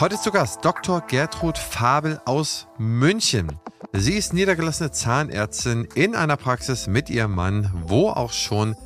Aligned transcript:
Heute 0.00 0.16
zu 0.16 0.30
Gast 0.30 0.64
Dr. 0.64 1.00
Gertrud 1.00 1.58
Fabel 1.58 2.20
aus 2.24 2.68
München. 2.78 3.58
Sie 3.92 4.12
ist 4.12 4.32
niedergelassene 4.32 4.92
Zahnärztin 4.92 5.88
in 5.96 6.14
einer 6.14 6.36
Praxis 6.36 6.86
mit 6.86 7.10
ihrem 7.10 7.34
Mann, 7.34 7.72
wo 7.84 8.10
auch 8.10 8.32
schon 8.32 8.76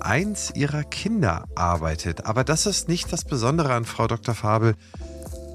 eins 0.00 0.50
ihrer 0.54 0.82
Kinder 0.84 1.44
arbeitet. 1.54 2.24
Aber 2.24 2.42
das 2.42 2.64
ist 2.64 2.88
nicht 2.88 3.12
das 3.12 3.26
Besondere 3.26 3.74
an 3.74 3.84
Frau 3.84 4.06
Dr. 4.06 4.34
Fabel. 4.34 4.74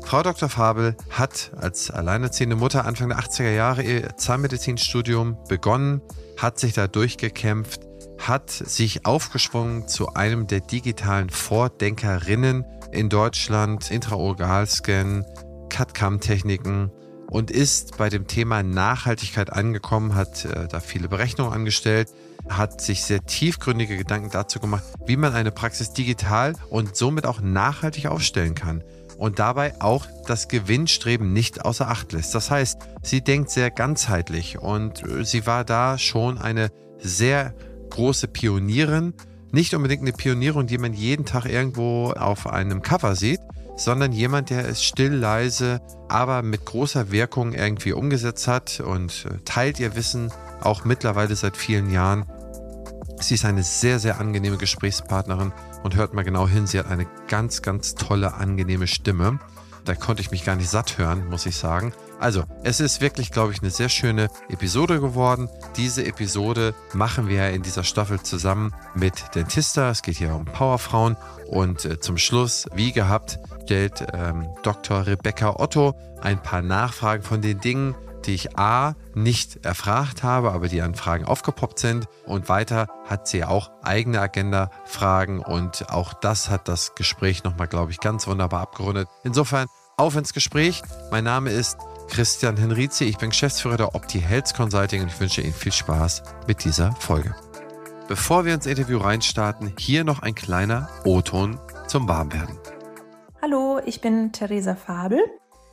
Frau 0.05 0.21
Dr. 0.21 0.49
Fabel 0.49 0.95
hat 1.09 1.49
als 1.57 1.89
alleinerziehende 1.89 2.55
Mutter 2.55 2.85
Anfang 2.85 3.09
der 3.09 3.17
80er 3.17 3.49
Jahre 3.49 3.81
ihr 3.81 4.15
Zahnmedizinstudium 4.17 5.35
begonnen, 5.49 5.99
hat 6.37 6.59
sich 6.59 6.73
da 6.73 6.87
durchgekämpft, 6.87 7.81
hat 8.19 8.51
sich 8.51 9.07
aufgeschwungen 9.07 9.87
zu 9.87 10.13
einem 10.13 10.45
der 10.45 10.59
digitalen 10.59 11.31
Vordenkerinnen 11.31 12.65
in 12.91 13.09
Deutschland, 13.09 13.91
Intraoralscan, 13.91 15.25
CAD-CAM-Techniken 15.69 16.91
und 17.29 17.51
ist 17.51 17.97
bei 17.97 18.09
dem 18.09 18.27
Thema 18.27 18.63
Nachhaltigkeit 18.63 19.51
angekommen, 19.51 20.15
hat 20.15 20.45
äh, 20.45 20.67
da 20.67 20.79
viele 20.79 21.09
Berechnungen 21.09 21.53
angestellt, 21.53 22.09
hat 22.49 22.81
sich 22.81 23.03
sehr 23.03 23.25
tiefgründige 23.25 23.97
Gedanken 23.97 24.29
dazu 24.31 24.59
gemacht, 24.59 24.83
wie 25.05 25.17
man 25.17 25.33
eine 25.33 25.51
Praxis 25.51 25.91
digital 25.91 26.53
und 26.69 26.95
somit 26.95 27.25
auch 27.25 27.41
nachhaltig 27.41 28.07
aufstellen 28.07 28.55
kann 28.55 28.83
und 29.17 29.39
dabei 29.39 29.73
auch 29.81 30.05
das 30.25 30.47
Gewinnstreben 30.47 31.33
nicht 31.33 31.65
außer 31.65 31.87
Acht 31.87 32.13
lässt. 32.13 32.33
Das 32.35 32.51
heißt, 32.51 32.77
sie 33.01 33.21
denkt 33.21 33.49
sehr 33.49 33.71
ganzheitlich 33.71 34.59
und 34.59 35.03
äh, 35.03 35.25
sie 35.25 35.45
war 35.45 35.65
da 35.65 35.97
schon 35.97 36.37
eine 36.37 36.69
sehr 36.99 37.53
große 37.89 38.27
Pionierin. 38.27 39.13
Nicht 39.51 39.73
unbedingt 39.73 40.01
eine 40.01 40.11
Pionierin, 40.11 40.67
die 40.67 40.77
man 40.77 40.93
jeden 40.93 41.25
Tag 41.25 41.45
irgendwo 41.45 42.11
auf 42.11 42.47
einem 42.47 42.81
Cover 42.81 43.15
sieht, 43.15 43.39
sondern 43.77 44.11
jemand, 44.11 44.49
der 44.49 44.67
es 44.67 44.83
still, 44.83 45.13
leise, 45.13 45.81
aber 46.09 46.41
mit 46.41 46.65
großer 46.65 47.11
Wirkung 47.11 47.53
irgendwie 47.53 47.93
umgesetzt 47.93 48.47
hat 48.47 48.79
und 48.79 49.25
äh, 49.25 49.37
teilt 49.45 49.79
ihr 49.79 49.95
Wissen 49.95 50.31
auch 50.61 50.83
mittlerweile 50.83 51.35
seit 51.35 51.55
vielen 51.55 51.91
Jahren. 51.91 52.25
Sie 53.19 53.35
ist 53.35 53.45
eine 53.45 53.63
sehr, 53.63 53.99
sehr 53.99 54.19
angenehme 54.19 54.57
Gesprächspartnerin 54.57 55.53
und 55.83 55.95
hört 55.95 56.13
mal 56.13 56.23
genau 56.23 56.47
hin, 56.47 56.67
sie 56.67 56.79
hat 56.79 56.89
eine 56.89 57.07
ganz, 57.27 57.61
ganz 57.61 57.95
tolle, 57.95 58.33
angenehme 58.33 58.87
Stimme. 58.87 59.39
Da 59.85 59.95
konnte 59.95 60.21
ich 60.21 60.31
mich 60.31 60.43
gar 60.43 60.55
nicht 60.55 60.69
satt 60.69 60.97
hören, 60.97 61.29
muss 61.29 61.45
ich 61.45 61.55
sagen. 61.55 61.93
Also, 62.19 62.43
es 62.63 62.79
ist 62.79 62.99
wirklich, 62.99 63.31
glaube 63.31 63.53
ich, 63.53 63.61
eine 63.61 63.69
sehr 63.69 63.89
schöne 63.89 64.29
Episode 64.49 64.99
geworden. 64.99 65.49
Diese 65.75 66.03
Episode 66.03 66.73
machen 66.93 67.27
wir 67.27 67.49
in 67.51 67.61
dieser 67.61 67.83
Staffel 67.83 68.21
zusammen 68.21 68.73
mit 68.95 69.35
Dentista. 69.35 69.91
Es 69.91 70.01
geht 70.01 70.17
hier 70.17 70.33
um 70.33 70.45
Powerfrauen. 70.45 71.15
Und 71.47 71.85
äh, 71.85 71.99
zum 71.99 72.17
Schluss, 72.17 72.67
wie 72.73 72.91
gehabt, 72.91 73.39
stellt 73.63 74.03
ähm, 74.13 74.47
Dr. 74.63 75.05
Rebecca 75.05 75.57
Otto 75.59 75.93
ein 76.21 76.41
paar 76.41 76.63
Nachfragen 76.63 77.21
von 77.21 77.41
den 77.41 77.59
Dingen, 77.59 77.95
die 78.25 78.33
ich 78.33 78.57
A 78.57 78.95
nicht 79.13 79.63
erfragt 79.63 80.23
habe, 80.23 80.51
aber 80.51 80.67
die 80.69 80.81
an 80.81 80.95
Fragen 80.95 81.25
aufgepoppt 81.25 81.77
sind. 81.77 82.07
Und 82.25 82.49
weiter 82.49 82.87
hat 83.05 83.27
sie 83.27 83.45
auch 83.45 83.69
eigene 83.83 84.19
Agenda-Fragen 84.19 85.39
und 85.39 85.89
auch 85.91 86.13
das 86.13 86.49
hat 86.49 86.67
das 86.67 86.95
Gespräch 86.95 87.43
nochmal, 87.43 87.67
glaube 87.67 87.91
ich, 87.91 87.99
ganz 87.99 88.25
wunderbar 88.25 88.61
abgerundet. 88.61 89.07
Insofern 89.23 89.67
auf 89.97 90.15
ins 90.15 90.33
Gespräch. 90.33 90.83
Mein 91.11 91.23
Name 91.23 91.49
ist 91.49 91.77
Christian 92.07 92.57
Henrizi. 92.57 93.05
Ich 93.05 93.17
bin 93.17 93.29
Geschäftsführer 93.29 93.77
der 93.77 93.95
Opti 93.95 94.19
Health 94.19 94.53
Consulting 94.55 95.03
und 95.03 95.07
ich 95.09 95.19
wünsche 95.19 95.41
Ihnen 95.41 95.53
viel 95.53 95.71
Spaß 95.71 96.23
mit 96.47 96.63
dieser 96.63 96.91
Folge. 96.93 97.35
Bevor 98.07 98.45
wir 98.45 98.53
ins 98.53 98.65
Interview 98.65 98.97
reinstarten, 98.97 99.73
hier 99.77 100.03
noch 100.03 100.21
ein 100.21 100.33
kleiner 100.33 100.89
O-Ton 101.03 101.59
zum 101.87 102.07
Warmwerden. 102.07 102.57
Hallo, 103.41 103.79
ich 103.85 104.01
bin 104.01 104.31
Theresa 104.31 104.75
Fabel. 104.75 105.19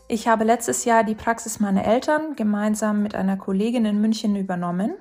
Ich 0.08 0.28
habe 0.28 0.44
letztes 0.44 0.84
Jahr 0.84 1.04
die 1.04 1.14
Praxis 1.14 1.60
meiner 1.60 1.84
Eltern 1.84 2.36
gemeinsam 2.36 3.02
mit 3.02 3.14
einer 3.14 3.36
Kollegin 3.36 3.84
in 3.84 4.00
München 4.00 4.36
übernommen. 4.36 4.94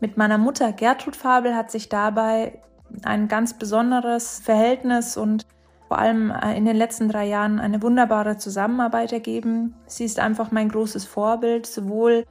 Mit 0.00 0.16
meiner 0.16 0.38
Mutter 0.38 0.72
Gertrud 0.72 1.14
Fabel 1.14 1.54
hat 1.54 1.70
sich 1.70 1.88
dabei 1.88 2.60
ein 3.04 3.28
ganz 3.28 3.58
besonderes 3.58 4.40
Verhältnis 4.40 5.16
und 5.16 5.46
vor 5.88 5.98
allem 5.98 6.30
äh, 6.30 6.56
in 6.56 6.64
den 6.64 6.76
letzten 6.76 7.08
drei 7.08 7.26
Jahren 7.26 7.58
eine 7.60 7.82
wunderbare 7.82 8.36
Zusammenarbeit 8.36 9.12
ergeben. 9.12 9.74
Sie 9.86 10.04
ist 10.04 10.18
einfach 10.18 10.50
mein 10.50 10.68
großes 10.68 11.04
Vorbild, 11.04 11.66
sowohl 11.66 12.24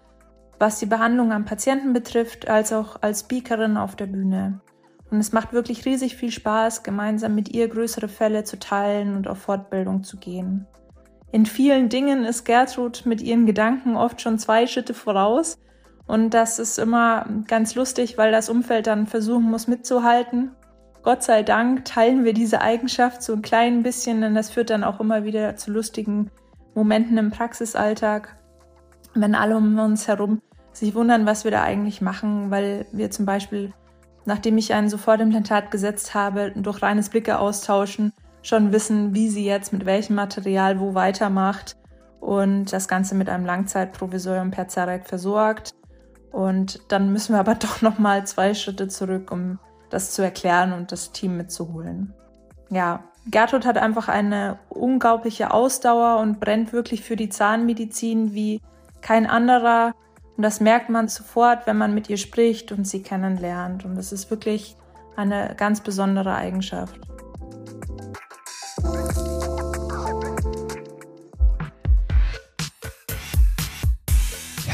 was 0.60 0.80
die 0.80 0.86
Behandlung 0.86 1.32
am 1.32 1.46
Patienten 1.46 1.94
betrifft, 1.94 2.48
als 2.50 2.72
auch 2.72 3.02
als 3.02 3.22
Speakerin 3.22 3.78
auf 3.78 3.96
der 3.96 4.08
Bühne. 4.08 4.62
Und 5.12 5.20
es 5.20 5.32
macht 5.32 5.54
wirklich 5.54 5.86
riesig 5.86 6.16
viel 6.16 6.32
Spaß, 6.32 6.84
gemeinsam 6.84 7.36
mit 7.36 7.54
ihr 7.54 7.68
größere 7.68 8.08
Fälle 8.08 8.44
zu 8.44 8.58
teilen 8.58 9.16
und 9.16 9.28
auf 9.28 9.38
Fortbildung 9.40 10.04
zu 10.04 10.18
gehen. 10.18 10.66
In 11.32 11.46
vielen 11.46 11.90
Dingen 11.90 12.24
ist 12.24 12.46
Gertrud 12.46 13.06
mit 13.06 13.22
ihren 13.22 13.46
Gedanken 13.46 13.98
oft 13.98 14.22
schon 14.22 14.40
zwei 14.40 14.68
Schritte 14.68 14.94
voraus. 14.94 15.58
Und 16.08 16.34
das 16.34 16.60
ist 16.60 16.78
immer 16.78 17.26
ganz 17.48 17.76
lustig, 17.76 18.18
weil 18.18 18.32
das 18.32 18.50
Umfeld 18.50 18.88
dann 18.88 19.08
versuchen 19.08 19.50
muss 19.50 19.68
mitzuhalten. 19.68 20.52
Gott 21.06 21.22
sei 21.22 21.44
Dank 21.44 21.86
teilen 21.86 22.26
wir 22.26 22.34
diese 22.34 22.62
Eigenschaft 22.62 23.22
so 23.22 23.34
ein 23.34 23.44
klein 23.44 23.84
bisschen, 23.84 24.22
denn 24.22 24.34
das 24.34 24.50
führt 24.50 24.72
dann 24.72 24.84
auch 24.84 25.00
immer 25.00 25.24
wieder 25.24 25.56
zu 25.56 25.70
lustigen 25.70 26.32
Momenten 26.74 27.20
im 27.20 27.30
Praxisalltag, 27.30 28.36
wenn 29.14 29.36
alle 29.36 29.56
um 29.56 29.78
uns 29.78 30.08
herum 30.08 30.42
sich 30.72 30.96
wundern, 30.96 31.28
was 31.28 31.44
wir 31.44 31.52
da 31.52 31.62
eigentlich 31.62 32.02
machen, 32.02 32.50
weil 32.50 32.88
wir 32.92 33.12
zum 33.12 33.28
Beispiel, 33.28 33.72
nachdem 34.26 34.58
ich 34.58 34.74
ein 34.74 34.90
Sofortimplantat 34.90 35.70
gesetzt 35.70 36.16
habe, 36.16 36.52
durch 36.56 36.82
reines 36.82 37.10
Blicke 37.10 37.38
austauschen 37.38 38.12
schon 38.42 38.74
wissen, 38.74 39.14
wie 39.14 39.30
sie 39.30 39.46
jetzt 39.46 39.74
mit 39.74 39.86
welchem 39.86 40.16
Material 40.16 40.80
wo 40.80 40.96
weitermacht 40.96 41.76
und 42.20 42.74
das 42.74 42.88
Ganze 42.88 43.14
mit 43.14 43.30
einem 43.30 43.46
Langzeitprovisorium 43.46 44.50
per 44.50 44.70
Zerek 44.70 45.06
versorgt. 45.06 45.76
Und 46.32 46.80
dann 46.92 47.12
müssen 47.12 47.34
wir 47.34 47.40
aber 47.40 47.54
doch 47.60 47.84
noch 47.84 48.00
mal 48.00 48.26
zwei 48.26 48.56
Schritte 48.56 48.88
zurück, 48.88 49.32
um 49.32 49.60
das 49.90 50.12
zu 50.12 50.22
erklären 50.22 50.73
und 50.73 50.91
das 50.91 51.12
Team 51.12 51.38
mitzuholen. 51.38 52.13
Ja, 52.69 53.03
Gertrud 53.28 53.66
hat 53.66 53.78
einfach 53.78 54.07
eine 54.07 54.59
unglaubliche 54.69 55.51
Ausdauer 55.51 56.19
und 56.19 56.40
brennt 56.40 56.73
wirklich 56.73 57.01
für 57.01 57.16
die 57.16 57.29
Zahnmedizin 57.29 58.34
wie 58.34 58.62
kein 59.01 59.28
anderer. 59.28 59.94
Und 60.38 60.44
das 60.44 60.59
merkt 60.59 60.90
man 60.90 61.07
sofort, 61.07 61.66
wenn 61.66 61.78
man 61.78 61.94
mit 61.94 62.09
ihr 62.09 62.18
spricht 62.18 62.72
und 62.72 62.88
sie 62.88 63.01
kennenlernt. 63.01 63.85
Und 63.85 63.95
das 63.95 64.12
ist 64.12 64.29
wirklich 64.29 64.75
eine 65.16 65.56
ganz 65.57 65.81
besondere 65.81 66.35
Eigenschaft. 66.35 67.00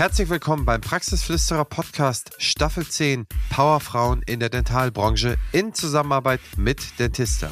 Herzlich 0.01 0.29
willkommen 0.29 0.65
beim 0.65 0.81
Praxisflüsterer 0.81 1.63
Podcast 1.63 2.31
Staffel 2.39 2.87
10 2.87 3.27
Powerfrauen 3.51 4.23
in 4.23 4.39
der 4.39 4.49
Dentalbranche 4.49 5.37
in 5.51 5.75
Zusammenarbeit 5.75 6.41
mit 6.57 6.97
Dentista. 6.97 7.51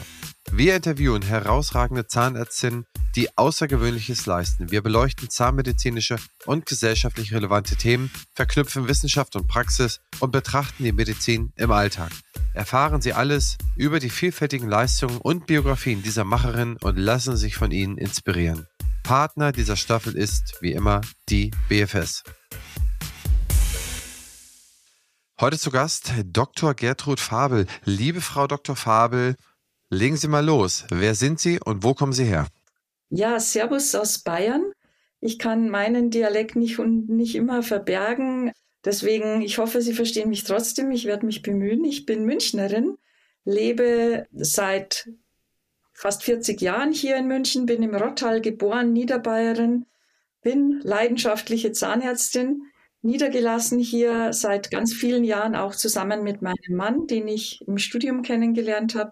Wir 0.52 0.76
interviewen 0.76 1.22
herausragende 1.22 2.08
Zahnärztinnen, 2.08 2.86
die 3.16 3.38
Außergewöhnliches 3.38 4.26
leisten. 4.26 4.72
Wir 4.72 4.82
beleuchten 4.82 5.30
zahnmedizinische 5.30 6.16
und 6.48 6.66
gesellschaftlich 6.66 7.36
relevante 7.36 7.76
Themen, 7.76 8.10
verknüpfen 8.34 8.88
Wissenschaft 8.88 9.36
und 9.36 9.48
Praxis 9.48 10.00
und 10.20 10.32
betrachten 10.32 10.84
die 10.84 10.92
Medizin 10.92 11.54
im 11.56 11.70
Alltag. 11.70 12.10
Erfahren 12.56 13.00
Sie 13.00 13.14
alles 13.14 13.60
über 13.76 14.00
die 14.00 14.10
vielfältigen 14.10 14.68
Leistungen 14.68 15.20
und 15.20 15.46
Biografien 15.46 16.02
dieser 16.02 16.24
Macherinnen 16.24 16.78
und 16.82 16.98
lassen 16.98 17.38
sich 17.38 17.56
von 17.58 17.70
ihnen 17.70 18.00
inspirieren. 18.00 18.66
Partner 19.04 19.52
dieser 19.52 19.76
Staffel 19.76 20.16
ist, 20.16 20.58
wie 20.62 20.72
immer, 20.72 21.02
die 21.30 21.52
BFS. 21.68 22.24
Heute 25.42 25.58
zu 25.58 25.72
Gast 25.72 26.12
Dr. 26.26 26.74
Gertrud 26.74 27.22
Fabel. 27.22 27.66
Liebe 27.86 28.20
Frau 28.20 28.46
Dr. 28.46 28.76
Fabel, 28.76 29.38
legen 29.90 30.18
Sie 30.18 30.28
mal 30.28 30.46
los. 30.46 30.86
Wer 30.90 31.16
sind 31.16 31.40
Sie 31.40 31.62
und 31.64 31.82
wo 31.82 31.94
kommen 31.94 32.12
Sie 32.12 32.26
her? 32.26 32.48
Ja, 33.10 33.40
Servus 33.40 33.96
aus 33.96 34.20
Bayern. 34.20 34.74
Ich 35.22 35.40
kann 35.40 35.70
meinen 35.70 36.10
Dialekt 36.10 36.58
nicht 36.58 36.78
und 36.78 37.08
nicht 37.08 37.36
immer 37.36 37.64
verbergen. 37.64 38.52
Deswegen, 38.84 39.42
ich 39.42 39.60
hoffe, 39.60 39.82
Sie 39.82 39.94
verstehen 39.94 40.28
mich 40.28 40.44
trotzdem. 40.44 40.92
Ich 40.92 41.06
werde 41.06 41.26
mich 41.26 41.42
bemühen. 41.42 41.86
Ich 41.86 42.06
bin 42.06 42.26
Münchnerin, 42.26 42.98
lebe 43.46 44.28
seit 44.34 45.10
fast 45.94 46.24
40 46.24 46.60
Jahren 46.60 46.92
hier 46.92 47.16
in 47.16 47.28
München, 47.28 47.66
bin 47.66 47.82
im 47.82 47.96
Rottal 47.96 48.42
geboren, 48.42 48.92
Niederbayerin, 48.92 49.86
bin 50.42 50.82
leidenschaftliche 50.84 51.72
Zahnärztin, 51.72 52.64
niedergelassen 53.02 53.80
hier 53.80 54.34
seit 54.34 54.72
ganz 54.72 54.94
vielen 54.94 55.24
Jahren 55.24 55.56
auch 55.56 55.76
zusammen 55.76 56.24
mit 56.24 56.42
meinem 56.42 56.76
Mann, 56.76 57.08
den 57.08 57.28
ich 57.28 57.62
im 57.68 57.78
Studium 57.78 58.22
kennengelernt 58.22 58.96
habe. 58.96 59.12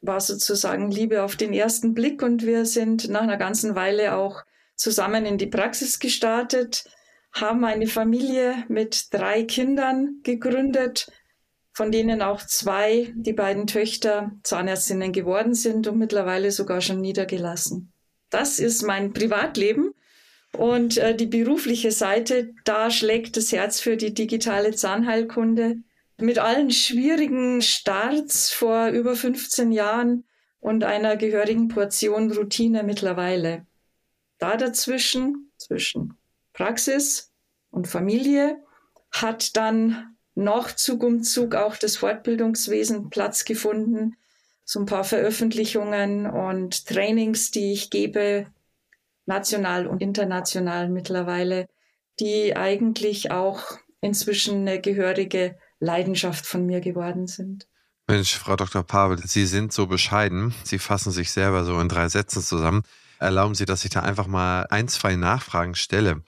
War 0.00 0.20
sozusagen 0.20 0.90
Liebe 0.90 1.22
auf 1.22 1.36
den 1.36 1.52
ersten 1.52 1.94
Blick 1.94 2.22
und 2.22 2.44
wir 2.44 2.64
sind 2.66 3.08
nach 3.08 3.22
einer 3.22 3.36
ganzen 3.36 3.74
Weile 3.74 4.16
auch 4.16 4.42
zusammen 4.74 5.26
in 5.26 5.38
die 5.38 5.46
Praxis 5.46 5.98
gestartet, 5.98 6.84
haben 7.32 7.64
eine 7.64 7.86
Familie 7.86 8.64
mit 8.68 9.12
drei 9.14 9.44
Kindern 9.44 10.20
gegründet, 10.22 11.10
von 11.72 11.90
denen 11.90 12.20
auch 12.20 12.42
zwei, 12.44 13.12
die 13.16 13.32
beiden 13.32 13.66
Töchter, 13.66 14.32
Zahnärztinnen 14.42 15.12
geworden 15.12 15.54
sind 15.54 15.86
und 15.86 15.98
mittlerweile 15.98 16.50
sogar 16.50 16.80
schon 16.80 17.00
niedergelassen. 17.00 17.92
Das 18.28 18.58
ist 18.58 18.82
mein 18.82 19.12
Privatleben. 19.12 19.94
Und 20.56 20.98
äh, 20.98 21.14
die 21.14 21.26
berufliche 21.26 21.92
Seite, 21.92 22.54
da 22.64 22.90
schlägt 22.90 23.36
das 23.36 23.52
Herz 23.52 23.80
für 23.80 23.96
die 23.96 24.12
digitale 24.12 24.74
Zahnheilkunde. 24.74 25.78
Mit 26.18 26.38
allen 26.38 26.70
schwierigen 26.70 27.62
Starts 27.62 28.52
vor 28.52 28.88
über 28.88 29.16
15 29.16 29.72
Jahren 29.72 30.24
und 30.60 30.84
einer 30.84 31.16
gehörigen 31.16 31.68
Portion 31.68 32.30
Routine 32.30 32.82
mittlerweile. 32.82 33.66
Da 34.38 34.56
dazwischen, 34.56 35.50
zwischen 35.56 36.14
Praxis 36.52 37.32
und 37.70 37.88
Familie, 37.88 38.58
hat 39.10 39.56
dann 39.56 40.16
noch 40.34 40.72
Zug 40.72 41.02
um 41.02 41.22
Zug 41.22 41.54
auch 41.54 41.76
das 41.76 41.96
Fortbildungswesen 41.96 43.10
Platz 43.10 43.44
gefunden. 43.44 44.16
So 44.64 44.80
ein 44.80 44.86
paar 44.86 45.04
Veröffentlichungen 45.04 46.26
und 46.26 46.86
Trainings, 46.86 47.50
die 47.50 47.72
ich 47.72 47.90
gebe, 47.90 48.46
national 49.26 49.86
und 49.86 50.02
international 50.02 50.88
mittlerweile, 50.88 51.66
die 52.20 52.56
eigentlich 52.56 53.30
auch 53.30 53.62
inzwischen 54.00 54.62
eine 54.62 54.80
gehörige 54.80 55.56
Leidenschaft 55.80 56.46
von 56.46 56.66
mir 56.66 56.80
geworden 56.80 57.26
sind. 57.26 57.66
Mensch, 58.08 58.36
Frau 58.36 58.56
Dr. 58.56 58.82
Pavel, 58.82 59.18
Sie 59.18 59.46
sind 59.46 59.72
so 59.72 59.86
bescheiden. 59.86 60.54
Sie 60.64 60.78
fassen 60.78 61.12
sich 61.12 61.30
selber 61.30 61.64
so 61.64 61.78
in 61.80 61.88
drei 61.88 62.08
Sätzen 62.08 62.42
zusammen. 62.42 62.82
Erlauben 63.20 63.54
Sie, 63.54 63.64
dass 63.64 63.84
ich 63.84 63.90
da 63.90 64.00
einfach 64.00 64.26
mal 64.26 64.66
ein, 64.70 64.88
zwei 64.88 65.14
Nachfragen 65.14 65.74
stelle. 65.74 66.22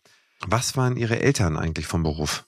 Was 0.46 0.76
waren 0.76 0.96
Ihre 0.96 1.20
Eltern 1.20 1.58
eigentlich 1.58 1.87
vom 1.87 2.02
Beruf? 2.02 2.46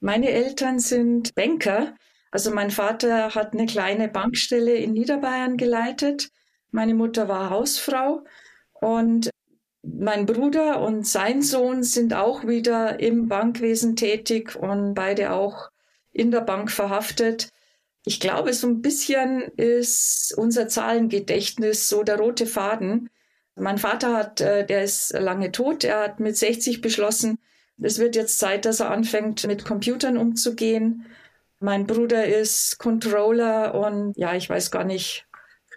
Meine 0.00 0.30
Eltern 0.30 0.78
sind 0.78 1.34
Banker. 1.34 1.94
Also 2.30 2.52
mein 2.52 2.70
Vater 2.70 3.34
hat 3.34 3.54
eine 3.54 3.66
kleine 3.66 4.08
Bankstelle 4.08 4.74
in 4.76 4.92
Niederbayern 4.92 5.56
geleitet. 5.56 6.30
Meine 6.70 6.94
Mutter 6.94 7.28
war 7.28 7.50
Hausfrau 7.50 8.24
und 8.74 9.30
mein 9.96 10.26
Bruder 10.26 10.80
und 10.80 11.06
sein 11.06 11.42
Sohn 11.42 11.82
sind 11.82 12.14
auch 12.14 12.46
wieder 12.46 13.00
im 13.00 13.28
Bankwesen 13.28 13.96
tätig 13.96 14.56
und 14.56 14.94
beide 14.94 15.32
auch 15.32 15.70
in 16.12 16.30
der 16.30 16.40
Bank 16.40 16.70
verhaftet. 16.70 17.50
Ich 18.04 18.20
glaube, 18.20 18.52
so 18.52 18.66
ein 18.66 18.82
bisschen 18.82 19.42
ist 19.56 20.34
unser 20.36 20.68
Zahlengedächtnis 20.68 21.88
so 21.88 22.02
der 22.02 22.18
rote 22.18 22.46
Faden. 22.46 23.10
Mein 23.54 23.78
Vater 23.78 24.16
hat, 24.16 24.40
äh, 24.40 24.64
der 24.66 24.84
ist 24.84 25.12
lange 25.12 25.52
tot, 25.52 25.84
er 25.84 26.00
hat 26.00 26.20
mit 26.20 26.36
60 26.36 26.80
beschlossen, 26.80 27.38
es 27.80 27.98
wird 27.98 28.16
jetzt 28.16 28.38
Zeit, 28.38 28.64
dass 28.64 28.80
er 28.80 28.90
anfängt, 28.90 29.46
mit 29.46 29.64
Computern 29.64 30.16
umzugehen. 30.16 31.06
Mein 31.60 31.86
Bruder 31.86 32.26
ist 32.26 32.78
Controller 32.78 33.74
und 33.74 34.16
ja, 34.16 34.34
ich 34.34 34.48
weiß 34.50 34.70
gar 34.70 34.84
nicht 34.84 35.26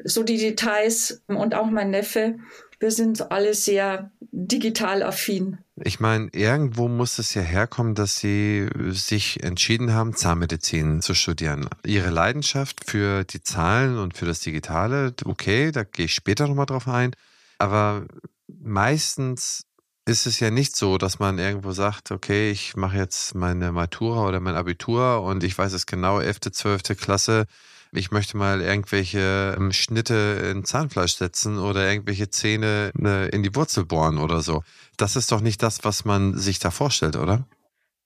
so 0.03 0.23
die 0.23 0.37
Details 0.37 1.21
und 1.27 1.53
auch 1.53 1.69
mein 1.69 1.91
Neffe. 1.91 2.39
Wir 2.81 2.89
sind 2.89 3.31
alle 3.31 3.53
sehr 3.53 4.09
digital 4.31 5.03
affin. 5.03 5.59
Ich 5.83 5.99
meine, 5.99 6.29
irgendwo 6.33 6.87
muss 6.87 7.19
es 7.19 7.35
ja 7.35 7.43
herkommen, 7.43 7.93
dass 7.93 8.17
Sie 8.17 8.67
sich 8.89 9.43
entschieden 9.43 9.93
haben, 9.93 10.15
Zahnmedizin 10.15 11.03
zu 11.03 11.13
studieren. 11.13 11.69
Ihre 11.85 12.09
Leidenschaft 12.09 12.89
für 12.89 13.23
die 13.23 13.43
Zahlen 13.43 13.99
und 13.99 14.17
für 14.17 14.25
das 14.25 14.39
Digitale, 14.39 15.13
okay, 15.25 15.71
da 15.71 15.83
gehe 15.83 16.05
ich 16.05 16.15
später 16.15 16.47
nochmal 16.47 16.65
drauf 16.65 16.87
ein. 16.87 17.11
Aber 17.59 18.07
meistens 18.47 19.67
ist 20.05 20.25
es 20.25 20.39
ja 20.39 20.49
nicht 20.49 20.75
so, 20.75 20.97
dass 20.97 21.19
man 21.19 21.37
irgendwo 21.37 21.73
sagt, 21.73 22.09
okay, 22.09 22.49
ich 22.49 22.75
mache 22.75 22.97
jetzt 22.97 23.35
meine 23.35 23.71
Matura 23.71 24.27
oder 24.27 24.39
mein 24.39 24.55
Abitur 24.55 25.21
und 25.21 25.43
ich 25.43 25.55
weiß 25.55 25.73
es 25.73 25.85
genau, 25.85 26.19
11., 26.19 26.39
12. 26.51 26.81
Klasse, 26.99 27.45
ich 27.93 28.11
möchte 28.11 28.37
mal 28.37 28.61
irgendwelche 28.61 29.55
ähm, 29.57 29.71
Schnitte 29.71 30.51
in 30.51 30.63
Zahnfleisch 30.63 31.15
setzen 31.15 31.59
oder 31.59 31.89
irgendwelche 31.89 32.29
Zähne 32.29 32.91
ne, 32.93 33.27
in 33.27 33.43
die 33.43 33.53
Wurzel 33.55 33.85
bohren 33.85 34.17
oder 34.17 34.41
so. 34.41 34.63
Das 34.97 35.15
ist 35.15 35.31
doch 35.31 35.41
nicht 35.41 35.61
das, 35.61 35.83
was 35.83 36.05
man 36.05 36.37
sich 36.37 36.59
da 36.59 36.71
vorstellt, 36.71 37.17
oder? 37.17 37.45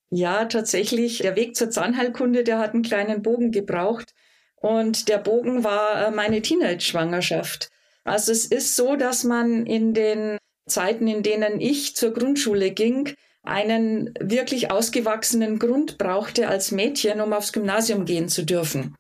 Ja, 0.09 0.45
tatsächlich. 0.45 1.19
Der 1.19 1.35
Weg 1.35 1.55
zur 1.55 1.69
Zahnheilkunde, 1.69 2.43
der 2.43 2.59
hat 2.59 2.73
einen 2.73 2.83
kleinen 2.83 3.21
Bogen 3.21 3.51
gebraucht. 3.51 4.13
Und 4.55 5.09
der 5.09 5.19
Bogen 5.19 5.63
war 5.63 6.07
äh, 6.07 6.11
meine 6.11 6.41
Teenage-Schwangerschaft. 6.41 7.69
Also 8.03 8.31
es 8.31 8.45
ist 8.45 8.75
so, 8.75 8.95
dass 8.95 9.23
man 9.23 9.65
in 9.65 9.93
den 9.93 10.37
Zeiten, 10.67 11.07
in 11.07 11.21
denen 11.21 11.61
ich 11.61 11.95
zur 11.95 12.13
Grundschule 12.13 12.71
ging, 12.71 13.13
einen 13.43 14.13
wirklich 14.19 14.71
ausgewachsenen 14.71 15.59
Grund 15.59 15.99
brauchte 15.99 16.47
als 16.47 16.71
Mädchen, 16.71 17.21
um 17.21 17.33
aufs 17.33 17.53
Gymnasium 17.53 18.05
gehen 18.05 18.27
zu 18.27 18.43
dürfen. 18.43 18.95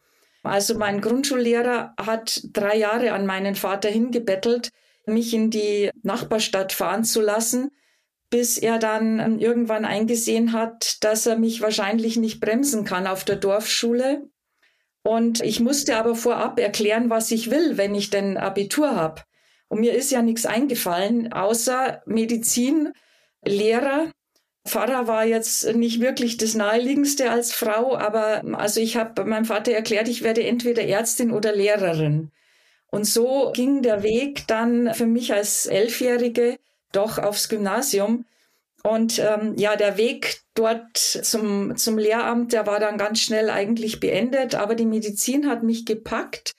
Also 0.45 0.77
mein 0.77 1.01
Grundschullehrer 1.01 1.93
hat 1.99 2.41
drei 2.53 2.77
Jahre 2.77 3.11
an 3.13 3.25
meinen 3.25 3.55
Vater 3.55 3.89
hingebettelt, 3.89 4.69
mich 5.05 5.33
in 5.33 5.49
die 5.51 5.91
Nachbarstadt 6.03 6.73
fahren 6.73 7.03
zu 7.03 7.21
lassen, 7.21 7.71
bis 8.29 8.57
er 8.57 8.79
dann 8.79 9.39
irgendwann 9.39 9.85
eingesehen 9.85 10.51
hat, 10.51 11.03
dass 11.03 11.25
er 11.25 11.37
mich 11.37 11.61
wahrscheinlich 11.61 12.17
nicht 12.17 12.39
bremsen 12.39 12.85
kann 12.85 13.07
auf 13.07 13.23
der 13.23 13.35
Dorfschule. 13.35 14.29
Und 15.03 15.41
ich 15.41 15.59
musste 15.59 15.97
aber 15.97 16.15
vorab 16.15 16.59
erklären, 16.59 17.09
was 17.09 17.29
ich 17.29 17.51
will, 17.51 17.77
wenn 17.77 17.93
ich 17.93 18.09
denn 18.09 18.37
Abitur 18.37 18.95
habe. 18.95 19.21
Und 19.67 19.79
mir 19.79 19.93
ist 19.93 20.11
ja 20.11 20.21
nichts 20.21 20.45
eingefallen, 20.45 21.31
außer 21.31 22.01
Medizin, 22.05 22.91
Lehrer. 23.45 24.11
Pfarrer 24.67 25.07
war 25.07 25.25
jetzt 25.25 25.75
nicht 25.75 26.01
wirklich 26.01 26.37
das 26.37 26.55
Naheliegendste 26.55 27.29
als 27.29 27.53
Frau, 27.53 27.95
aber 27.95 28.43
also 28.53 28.79
ich 28.79 28.97
habe 28.97 29.23
meinem 29.23 29.45
Vater 29.45 29.71
erklärt, 29.71 30.07
ich 30.07 30.23
werde 30.23 30.43
entweder 30.43 30.83
Ärztin 30.83 31.31
oder 31.31 31.55
Lehrerin. 31.55 32.31
Und 32.89 33.05
so 33.05 33.51
ging 33.53 33.83
der 33.83 34.03
Weg 34.03 34.47
dann 34.47 34.93
für 34.93 35.05
mich 35.05 35.33
als 35.33 35.65
Elfjährige 35.65 36.57
doch 36.91 37.19
aufs 37.19 37.49
Gymnasium. 37.49 38.25
Und 38.83 39.19
ähm, 39.19 39.55
ja, 39.57 39.75
der 39.75 39.97
Weg 39.97 40.41
dort 40.53 40.97
zum, 40.97 41.75
zum 41.75 41.97
Lehramt, 41.97 42.53
der 42.53 42.65
war 42.65 42.79
dann 42.79 42.97
ganz 42.97 43.19
schnell 43.19 43.49
eigentlich 43.49 43.99
beendet, 43.99 44.55
aber 44.55 44.75
die 44.75 44.85
Medizin 44.85 45.47
hat 45.47 45.63
mich 45.63 45.85
gepackt. 45.85 46.53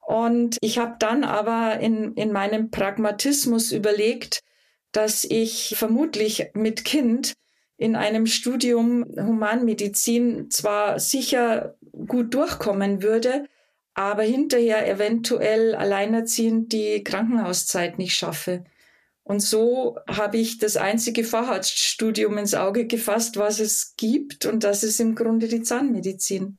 Und 0.00 0.58
ich 0.60 0.78
habe 0.78 0.96
dann 0.98 1.24
aber 1.24 1.80
in, 1.80 2.14
in 2.14 2.32
meinem 2.32 2.70
Pragmatismus 2.70 3.72
überlegt, 3.72 4.40
dass 4.92 5.24
ich 5.24 5.74
vermutlich 5.78 6.50
mit 6.54 6.84
Kind 6.84 7.34
in 7.80 7.96
einem 7.96 8.26
Studium 8.26 9.06
Humanmedizin 9.16 10.50
zwar 10.50 11.00
sicher 11.00 11.78
gut 12.06 12.34
durchkommen 12.34 13.02
würde, 13.02 13.46
aber 13.94 14.22
hinterher 14.22 14.86
eventuell 14.86 15.74
alleinerziehend 15.74 16.74
die 16.74 17.02
Krankenhauszeit 17.02 17.96
nicht 17.96 18.12
schaffe. 18.14 18.64
Und 19.22 19.40
so 19.40 19.96
habe 20.06 20.36
ich 20.36 20.58
das 20.58 20.76
einzige 20.76 21.24
Facharztstudium 21.24 22.36
ins 22.36 22.52
Auge 22.54 22.86
gefasst, 22.86 23.38
was 23.38 23.60
es 23.60 23.94
gibt, 23.96 24.44
und 24.44 24.62
das 24.62 24.82
ist 24.82 25.00
im 25.00 25.14
Grunde 25.14 25.48
die 25.48 25.62
Zahnmedizin 25.62 26.58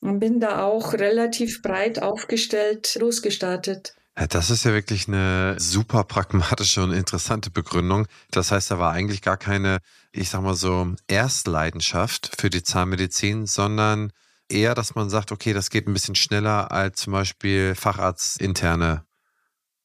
und 0.00 0.20
bin 0.20 0.40
da 0.40 0.64
auch 0.64 0.94
relativ 0.94 1.60
breit 1.60 2.00
aufgestellt 2.00 2.96
losgestartet. 2.98 3.94
Das 4.14 4.50
ist 4.50 4.64
ja 4.64 4.72
wirklich 4.72 5.08
eine 5.08 5.56
super 5.58 6.04
pragmatische 6.04 6.82
und 6.82 6.92
interessante 6.92 7.50
Begründung. 7.50 8.06
Das 8.30 8.52
heißt, 8.52 8.70
da 8.70 8.78
war 8.78 8.92
eigentlich 8.92 9.22
gar 9.22 9.36
keine, 9.36 9.78
ich 10.12 10.30
sag 10.30 10.42
mal 10.42 10.54
so, 10.54 10.94
Erstleidenschaft 11.08 12.30
für 12.38 12.48
die 12.48 12.62
Zahnmedizin, 12.62 13.46
sondern 13.46 14.12
eher, 14.48 14.76
dass 14.76 14.94
man 14.94 15.10
sagt, 15.10 15.32
okay, 15.32 15.52
das 15.52 15.68
geht 15.68 15.88
ein 15.88 15.92
bisschen 15.92 16.14
schneller 16.14 16.70
als 16.70 17.00
zum 17.00 17.12
Beispiel 17.12 17.74
facharztinterne 17.74 19.04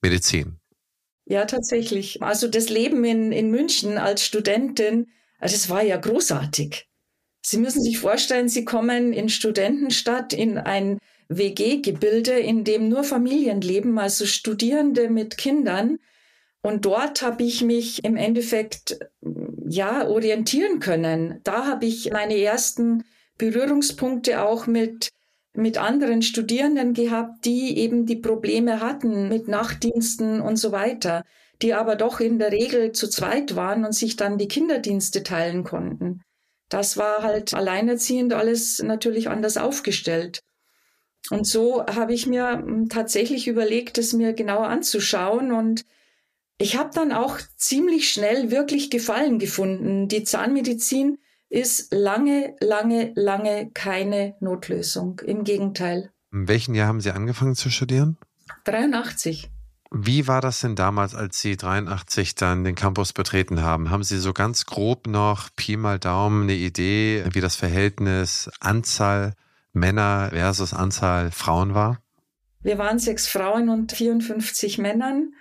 Medizin. 0.01 0.59
Ja, 1.25 1.45
tatsächlich. 1.45 2.21
Also 2.21 2.47
das 2.47 2.69
Leben 2.69 3.03
in, 3.03 3.31
in 3.31 3.49
München 3.49 3.97
als 3.97 4.23
Studentin, 4.23 5.07
das 5.39 5.69
war 5.69 5.81
ja 5.81 5.97
großartig. 5.97 6.87
Sie 7.41 7.57
müssen 7.57 7.81
sich 7.81 7.99
vorstellen, 7.99 8.49
Sie 8.49 8.65
kommen 8.65 9.13
in 9.13 9.29
Studentenstadt 9.29 10.33
in 10.33 10.57
ein 10.57 10.99
WG-Gebilde, 11.29 12.39
in 12.39 12.63
dem 12.63 12.89
nur 12.89 13.03
Familien 13.03 13.61
leben, 13.61 13.97
also 13.97 14.25
Studierende 14.25 15.09
mit 15.09 15.37
Kindern. 15.37 15.99
Und 16.61 16.85
dort 16.85 17.21
habe 17.21 17.43
ich 17.43 17.63
mich 17.63 18.03
im 18.03 18.17
Endeffekt 18.17 18.99
ja 19.67 20.07
orientieren 20.07 20.79
können. 20.79 21.39
Da 21.43 21.65
habe 21.65 21.85
ich 21.85 22.11
meine 22.11 22.37
ersten 22.37 23.05
Berührungspunkte 23.37 24.41
auch 24.41 24.67
mit 24.67 25.09
mit 25.53 25.77
anderen 25.77 26.21
Studierenden 26.21 26.93
gehabt, 26.93 27.45
die 27.45 27.77
eben 27.77 28.05
die 28.05 28.15
Probleme 28.15 28.79
hatten 28.79 29.29
mit 29.29 29.47
Nachtdiensten 29.47 30.41
und 30.41 30.57
so 30.57 30.71
weiter, 30.71 31.23
die 31.61 31.73
aber 31.73 31.95
doch 31.95 32.19
in 32.19 32.39
der 32.39 32.51
Regel 32.51 32.91
zu 32.91 33.09
zweit 33.09 33.55
waren 33.55 33.83
und 33.85 33.93
sich 33.93 34.15
dann 34.15 34.37
die 34.37 34.47
Kinderdienste 34.47 35.23
teilen 35.23 35.63
konnten. 35.63 36.21
Das 36.69 36.97
war 36.97 37.23
halt 37.23 37.53
alleinerziehend 37.53 38.33
alles 38.33 38.81
natürlich 38.81 39.27
anders 39.27 39.57
aufgestellt. 39.57 40.39
Und 41.29 41.45
so 41.45 41.85
habe 41.85 42.13
ich 42.13 42.27
mir 42.27 42.51
hm, 42.51 42.89
tatsächlich 42.89 43.47
überlegt, 43.47 43.97
es 43.97 44.13
mir 44.13 44.33
genauer 44.33 44.67
anzuschauen. 44.67 45.51
Und 45.51 45.85
ich 46.57 46.77
habe 46.77 46.89
dann 46.93 47.11
auch 47.11 47.37
ziemlich 47.55 48.11
schnell 48.11 48.51
wirklich 48.51 48.89
Gefallen 48.89 49.39
gefunden. 49.39 50.07
Die 50.07 50.23
Zahnmedizin 50.23 51.19
ist 51.49 51.93
lange, 51.93 52.55
lange, 52.59 53.11
lange 53.15 53.71
keine 53.73 54.35
Notlösung. 54.39 55.19
Im 55.25 55.43
Gegenteil. 55.43 56.11
In 56.31 56.47
welchem 56.47 56.75
Jahr 56.75 56.87
haben 56.87 57.01
Sie 57.01 57.11
angefangen 57.11 57.55
zu 57.55 57.69
studieren? 57.69 58.17
83. 58.65 59.49
Wie 59.91 60.27
war 60.27 60.41
das 60.41 60.61
denn 60.61 60.75
damals, 60.75 61.15
als 61.15 61.41
Sie 61.41 61.57
83 61.57 62.35
dann 62.35 62.63
den 62.63 62.75
Campus 62.75 63.11
betreten 63.11 63.63
haben? 63.63 63.89
Haben 63.89 64.03
Sie 64.03 64.19
so 64.19 64.33
ganz 64.33 64.67
grob 64.67 65.07
noch 65.07 65.49
Pi 65.55 65.77
mal 65.77 65.97
Daumen 65.97 66.43
eine 66.43 66.53
Idee, 66.53 67.23
wie 67.31 67.41
das 67.41 67.55
Verhältnis 67.55 68.51
Anzahl 68.59 69.33
Männer 69.79 70.29
versus 70.31 70.73
Anzahl 70.73 71.31
Frauen 71.31 71.73
war? 71.73 72.01
Wir 72.61 72.77
waren 72.77 72.99
sechs 72.99 73.27
Frauen 73.27 73.69
und 73.69 73.93
54 73.93 74.77
Männern 74.77 75.33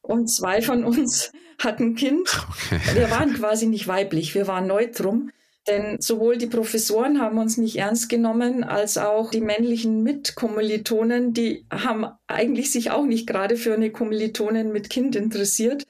und 0.00 0.28
zwei 0.28 0.62
von 0.62 0.84
uns 0.84 1.32
hatten 1.58 1.96
Kind. 1.96 2.46
Okay. 2.48 2.80
Wir 2.94 3.10
waren 3.10 3.34
quasi 3.34 3.66
nicht 3.66 3.88
weiblich, 3.88 4.34
wir 4.34 4.46
waren 4.46 4.66
neutrum. 4.66 5.30
Denn 5.68 6.00
sowohl 6.00 6.38
die 6.38 6.46
Professoren 6.46 7.20
haben 7.20 7.38
uns 7.38 7.58
nicht 7.58 7.76
ernst 7.76 8.08
genommen, 8.08 8.64
als 8.64 8.96
auch 8.96 9.30
die 9.30 9.42
männlichen 9.42 10.02
Mitkommilitonen, 10.02 11.34
die 11.34 11.66
haben 11.70 12.06
eigentlich 12.26 12.72
sich 12.72 12.90
auch 12.90 13.04
nicht 13.04 13.26
gerade 13.26 13.56
für 13.56 13.74
eine 13.74 13.90
Kommilitonin 13.90 14.72
mit 14.72 14.88
Kind 14.88 15.16
interessiert. 15.16 15.84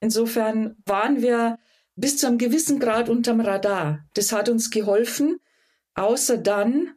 Insofern 0.00 0.76
waren 0.86 1.22
wir 1.22 1.58
bis 1.94 2.18
zu 2.18 2.26
einem 2.26 2.38
gewissen 2.38 2.80
Grad 2.80 3.08
unterm 3.08 3.40
Radar. 3.40 4.04
Das 4.14 4.32
hat 4.32 4.48
uns 4.48 4.70
geholfen, 4.70 5.38
außer 5.94 6.36
dann, 6.36 6.95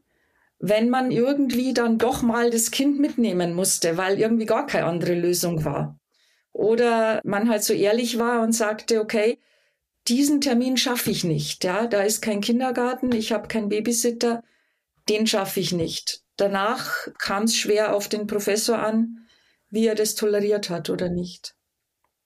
wenn 0.59 0.89
man 0.89 1.09
irgendwie 1.09 1.73
dann 1.73 1.97
doch 1.97 2.21
mal 2.21 2.49
das 2.49 2.71
Kind 2.71 2.99
mitnehmen 2.99 3.53
musste, 3.53 3.97
weil 3.97 4.19
irgendwie 4.19 4.45
gar 4.45 4.67
keine 4.67 4.85
andere 4.85 5.15
Lösung 5.15 5.63
war. 5.63 5.97
Oder 6.51 7.21
man 7.23 7.49
halt 7.49 7.63
so 7.63 7.73
ehrlich 7.73 8.19
war 8.19 8.41
und 8.41 8.51
sagte, 8.51 8.99
okay, 8.99 9.39
diesen 10.07 10.41
Termin 10.41 10.75
schaffe 10.75 11.11
ich 11.11 11.23
nicht. 11.23 11.63
Ja, 11.63 11.87
da 11.87 12.01
ist 12.01 12.21
kein 12.21 12.41
Kindergarten, 12.41 13.11
ich 13.13 13.31
habe 13.31 13.47
keinen 13.47 13.69
Babysitter, 13.69 14.43
den 15.07 15.27
schaffe 15.27 15.61
ich 15.61 15.71
nicht. 15.71 16.21
Danach 16.35 17.07
kam 17.17 17.43
es 17.43 17.55
schwer 17.55 17.95
auf 17.95 18.09
den 18.09 18.27
Professor 18.27 18.79
an, 18.79 19.27
wie 19.69 19.87
er 19.87 19.95
das 19.95 20.15
toleriert 20.15 20.69
hat 20.69 20.89
oder 20.89 21.09
nicht. 21.09 21.55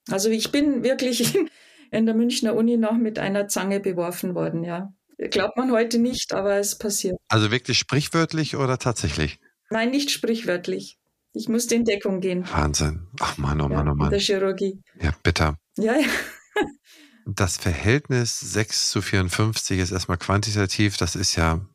Also 0.10 0.30
ich 0.30 0.52
bin 0.52 0.84
wirklich 0.84 1.38
in 1.92 2.06
der 2.06 2.16
Münchner 2.16 2.56
Uni 2.56 2.78
noch 2.78 2.94
mit 2.94 3.20
einer 3.20 3.48
Zange 3.48 3.80
beworfen 3.80 4.34
worden, 4.34 4.64
ja. 4.64 4.94
Glaubt 5.18 5.58
man 5.58 5.72
heute 5.72 6.00
nicht, 6.00 6.34
aber 6.34 6.58
es 6.58 6.78
passiert. 6.78 7.18
Also 7.28 7.52
wirklich 7.52 7.78
sprichwörtlich 7.78 8.56
oder 8.56 8.78
tatsächlich? 8.78 9.40
Nein, 9.70 9.92
nicht 9.92 10.12
sprichwörtlich. 10.12 10.98
Ich 11.34 11.50
musste 11.50 11.76
in 11.76 11.84
Deckung 11.84 12.20
gehen. 12.20 12.48
Wahnsinn. 12.52 13.08
Ach 13.20 13.38
Mann, 13.38 13.60
oh 13.60 13.68
Mann, 13.68 13.90
oh 13.90 13.96
Mann. 13.96 14.08
In 14.08 14.12
der 14.12 14.20
Chirurgie. 14.20 14.80
Ja, 15.02 15.14
bitter. 15.24 15.58
Ja, 15.78 15.96
ja. 15.96 16.08
das 17.26 17.58
Verhältnis 17.58 18.40
6 18.40 18.92
zu 18.92 19.02
54 19.02 19.80
ist 19.80 19.92
erstmal 19.92 20.18
quantitativ. 20.18 20.98
Das 20.98 21.16
ist 21.16 21.36
ja, 21.36 21.66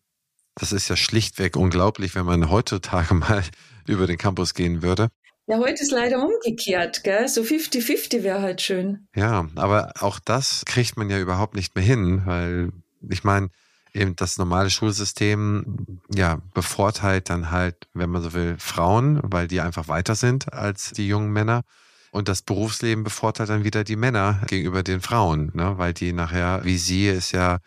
das 0.55 0.73
ist 0.73 0.89
ja 0.89 0.97
schlichtweg 0.97 1.57
unglaublich, 1.57 2.15
wenn 2.15 2.27
man 2.27 2.51
heutzutage 2.51 3.15
mal 3.15 3.43
über 3.89 4.07
den 4.07 4.19
Campus 4.19 4.55
gehen 4.55 4.83
würde. 4.83 5.09
Ja, 5.49 5.59
heute 5.59 5.83
ist 5.83 5.93
leider 5.93 6.23
umgekehrt, 6.23 7.03
gell? 7.05 7.27
So 7.27 7.41
50-50 7.41 8.23
wäre 8.23 8.43
halt 8.43 8.61
schön. 8.61 9.09
Ja, 9.17 9.49
aber 9.57 9.95
auch 10.01 10.21
das 10.21 10.63
kriegt 10.67 10.99
man 10.99 11.09
ja 11.09 11.19
überhaupt 11.19 11.55
nicht 11.55 11.75
mehr 11.75 11.85
hin, 11.85 12.23
weil 12.27 12.71
ich 13.09 13.25
meine, 13.25 13.51
eben 13.93 14.17
das 14.17 14.39
normale 14.39 14.71
Schulsystem 14.71 15.99
ja 16.15 16.41
bevorteilt 16.55 17.31
dann 17.31 17.51
halt, 17.51 17.89
wenn 17.95 18.11
man 18.11 18.23
so 18.23 18.33
will, 18.33 18.57
Frauen, 18.59 19.21
weil 19.23 19.49
die 19.49 19.61
einfach 19.61 19.89
weiter 19.89 20.15
sind 20.15 20.53
als 20.53 20.93
die 20.93 21.09
jungen 21.09 21.33
Männer. 21.33 21.63
Und 22.11 22.29
das 22.29 22.43
Berufsleben 22.43 23.05
bevorteilt 23.05 23.51
dann 23.51 23.65
wieder 23.65 23.85
die 23.85 23.97
Männer 23.97 24.41
gegenüber 24.47 24.83
den 24.83 25.01
Frauen, 25.01 25.51
ne? 25.55 25.77
weil 25.77 25.93
die 25.93 26.13
nachher, 26.13 26.65
wie 26.65 26.79
sie 26.79 27.07
es 27.07 27.33
ja, 27.33 27.59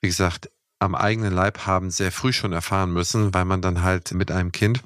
wie 0.00 0.08
gesagt, 0.08 0.50
am 0.78 0.94
eigenen 0.94 1.32
Leib 1.32 1.66
haben 1.66 1.90
sehr 1.90 2.12
früh 2.12 2.32
schon 2.32 2.52
erfahren 2.52 2.92
müssen, 2.92 3.32
weil 3.32 3.44
man 3.44 3.62
dann 3.62 3.82
halt 3.82 4.12
mit 4.12 4.30
einem 4.30 4.52
Kind 4.52 4.82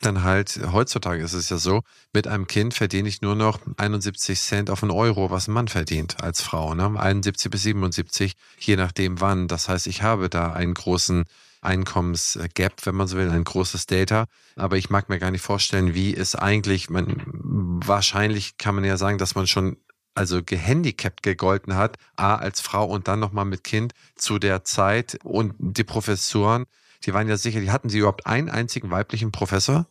dann 0.00 0.22
halt, 0.22 0.60
heutzutage 0.72 1.22
ist 1.22 1.32
es 1.32 1.48
ja 1.48 1.56
so, 1.56 1.82
mit 2.12 2.26
einem 2.26 2.46
Kind 2.46 2.74
verdiene 2.74 3.08
ich 3.08 3.22
nur 3.22 3.34
noch 3.34 3.60
71 3.76 4.38
Cent 4.40 4.70
auf 4.70 4.82
einen 4.82 4.92
Euro, 4.92 5.30
was 5.30 5.48
ein 5.48 5.52
Mann 5.52 5.68
verdient 5.68 6.22
als 6.22 6.42
Frau. 6.42 6.74
Ne? 6.74 6.98
71 6.98 7.50
bis 7.50 7.62
77, 7.62 8.34
je 8.58 8.76
nachdem 8.76 9.20
wann. 9.20 9.48
Das 9.48 9.68
heißt, 9.68 9.86
ich 9.86 10.02
habe 10.02 10.28
da 10.28 10.52
einen 10.52 10.74
großen 10.74 11.24
Einkommensgap, 11.62 12.84
wenn 12.84 12.94
man 12.94 13.08
so 13.08 13.16
will, 13.16 13.30
ein 13.30 13.44
großes 13.44 13.86
Data. 13.86 14.26
Aber 14.54 14.76
ich 14.76 14.90
mag 14.90 15.08
mir 15.08 15.18
gar 15.18 15.30
nicht 15.30 15.42
vorstellen, 15.42 15.94
wie 15.94 16.14
es 16.14 16.34
eigentlich, 16.34 16.90
man, 16.90 17.22
wahrscheinlich 17.26 18.58
kann 18.58 18.74
man 18.74 18.84
ja 18.84 18.96
sagen, 18.96 19.18
dass 19.18 19.34
man 19.34 19.46
schon 19.46 19.78
also 20.14 20.42
gehandicapt 20.42 21.22
gegolten 21.22 21.74
hat, 21.76 21.96
A 22.16 22.36
als 22.36 22.60
Frau 22.60 22.86
und 22.86 23.06
dann 23.06 23.20
nochmal 23.20 23.44
mit 23.44 23.64
Kind 23.64 23.92
zu 24.14 24.38
der 24.38 24.64
Zeit 24.64 25.18
und 25.24 25.54
die 25.58 25.84
Professoren, 25.84 26.64
die 27.04 27.14
waren 27.14 27.28
ja 27.28 27.36
sicher, 27.36 27.60
hatten 27.72 27.88
sie 27.88 27.98
überhaupt 27.98 28.26
einen 28.26 28.48
einzigen 28.48 28.90
weiblichen 28.90 29.32
Professor? 29.32 29.86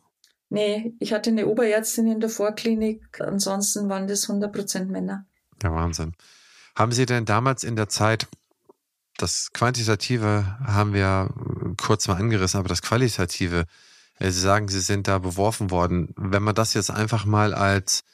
Nee, 0.48 0.94
ich 1.00 1.12
hatte 1.12 1.30
eine 1.30 1.46
Oberärztin 1.46 2.06
in 2.06 2.20
der 2.20 2.30
Vorklinik, 2.30 3.20
ansonsten 3.20 3.88
waren 3.88 4.06
das 4.06 4.28
100% 4.28 4.86
Männer. 4.86 5.26
Ja, 5.62 5.72
Wahnsinn. 5.72 6.14
Haben 6.76 6.92
Sie 6.92 7.06
denn 7.06 7.24
damals 7.24 7.64
in 7.64 7.74
der 7.74 7.88
Zeit 7.88 8.28
das 9.16 9.52
Quantitative 9.52 10.58
haben 10.64 10.92
wir 10.92 11.30
kurz 11.78 12.06
mal 12.08 12.16
angerissen, 12.16 12.58
aber 12.58 12.68
das 12.68 12.82
Qualitative, 12.82 13.64
äh, 14.18 14.30
Sie 14.30 14.40
sagen, 14.40 14.68
Sie 14.68 14.80
sind 14.80 15.08
da 15.08 15.18
beworfen 15.18 15.70
worden. 15.70 16.12
Wenn 16.16 16.42
man 16.42 16.54
das 16.54 16.74
jetzt 16.74 16.90
einfach 16.90 17.24
mal 17.24 17.54
als, 17.54 18.04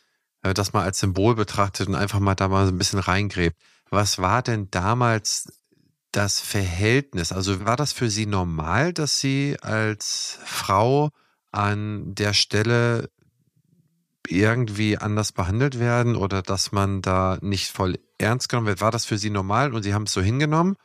äh, 0.43 0.55
das 0.55 0.73
mal 0.73 0.85
als 0.85 1.01
Symbol 1.01 1.35
betrachtet 1.35 1.89
und 1.89 1.95
einfach 1.95 2.21
mal 2.21 2.35
da 2.35 2.49
mal 2.49 2.67
so 2.67 2.73
ein 2.73 2.79
bisschen 2.79 3.01
reingräbt, 3.01 3.57
was 3.91 4.19
war 4.19 4.43
denn 4.43 4.71
damals 4.71 5.53
das 6.13 6.41
Verhältnis? 6.41 7.33
Also 7.33 7.65
war 7.65 7.77
das 7.77 7.93
für 7.93 8.11
Sie 8.11 8.27
normal, 8.27 8.93
dass 8.93 9.21
Sie 9.21 9.57
als 9.61 10.39
Frau 10.45 11.11
an 11.51 12.15
der 12.15 12.35
Stelle 12.35 13.11
irgendwie 14.29 14.97
anders 14.97 15.33
behandelt 15.33 15.79
werden 15.79 16.17
oder 16.17 16.43
dass 16.43 16.73
man 16.73 17.03
da 17.03 17.39
nicht 17.43 17.69
voll 17.69 17.99
ernst 18.19 18.49
genommen 18.49 18.69
wird? 18.69 18.81
War 18.81 18.91
das 18.91 19.05
für 19.05 19.19
Sie 19.19 19.31
normal 19.31 19.75
und 19.75 19.83
Sie 19.83 19.95
haben 19.95 20.05
es 20.05 20.13
so 20.13 20.23
hingenommen? 20.23 20.77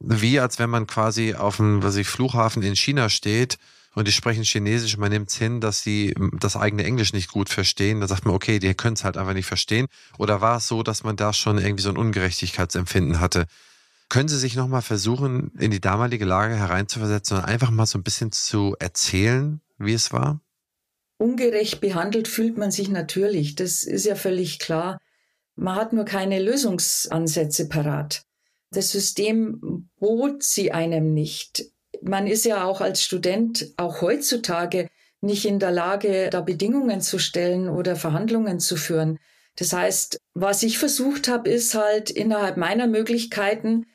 wie 0.00 0.40
als 0.40 0.58
wenn 0.58 0.70
man 0.70 0.86
quasi 0.86 1.34
auf 1.34 1.56
dem 1.56 1.82
was 1.82 1.96
ich, 1.96 2.08
Flughafen 2.08 2.62
in 2.62 2.76
China 2.76 3.08
steht 3.08 3.58
und 3.94 4.06
die 4.06 4.12
sprechen 4.12 4.44
Chinesisch, 4.44 4.96
man 4.96 5.10
nimmt 5.10 5.30
es 5.30 5.36
hin, 5.36 5.60
dass 5.60 5.80
sie 5.80 6.14
das 6.38 6.56
eigene 6.56 6.84
Englisch 6.84 7.12
nicht 7.12 7.30
gut 7.32 7.48
verstehen. 7.48 8.00
Da 8.00 8.06
sagt 8.06 8.24
man, 8.24 8.34
okay, 8.34 8.58
die 8.58 8.72
können 8.74 8.94
es 8.94 9.02
halt 9.02 9.16
einfach 9.16 9.34
nicht 9.34 9.46
verstehen. 9.46 9.88
Oder 10.18 10.40
war 10.40 10.58
es 10.58 10.68
so, 10.68 10.82
dass 10.82 11.02
man 11.02 11.16
da 11.16 11.32
schon 11.32 11.58
irgendwie 11.58 11.82
so 11.82 11.90
ein 11.90 11.96
Ungerechtigkeitsempfinden 11.96 13.18
hatte? 13.18 13.46
Können 14.08 14.28
Sie 14.28 14.38
sich 14.38 14.56
nochmal 14.56 14.82
versuchen, 14.82 15.52
in 15.58 15.70
die 15.70 15.80
damalige 15.80 16.24
Lage 16.24 16.56
hereinzuversetzen 16.56 17.36
und 17.36 17.44
einfach 17.44 17.70
mal 17.70 17.84
so 17.84 17.98
ein 17.98 18.02
bisschen 18.02 18.32
zu 18.32 18.74
erzählen, 18.78 19.60
wie 19.76 19.92
es 19.92 20.12
war? 20.12 20.40
Ungerecht 21.18 21.80
behandelt 21.80 22.26
fühlt 22.26 22.56
man 22.56 22.70
sich 22.70 22.88
natürlich, 22.88 23.54
das 23.54 23.82
ist 23.82 24.06
ja 24.06 24.14
völlig 24.14 24.60
klar. 24.60 24.98
Man 25.56 25.74
hat 25.74 25.92
nur 25.92 26.04
keine 26.04 26.40
Lösungsansätze 26.40 27.68
parat. 27.68 28.22
Das 28.70 28.90
System 28.92 29.90
bot 29.98 30.42
sie 30.42 30.72
einem 30.72 31.12
nicht. 31.12 31.64
Man 32.00 32.26
ist 32.26 32.44
ja 32.44 32.64
auch 32.64 32.80
als 32.80 33.02
Student, 33.02 33.72
auch 33.76 34.00
heutzutage, 34.00 34.88
nicht 35.20 35.44
in 35.44 35.58
der 35.58 35.72
Lage, 35.72 36.30
da 36.30 36.40
Bedingungen 36.40 37.00
zu 37.00 37.18
stellen 37.18 37.68
oder 37.68 37.96
Verhandlungen 37.96 38.60
zu 38.60 38.76
führen. 38.76 39.18
Das 39.56 39.72
heißt, 39.72 40.20
was 40.34 40.62
ich 40.62 40.78
versucht 40.78 41.26
habe, 41.26 41.50
ist 41.50 41.74
halt 41.74 42.10
innerhalb 42.10 42.56
meiner 42.56 42.86
Möglichkeiten, 42.86 43.86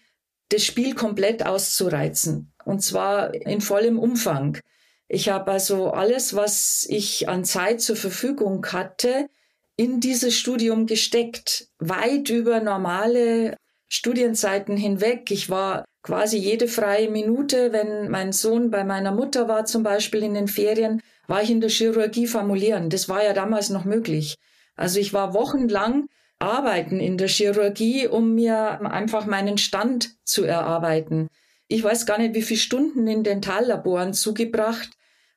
das 0.54 0.64
Spiel 0.64 0.96
komplett 0.96 1.46
auszureizen. 1.46 2.54
Und 2.66 2.82
zwar 2.82 3.34
in 3.34 3.62
vollem 3.62 4.00
Umfang. 4.00 4.60
Ich 5.08 5.30
habe 5.30 5.52
also 5.52 5.92
alles, 5.92 6.36
was 6.36 6.86
ich 6.88 7.28
an 7.28 7.44
Zeit 7.44 7.82
zur 7.82 7.96
Verfügung 7.96 8.66
hatte, 8.68 9.28
in 9.76 10.00
dieses 10.00 10.38
Studium 10.38 10.86
gesteckt. 10.86 11.68
Weit 11.80 12.30
über 12.30 12.62
normale 12.62 13.58
Studienzeiten 13.90 14.78
hinweg. 14.78 15.30
Ich 15.32 15.50
war 15.50 15.86
quasi 16.04 16.38
jede 16.38 16.68
freie 16.68 17.10
Minute, 17.10 17.74
wenn 17.74 18.10
mein 18.10 18.32
Sohn 18.32 18.72
bei 18.72 18.84
meiner 18.84 19.12
Mutter 19.12 19.48
war, 19.48 19.66
zum 19.66 19.84
Beispiel 19.84 20.24
in 20.24 20.34
den 20.34 20.48
Ferien, 20.48 21.02
war 21.28 21.42
ich 21.42 21.50
in 21.50 21.62
der 21.62 21.70
Chirurgie 21.70 22.28
formulieren. 22.28 22.90
Das 22.90 23.08
war 23.10 23.24
ja 23.24 23.34
damals 23.34 23.70
noch 23.70 23.86
möglich. 23.86 24.36
Also 24.76 25.00
ich 25.00 25.14
war 25.14 25.34
wochenlang 25.34 26.08
arbeiten 26.40 27.00
in 27.00 27.18
der 27.18 27.28
Chirurgie, 27.28 28.08
um 28.08 28.36
mir 28.36 28.82
einfach 28.82 29.26
meinen 29.26 29.58
Stand 29.58 30.12
zu 30.26 30.44
erarbeiten. 30.44 31.28
Ich 31.68 31.84
weiß 31.84 32.06
gar 32.06 32.18
nicht, 32.18 32.36
wie 32.36 32.42
viele 32.42 32.60
Stunden 32.60 33.08
in 33.08 33.24
Dentallaboren 33.24 34.14
zugebracht, 34.14 34.90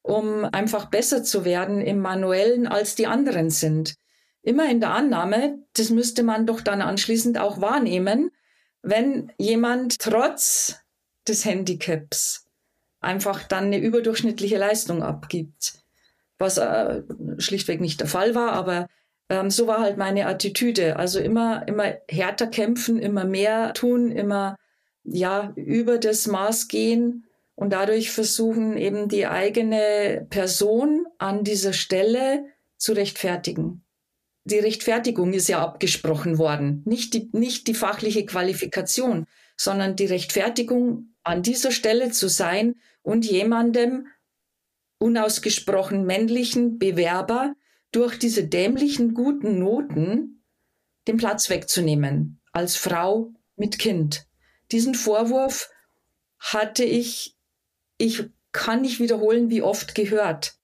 um 0.02 0.44
einfach 0.44 0.86
besser 0.86 1.22
zu 1.22 1.44
werden 1.44 1.80
im 1.80 2.00
Manuellen, 2.00 2.66
als 2.66 2.94
die 2.94 3.06
anderen 3.06 3.50
sind. 3.50 3.94
Immer 4.42 4.70
in 4.70 4.80
der 4.80 4.90
Annahme, 4.90 5.58
das 5.72 5.90
müsste 5.90 6.22
man 6.22 6.46
doch 6.46 6.60
dann 6.60 6.82
anschließend 6.82 7.38
auch 7.38 7.60
wahrnehmen, 7.60 8.30
wenn 8.82 9.32
jemand 9.38 9.98
trotz 9.98 10.76
des 11.26 11.44
Handicaps 11.44 12.46
einfach 13.00 13.42
dann 13.42 13.64
eine 13.64 13.78
überdurchschnittliche 13.78 14.58
Leistung 14.58 15.02
abgibt, 15.02 15.80
was 16.38 16.58
äh, 16.58 17.02
schlichtweg 17.38 17.80
nicht 17.80 18.00
der 18.00 18.06
Fall 18.06 18.34
war, 18.34 18.52
aber 18.52 18.88
ähm, 19.28 19.50
so 19.50 19.66
war 19.66 19.80
halt 19.80 19.96
meine 19.96 20.26
Attitüde. 20.26 20.96
Also 20.96 21.18
immer, 21.18 21.66
immer 21.68 21.94
härter 22.08 22.46
kämpfen, 22.46 22.98
immer 22.98 23.24
mehr 23.24 23.72
tun, 23.74 24.10
immer 24.10 24.56
ja 25.04 25.52
über 25.56 25.98
das 25.98 26.26
Maß 26.26 26.68
gehen 26.68 27.26
und 27.54 27.72
dadurch 27.72 28.10
versuchen 28.10 28.76
eben 28.76 29.08
die 29.08 29.26
eigene 29.26 30.26
Person 30.30 31.06
an 31.18 31.44
dieser 31.44 31.72
Stelle 31.72 32.44
zu 32.76 32.92
rechtfertigen. 32.92 33.82
Die 34.44 34.58
Rechtfertigung 34.58 35.32
ist 35.32 35.48
ja 35.48 35.60
abgesprochen 35.60 36.38
worden, 36.38 36.82
nicht 36.84 37.14
die, 37.14 37.30
nicht 37.32 37.66
die 37.66 37.74
fachliche 37.74 38.26
Qualifikation, 38.26 39.26
sondern 39.56 39.96
die 39.96 40.06
Rechtfertigung, 40.06 41.14
an 41.24 41.42
dieser 41.42 41.72
Stelle 41.72 42.12
zu 42.12 42.28
sein 42.28 42.76
und 43.02 43.24
jemandem 43.24 44.06
unausgesprochen 44.98 46.06
männlichen 46.06 46.78
Bewerber 46.78 47.54
durch 47.92 48.18
diese 48.18 48.44
dämlichen 48.44 49.14
guten 49.14 49.58
Noten 49.58 50.44
den 51.06 51.16
Platz 51.16 51.48
wegzunehmen 51.50 52.40
als 52.52 52.76
Frau 52.76 53.32
mit 53.56 53.78
Kind. 53.78 54.26
Diesen 54.72 54.94
Vorwurf 54.94 55.70
hatte 56.38 56.84
ich, 56.84 57.36
ich 57.98 58.24
kann 58.52 58.82
nicht 58.82 59.00
wiederholen, 59.00 59.50
wie 59.50 59.62
oft 59.62 59.94
gehört. 59.94 60.54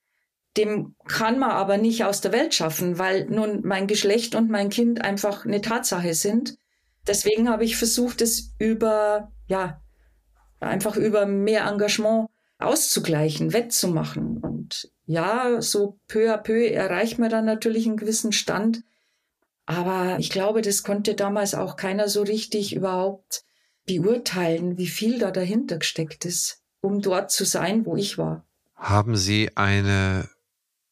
Dem 0.57 0.97
kann 1.07 1.39
man 1.39 1.51
aber 1.51 1.79
nicht 1.79 2.05
aus 2.05 2.21
der 2.21 2.33
Welt 2.33 2.55
schaffen, 2.55 2.99
weil 2.99 3.27
nun 3.27 3.63
mein 3.65 3.87
Geschlecht 3.87 4.35
und 4.35 4.51
mein 4.51 4.69
Kind 4.69 5.03
einfach 5.03 5.45
eine 5.47 5.61
Tatsache 5.61 6.15
sind. 6.15 6.59
Deswegen 7.07 7.49
habe 7.49 7.65
ich 7.65 7.77
versucht, 7.77 8.21
es 8.21 8.55
über, 8.59 9.33
ja, 9.47 9.83
einfach 10.61 10.97
über 10.97 11.27
mehr 11.27 11.67
Engagement 11.67 12.29
auszugleichen, 12.59 13.53
wettzumachen. 13.53 14.52
Ja, 15.05 15.61
so 15.61 15.99
peu 16.09 16.33
à 16.33 16.39
peu 16.39 16.69
erreicht 16.69 17.19
man 17.19 17.31
dann 17.31 17.45
natürlich 17.45 17.87
einen 17.87 17.97
gewissen 17.97 18.33
Stand. 18.33 18.83
Aber 19.67 20.19
ich 20.19 20.31
glaube, 20.31 20.63
das 20.63 20.83
konnte 20.83 21.15
damals 21.15 21.55
auch 21.55 21.77
keiner 21.77 22.09
so 22.09 22.23
richtig 22.23 22.75
überhaupt 22.75 23.45
beurteilen, 23.87 24.79
wie 24.79 24.87
viel 24.87 25.19
da 25.19 25.31
dahinter 25.31 25.79
gesteckt 25.79 26.25
ist, 26.25 26.63
um 26.81 27.01
dort 27.01 27.31
zu 27.31 27.45
sein, 27.45 27.87
wo 27.87 27.97
ich 27.97 28.19
war. 28.19 28.47
Haben 28.75 29.17
Sie 29.17 29.51
eine 29.57 30.29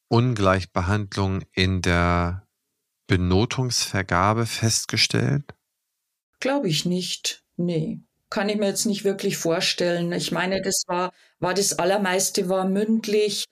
Ungleichbehandlung 0.07 1.43
in 1.53 1.81
der 1.81 2.47
Benotungsvergabe 3.07 4.45
festgestellt? 4.45 5.53
Glaube 6.39 6.69
ich 6.69 6.85
nicht. 6.85 7.43
Nee 7.57 8.01
kann 8.31 8.49
ich 8.49 8.57
mir 8.57 8.67
jetzt 8.67 8.85
nicht 8.85 9.03
wirklich 9.03 9.37
vorstellen. 9.37 10.11
Ich 10.13 10.31
meine, 10.31 10.61
das 10.61 10.85
war, 10.87 11.11
war 11.39 11.53
das 11.53 11.77
Allermeiste 11.77 12.49
war 12.49 12.65
mündlich. 12.65 13.45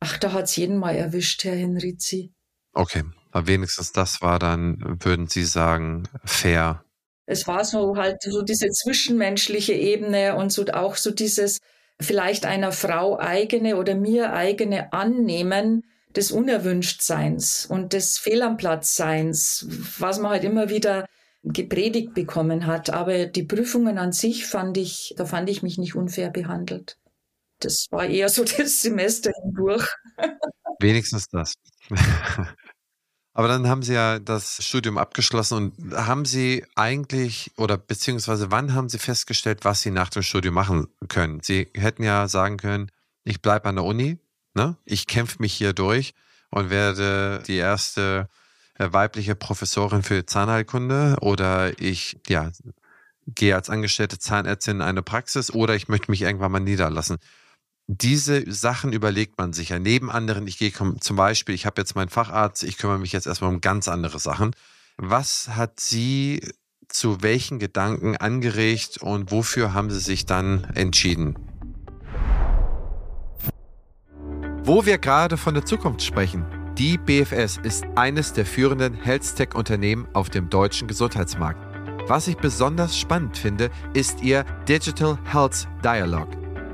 Ach, 0.00 0.18
da 0.18 0.32
hat 0.32 0.44
es 0.44 0.56
jeden 0.56 0.78
mal 0.78 0.94
erwischt, 0.94 1.44
Herr 1.44 1.54
Henrizi. 1.54 2.32
Okay, 2.72 3.04
aber 3.30 3.46
wenigstens 3.46 3.92
das 3.92 4.20
war 4.20 4.38
dann, 4.38 4.98
würden 5.00 5.28
Sie 5.28 5.44
sagen, 5.44 6.08
fair. 6.24 6.84
Es 7.26 7.46
war 7.46 7.64
so 7.64 7.96
halt 7.96 8.22
so 8.22 8.42
diese 8.42 8.68
zwischenmenschliche 8.68 9.72
Ebene 9.72 10.36
und 10.36 10.52
so 10.52 10.64
auch 10.66 10.96
so 10.96 11.10
dieses 11.10 11.58
vielleicht 12.00 12.46
einer 12.46 12.72
Frau 12.72 13.18
eigene 13.18 13.76
oder 13.76 13.94
mir 13.94 14.32
eigene 14.32 14.92
Annehmen 14.92 15.82
des 16.14 16.30
Unerwünschtseins 16.30 17.66
und 17.66 17.92
des 17.92 18.18
Fehl 18.18 18.42
am 18.42 18.56
Platzseins, 18.56 19.66
was 19.98 20.18
man 20.18 20.30
halt 20.32 20.44
immer 20.44 20.68
wieder 20.68 21.06
gepredigt 21.42 22.14
bekommen 22.14 22.66
hat. 22.66 22.90
Aber 22.90 23.26
die 23.26 23.44
Prüfungen 23.44 23.98
an 23.98 24.12
sich 24.12 24.46
fand 24.46 24.76
ich, 24.76 25.14
da 25.16 25.24
fand 25.24 25.48
ich 25.50 25.62
mich 25.62 25.78
nicht 25.78 25.94
unfair 25.94 26.30
behandelt. 26.30 26.98
Das 27.60 27.86
war 27.90 28.06
eher 28.06 28.28
so 28.28 28.44
das 28.58 28.82
Semester 28.82 29.32
hindurch. 29.42 29.86
Wenigstens 30.80 31.28
das. 31.28 31.54
Aber 33.32 33.48
dann 33.48 33.68
haben 33.68 33.82
Sie 33.82 33.92
ja 33.92 34.18
das 34.18 34.64
Studium 34.64 34.96
abgeschlossen 34.96 35.54
und 35.56 35.94
haben 35.94 36.24
Sie 36.24 36.64
eigentlich 36.74 37.52
oder 37.58 37.76
beziehungsweise 37.76 38.50
wann 38.50 38.72
haben 38.72 38.88
Sie 38.88 38.98
festgestellt, 38.98 39.58
was 39.62 39.82
Sie 39.82 39.90
nach 39.90 40.08
dem 40.08 40.22
Studium 40.22 40.54
machen 40.54 40.88
können? 41.08 41.40
Sie 41.42 41.68
hätten 41.74 42.02
ja 42.02 42.28
sagen 42.28 42.56
können, 42.56 42.90
ich 43.24 43.42
bleibe 43.42 43.68
an 43.68 43.76
der 43.76 43.84
Uni, 43.84 44.18
ne? 44.54 44.76
ich 44.86 45.06
kämpfe 45.06 45.36
mich 45.40 45.52
hier 45.52 45.74
durch 45.74 46.14
und 46.50 46.70
werde 46.70 47.42
die 47.46 47.56
erste 47.56 48.30
äh, 48.78 48.88
weibliche 48.92 49.34
Professorin 49.34 50.02
für 50.02 50.24
Zahnheilkunde 50.24 51.16
oder 51.20 51.78
ich, 51.78 52.18
ja, 52.28 52.50
gehe 53.26 53.54
als 53.54 53.68
angestellte 53.68 54.18
Zahnärztin 54.18 54.76
in 54.76 54.82
eine 54.82 55.02
Praxis 55.02 55.50
oder 55.50 55.74
ich 55.74 55.88
möchte 55.88 56.10
mich 56.10 56.22
irgendwann 56.22 56.52
mal 56.52 56.60
niederlassen. 56.60 57.18
Diese 57.88 58.50
Sachen 58.52 58.92
überlegt 58.92 59.38
man 59.38 59.52
sich 59.52 59.68
ja. 59.68 59.78
Neben 59.78 60.10
anderen, 60.10 60.48
ich 60.48 60.58
gehe 60.58 60.72
zum 60.72 61.16
Beispiel, 61.16 61.54
ich 61.54 61.66
habe 61.66 61.80
jetzt 61.80 61.94
meinen 61.94 62.08
Facharzt, 62.08 62.64
ich 62.64 62.78
kümmere 62.78 62.98
mich 62.98 63.12
jetzt 63.12 63.26
erstmal 63.26 63.50
um 63.50 63.60
ganz 63.60 63.86
andere 63.86 64.18
Sachen. 64.18 64.50
Was 64.96 65.50
hat 65.50 65.78
Sie 65.78 66.40
zu 66.88 67.22
welchen 67.22 67.58
Gedanken 67.58 68.16
angeregt 68.16 68.98
und 68.98 69.30
wofür 69.30 69.72
haben 69.72 69.90
Sie 69.90 70.00
sich 70.00 70.26
dann 70.26 70.64
entschieden? 70.74 71.36
Wo 74.64 74.84
wir 74.84 74.98
gerade 74.98 75.36
von 75.36 75.54
der 75.54 75.64
Zukunft 75.64 76.02
sprechen, 76.02 76.44
die 76.76 76.98
BFS 76.98 77.58
ist 77.62 77.84
eines 77.94 78.32
der 78.32 78.46
führenden 78.46 78.94
Health-Tech-Unternehmen 78.94 80.08
auf 80.12 80.28
dem 80.28 80.50
deutschen 80.50 80.88
Gesundheitsmarkt. 80.88 81.60
Was 82.08 82.26
ich 82.26 82.36
besonders 82.36 82.98
spannend 82.98 83.38
finde, 83.38 83.70
ist 83.94 84.22
ihr 84.22 84.44
Digital 84.68 85.18
Health 85.24 85.68
Dialogue. 85.84 86.45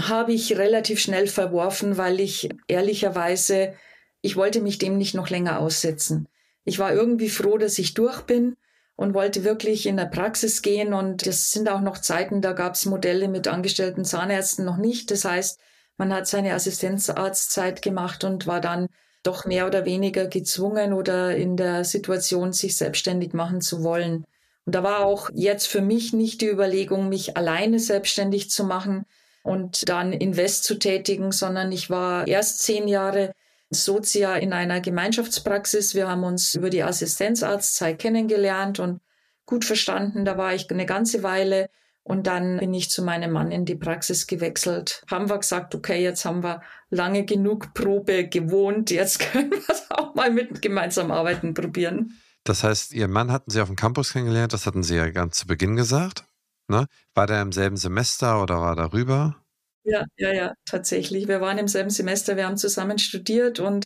habe 0.00 0.32
ich 0.32 0.56
relativ 0.56 1.00
schnell 1.00 1.26
verworfen, 1.26 1.96
weil 1.96 2.20
ich 2.20 2.48
ehrlicherweise, 2.66 3.74
ich 4.20 4.36
wollte 4.36 4.60
mich 4.60 4.78
dem 4.78 4.98
nicht 4.98 5.14
noch 5.14 5.30
länger 5.30 5.60
aussetzen. 5.60 6.28
Ich 6.64 6.78
war 6.78 6.92
irgendwie 6.92 7.28
froh, 7.28 7.58
dass 7.58 7.78
ich 7.78 7.94
durch 7.94 8.22
bin 8.22 8.56
und 8.96 9.14
wollte 9.14 9.44
wirklich 9.44 9.86
in 9.86 9.96
der 9.96 10.06
Praxis 10.06 10.62
gehen. 10.62 10.94
Und 10.94 11.26
das 11.26 11.50
sind 11.50 11.68
auch 11.68 11.80
noch 11.80 11.98
Zeiten, 11.98 12.40
da 12.40 12.52
gab 12.52 12.74
es 12.74 12.86
Modelle 12.86 13.28
mit 13.28 13.48
angestellten 13.48 14.04
Zahnärzten 14.04 14.64
noch 14.64 14.76
nicht. 14.76 15.10
Das 15.10 15.24
heißt, 15.24 15.60
man 15.96 16.12
hat 16.12 16.26
seine 16.26 16.54
Assistenzarztzeit 16.54 17.82
gemacht 17.82 18.24
und 18.24 18.46
war 18.46 18.60
dann 18.60 18.88
doch 19.22 19.44
mehr 19.46 19.66
oder 19.66 19.84
weniger 19.84 20.26
gezwungen 20.26 20.92
oder 20.92 21.36
in 21.36 21.56
der 21.56 21.84
Situation, 21.84 22.52
sich 22.52 22.76
selbstständig 22.76 23.32
machen 23.32 23.60
zu 23.60 23.82
wollen. 23.82 24.24
Und 24.66 24.74
da 24.74 24.82
war 24.82 25.04
auch 25.04 25.30
jetzt 25.34 25.66
für 25.66 25.80
mich 25.80 26.12
nicht 26.12 26.40
die 26.40 26.48
Überlegung, 26.48 27.08
mich 27.08 27.36
alleine 27.36 27.78
selbstständig 27.78 28.50
zu 28.50 28.64
machen, 28.64 29.04
und 29.44 29.88
dann 29.88 30.12
Invest 30.12 30.64
zu 30.64 30.78
tätigen, 30.78 31.30
sondern 31.30 31.70
ich 31.70 31.90
war 31.90 32.26
erst 32.26 32.60
zehn 32.60 32.88
Jahre 32.88 33.32
Sozia 33.70 34.36
in 34.36 34.52
einer 34.54 34.80
Gemeinschaftspraxis. 34.80 35.94
Wir 35.94 36.08
haben 36.08 36.24
uns 36.24 36.54
über 36.54 36.70
die 36.70 36.82
Assistenzarztzeit 36.82 37.98
kennengelernt 37.98 38.80
und 38.80 39.00
gut 39.44 39.66
verstanden. 39.66 40.24
Da 40.24 40.38
war 40.38 40.54
ich 40.54 40.70
eine 40.70 40.86
ganze 40.86 41.22
Weile 41.22 41.68
und 42.02 42.26
dann 42.26 42.58
bin 42.58 42.72
ich 42.72 42.88
zu 42.88 43.02
meinem 43.02 43.32
Mann 43.32 43.50
in 43.50 43.66
die 43.66 43.74
Praxis 43.74 44.26
gewechselt. 44.26 45.02
Haben 45.10 45.28
wir 45.28 45.38
gesagt, 45.38 45.74
okay, 45.74 46.02
jetzt 46.02 46.24
haben 46.24 46.42
wir 46.42 46.62
lange 46.88 47.26
genug 47.26 47.74
Probe 47.74 48.28
gewohnt, 48.28 48.90
jetzt 48.90 49.18
können 49.32 49.50
wir 49.50 49.68
es 49.68 49.90
auch 49.90 50.14
mal 50.14 50.30
mit 50.30 50.62
gemeinsam 50.62 51.10
arbeiten 51.10 51.52
probieren. 51.52 52.18
Das 52.44 52.62
heißt, 52.64 52.94
Ihren 52.94 53.10
Mann 53.10 53.30
hatten 53.30 53.50
Sie 53.50 53.60
auf 53.60 53.68
dem 53.68 53.76
Campus 53.76 54.12
kennengelernt, 54.12 54.54
das 54.54 54.66
hatten 54.66 54.82
Sie 54.82 54.96
ja 54.96 55.10
ganz 55.10 55.38
zu 55.38 55.46
Beginn 55.46 55.76
gesagt. 55.76 56.24
Ne? 56.68 56.86
War 57.14 57.26
der 57.26 57.42
im 57.42 57.52
selben 57.52 57.76
Semester 57.76 58.42
oder 58.42 58.60
war 58.60 58.76
darüber? 58.76 59.36
Ja, 59.84 60.04
ja, 60.16 60.32
ja, 60.32 60.54
tatsächlich. 60.64 61.28
Wir 61.28 61.40
waren 61.40 61.58
im 61.58 61.68
selben 61.68 61.90
Semester, 61.90 62.36
wir 62.36 62.46
haben 62.46 62.56
zusammen 62.56 62.98
studiert 62.98 63.60
und 63.60 63.84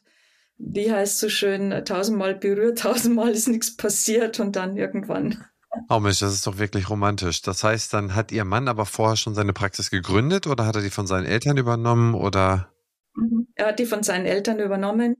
wie 0.56 0.92
heißt 0.92 1.18
so 1.18 1.28
schön, 1.28 1.84
tausendmal 1.84 2.34
berührt, 2.34 2.78
tausendmal 2.82 3.30
ist 3.30 3.48
nichts 3.48 3.76
passiert 3.76 4.40
und 4.40 4.56
dann 4.56 4.76
irgendwann. 4.76 5.44
Oh 5.88 6.00
Mensch, 6.00 6.20
das 6.20 6.32
ist 6.32 6.46
doch 6.46 6.58
wirklich 6.58 6.88
romantisch. 6.88 7.42
Das 7.42 7.62
heißt, 7.62 7.92
dann 7.92 8.14
hat 8.14 8.32
Ihr 8.32 8.44
Mann 8.44 8.68
aber 8.68 8.86
vorher 8.86 9.16
schon 9.16 9.34
seine 9.34 9.52
Praxis 9.52 9.90
gegründet 9.90 10.46
oder 10.46 10.66
hat 10.66 10.76
er 10.76 10.82
die 10.82 10.90
von 10.90 11.06
seinen 11.06 11.26
Eltern 11.26 11.56
übernommen 11.56 12.14
oder? 12.14 12.72
Mhm. 13.14 13.48
Er 13.54 13.68
hat 13.68 13.78
die 13.78 13.86
von 13.86 14.02
seinen 14.02 14.26
Eltern 14.26 14.60
übernommen 14.60 15.16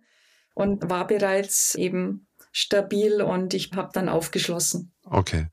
und 0.55 0.89
war 0.89 1.07
bereits 1.07 1.75
eben 1.75 2.29
stabil 2.51 3.21
und 3.21 3.55
ich 3.55 3.71
habe 3.75 3.91
dann 3.93 4.09
aufgeschlossen. 4.09 4.93
Okay. 5.05 5.49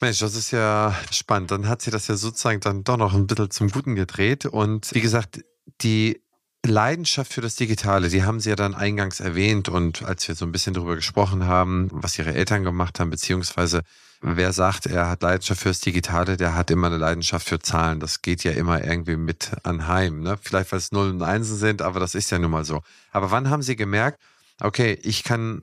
Mensch, 0.00 0.20
das 0.20 0.34
ist 0.34 0.52
ja 0.52 0.96
spannend. 1.10 1.50
Dann 1.50 1.68
hat 1.68 1.82
sie 1.82 1.90
das 1.90 2.06
ja 2.06 2.16
sozusagen 2.16 2.60
dann 2.60 2.84
doch 2.84 2.96
noch 2.96 3.14
ein 3.14 3.26
bisschen 3.26 3.50
zum 3.50 3.70
Guten 3.70 3.96
gedreht. 3.96 4.46
Und 4.46 4.94
wie 4.94 5.00
gesagt, 5.00 5.40
die 5.80 6.22
Leidenschaft 6.64 7.32
für 7.32 7.40
das 7.40 7.56
Digitale, 7.56 8.08
die 8.08 8.24
haben 8.24 8.40
Sie 8.40 8.50
ja 8.50 8.56
dann 8.56 8.74
eingangs 8.74 9.20
erwähnt 9.20 9.68
und 9.68 10.02
als 10.02 10.26
wir 10.28 10.34
so 10.34 10.44
ein 10.44 10.52
bisschen 10.52 10.74
darüber 10.74 10.96
gesprochen 10.96 11.46
haben, 11.46 11.88
was 11.92 12.18
Ihre 12.18 12.34
Eltern 12.34 12.64
gemacht 12.64 13.00
haben, 13.00 13.10
beziehungsweise 13.10 13.82
wer 14.20 14.52
sagt, 14.52 14.86
er 14.86 15.08
hat 15.08 15.22
Leidenschaft 15.22 15.62
fürs 15.62 15.80
Digitale, 15.80 16.36
der 16.36 16.54
hat 16.54 16.70
immer 16.70 16.88
eine 16.88 16.96
Leidenschaft 16.96 17.48
für 17.48 17.60
Zahlen. 17.60 18.00
Das 18.00 18.22
geht 18.22 18.42
ja 18.42 18.52
immer 18.52 18.84
irgendwie 18.84 19.16
mit 19.16 19.52
anheim. 19.62 20.20
Ne? 20.20 20.36
Vielleicht, 20.40 20.72
weil 20.72 20.78
es 20.78 20.90
Nullen 20.90 21.16
und 21.16 21.22
Einsen 21.22 21.56
sind, 21.56 21.82
aber 21.82 22.00
das 22.00 22.14
ist 22.14 22.30
ja 22.30 22.38
nun 22.38 22.50
mal 22.50 22.64
so. 22.64 22.82
Aber 23.12 23.30
wann 23.30 23.50
haben 23.50 23.62
Sie 23.62 23.76
gemerkt, 23.76 24.20
okay, 24.60 24.98
ich 25.02 25.22
kann 25.22 25.62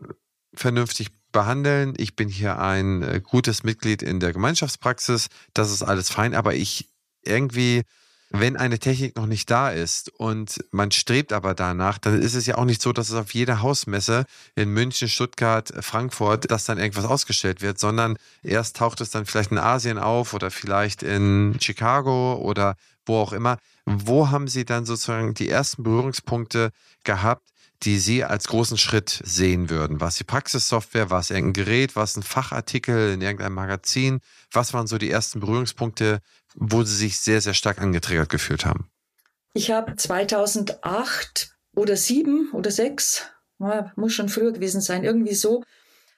vernünftig 0.54 1.10
behandeln. 1.36 1.94
Ich 1.98 2.16
bin 2.16 2.30
hier 2.30 2.60
ein 2.60 3.04
äh, 3.04 3.22
gutes 3.22 3.64
Mitglied 3.64 4.02
in 4.02 4.22
der 4.22 4.32
Gemeinschaftspraxis. 4.32 5.28
Das 5.54 5.70
ist 5.70 5.84
alles 5.84 6.10
fein, 6.10 6.34
aber 6.34 6.56
ich 6.56 6.88
irgendwie, 7.26 7.82
wenn 8.30 8.56
eine 8.56 8.80
Technik 8.80 9.18
noch 9.18 9.26
nicht 9.26 9.52
da 9.52 9.70
ist 9.70 10.10
und 10.18 10.64
man 10.72 10.92
strebt 10.92 11.34
aber 11.34 11.54
danach, 11.54 11.98
dann 11.98 12.22
ist 12.22 12.36
es 12.36 12.46
ja 12.46 12.58
auch 12.58 12.64
nicht 12.64 12.82
so, 12.82 12.94
dass 12.94 13.10
es 13.10 13.16
auf 13.16 13.34
jeder 13.34 13.62
Hausmesse 13.62 14.24
in 14.56 14.70
München, 14.70 15.10
Stuttgart, 15.10 15.74
Frankfurt, 15.82 16.50
dass 16.50 16.64
dann 16.64 16.78
irgendwas 16.78 17.04
ausgestellt 17.04 17.62
wird, 17.62 17.80
sondern 17.80 18.16
erst 18.42 18.78
taucht 18.78 19.02
es 19.02 19.10
dann 19.10 19.26
vielleicht 19.26 19.52
in 19.52 19.58
Asien 19.58 19.98
auf 19.98 20.34
oder 20.34 20.52
vielleicht 20.52 21.04
in 21.04 21.58
Chicago 21.60 22.36
oder 22.36 22.78
wo 23.06 23.18
auch 23.18 23.34
immer. 23.34 23.58
Wo 23.86 24.30
haben 24.30 24.48
Sie 24.48 24.64
dann 24.64 24.86
sozusagen 24.86 25.34
die 25.34 25.50
ersten 25.50 25.84
Berührungspunkte 25.84 26.72
gehabt, 27.04 27.52
die 27.84 28.00
Sie 28.00 28.24
als 28.24 28.48
großen 28.48 28.78
Schritt 28.78 29.22
sehen 29.24 29.70
würden? 29.70 30.00
War 30.00 30.08
es 30.08 30.16
die 30.16 30.24
Praxissoftware? 30.24 31.10
War 31.10 31.20
es 31.20 31.30
irgendein 31.30 31.66
Gerät? 31.66 31.96
War 31.96 32.04
es 32.04 32.16
ein 32.16 32.24
Fachartikel 32.24 33.14
in 33.14 33.22
irgendeinem 33.22 33.54
Magazin? 33.54 34.20
Was 34.52 34.74
waren 34.74 34.88
so 34.88 34.98
die 34.98 35.12
ersten 35.12 35.40
Berührungspunkte, 35.40 36.20
wo 36.56 36.84
Sie 36.84 36.96
sich 36.96 37.20
sehr, 37.20 37.42
sehr 37.42 37.54
stark 37.54 37.82
angetriggert 37.82 38.30
gefühlt 38.30 38.66
haben? 38.66 38.90
Ich 39.54 39.72
habe 39.72 39.96
2008 39.96 41.56
oder 41.76 41.96
7 41.96 42.52
oder 42.54 42.72
6, 42.72 43.24
muss 43.96 44.14
schon 44.14 44.30
früher 44.30 44.52
gewesen 44.52 44.82
sein, 44.82 45.04
irgendwie 45.04 45.36
so, 45.36 45.64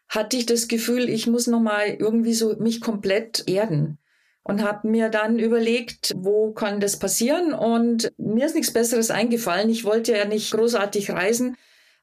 hatte 0.10 0.38
ich 0.38 0.46
das 0.46 0.68
Gefühl, 0.68 1.10
ich 1.10 1.28
muss 1.28 1.48
nochmal 1.48 1.90
irgendwie 1.90 2.34
so 2.34 2.56
mich 2.58 2.82
komplett 2.82 3.48
erden 3.48 4.00
und 4.48 4.64
habe 4.64 4.88
mir 4.88 5.10
dann 5.10 5.40
überlegt, 5.40 6.14
wo 6.16 6.52
kann 6.54 6.80
das 6.80 6.98
passieren 6.98 7.54
und 7.54 8.14
mir 8.18 8.46
ist 8.46 8.56
nichts 8.56 8.72
Besseres 8.72 9.12
eingefallen. 9.12 9.70
Ich 9.70 9.84
wollte 9.84 10.16
ja 10.16 10.26
nicht 10.26 10.52
großartig 10.52 11.12
reisen, 11.12 11.58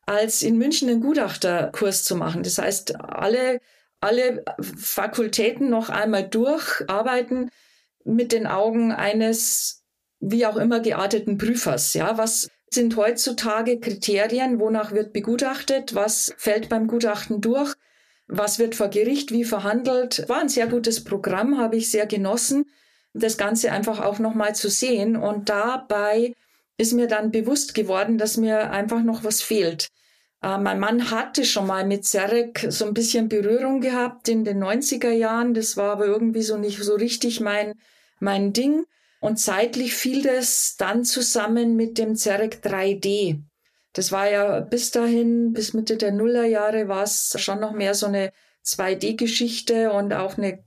als 0.05 0.43
in 0.43 0.59
München 0.59 0.91
einen 0.91 1.01
Gutachterkurs 1.01 2.05
zu 2.05 2.17
machen. 2.17 2.43
Das 2.43 2.59
heißt, 2.59 3.01
alle, 3.01 3.61
alle 4.01 4.45
Fakultäten 4.61 5.71
noch 5.71 5.89
einmal 5.89 6.29
durcharbeiten 6.29 7.51
mit 8.05 8.33
den 8.33 8.47
Augen 8.47 8.93
eines 8.93 9.83
wie 10.21 10.45
auch 10.45 10.57
immer 10.57 10.81
gearteten 10.81 11.39
Prüfers. 11.39 11.95
Ja, 11.95 12.19
was 12.19 12.51
sind 12.71 12.97
heutzutage 12.97 13.81
Kriterien? 13.81 14.61
Wonach 14.61 14.93
wird 14.93 15.15
begutachtet? 15.15 15.95
Was 15.95 16.35
fällt 16.37 16.69
beim 16.69 16.89
Gutachten 16.89 17.41
durch? 17.41 17.75
Was 18.27 18.59
wird 18.59 18.75
vor 18.75 18.89
Gericht 18.89 19.31
wie 19.33 19.45
verhandelt? 19.45 20.29
War 20.29 20.41
ein 20.41 20.49
sehr 20.49 20.67
gutes 20.67 21.05
Programm, 21.05 21.59
habe 21.59 21.77
ich 21.77 21.91
sehr 21.91 22.07
genossen, 22.07 22.65
das 23.13 23.37
Ganze 23.37 23.71
einfach 23.71 24.01
auch 24.01 24.19
nochmal 24.19 24.55
zu 24.55 24.71
sehen. 24.71 25.17
Und 25.17 25.49
dabei 25.49 26.35
ist 26.77 26.93
mir 26.93 27.07
dann 27.07 27.31
bewusst 27.31 27.75
geworden, 27.75 28.19
dass 28.19 28.37
mir 28.37 28.71
einfach 28.71 29.03
noch 29.03 29.25
was 29.25 29.43
fehlt. 29.43 29.89
Äh, 30.43 30.59
mein 30.59 30.81
Mann 30.81 31.11
hatte 31.11 31.45
schon 31.45 31.67
mal 31.67 31.87
mit 31.87 32.05
Serek 32.05 32.67
so 32.69 32.87
ein 32.87 32.95
bisschen 32.95 33.29
Berührung 33.29 33.81
gehabt 33.81 34.29
in 34.29 34.45
den 34.45 34.63
90er 34.63 35.11
Jahren. 35.11 35.55
Das 35.55 35.77
war 35.77 35.93
aber 35.93 36.07
irgendwie 36.07 36.43
so 36.43 36.57
nicht 36.57 36.83
so 36.83 36.95
richtig 36.95 37.41
mein, 37.41 37.75
mein 38.21 38.53
Ding. 38.53 38.85
Und 39.21 39.39
zeitlich 39.39 39.95
fiel 39.95 40.23
das 40.23 40.77
dann 40.77 41.05
zusammen 41.05 41.77
mit 41.77 41.97
dem 41.97 42.15
Zerek 42.15 42.61
3D. 42.63 43.41
Das 43.95 44.13
war 44.13 44.29
ja 44.31 44.61
bis 44.61 44.91
dahin, 44.91 45.53
bis 45.53 45.73
Mitte 45.73 45.97
der 45.97 46.13
Nullerjahre, 46.13 46.89
war 46.89 47.05
es 47.05 47.35
schon 47.39 47.61
noch 47.61 47.73
mehr 47.73 47.95
so 47.95 48.07
eine 48.07 48.33
2D-Geschichte 48.65 49.93
und 49.93 50.13
auch 50.13 50.37
eine, 50.37 50.63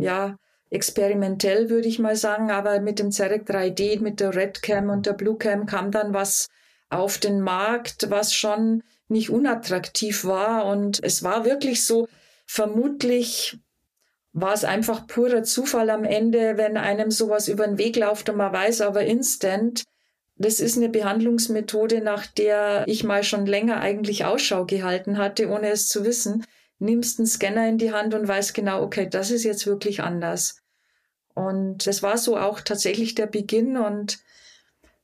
ja, 0.00 0.36
experimentell 0.68 1.70
würde 1.70 1.86
ich 1.86 1.98
mal 1.98 2.16
sagen. 2.16 2.50
Aber 2.50 2.80
mit 2.80 2.98
dem 2.98 3.12
Zerek 3.12 3.48
3D, 3.48 4.00
mit 4.00 4.20
der 4.20 4.34
Redcam 4.34 4.90
und 4.90 5.06
der 5.06 5.12
Bluecam 5.12 5.66
kam 5.66 5.90
dann 5.90 6.12
was 6.12 6.48
auf 6.90 7.18
den 7.18 7.40
Markt, 7.40 8.10
was 8.10 8.34
schon 8.34 8.82
nicht 9.08 9.30
unattraktiv 9.30 10.24
war. 10.24 10.66
Und 10.66 11.02
es 11.04 11.22
war 11.22 11.44
wirklich 11.44 11.84
so, 11.84 12.08
vermutlich 12.46 13.58
war 14.32 14.54
es 14.54 14.64
einfach 14.64 15.06
purer 15.06 15.44
Zufall 15.44 15.90
am 15.90 16.04
Ende, 16.04 16.56
wenn 16.56 16.76
einem 16.76 17.10
sowas 17.10 17.48
über 17.48 17.66
den 17.66 17.78
Weg 17.78 17.96
läuft 17.96 18.28
und 18.28 18.36
man 18.36 18.52
weiß 18.52 18.80
aber 18.80 19.04
instant, 19.04 19.84
das 20.36 20.60
ist 20.60 20.76
eine 20.76 20.88
Behandlungsmethode, 20.88 22.00
nach 22.00 22.26
der 22.26 22.84
ich 22.86 23.04
mal 23.04 23.22
schon 23.22 23.46
länger 23.46 23.80
eigentlich 23.80 24.24
Ausschau 24.24 24.64
gehalten 24.64 25.18
hatte, 25.18 25.48
ohne 25.48 25.70
es 25.70 25.88
zu 25.88 26.04
wissen. 26.04 26.44
Nimmst 26.78 27.18
einen 27.18 27.26
Scanner 27.26 27.68
in 27.68 27.78
die 27.78 27.92
Hand 27.92 28.14
und 28.14 28.26
weißt 28.26 28.54
genau, 28.54 28.82
okay, 28.82 29.08
das 29.08 29.30
ist 29.30 29.44
jetzt 29.44 29.66
wirklich 29.66 30.02
anders. 30.02 30.62
Und 31.34 31.86
das 31.86 32.02
war 32.02 32.18
so 32.18 32.36
auch 32.36 32.60
tatsächlich 32.60 33.14
der 33.14 33.26
Beginn. 33.26 33.76
Und 33.76 34.18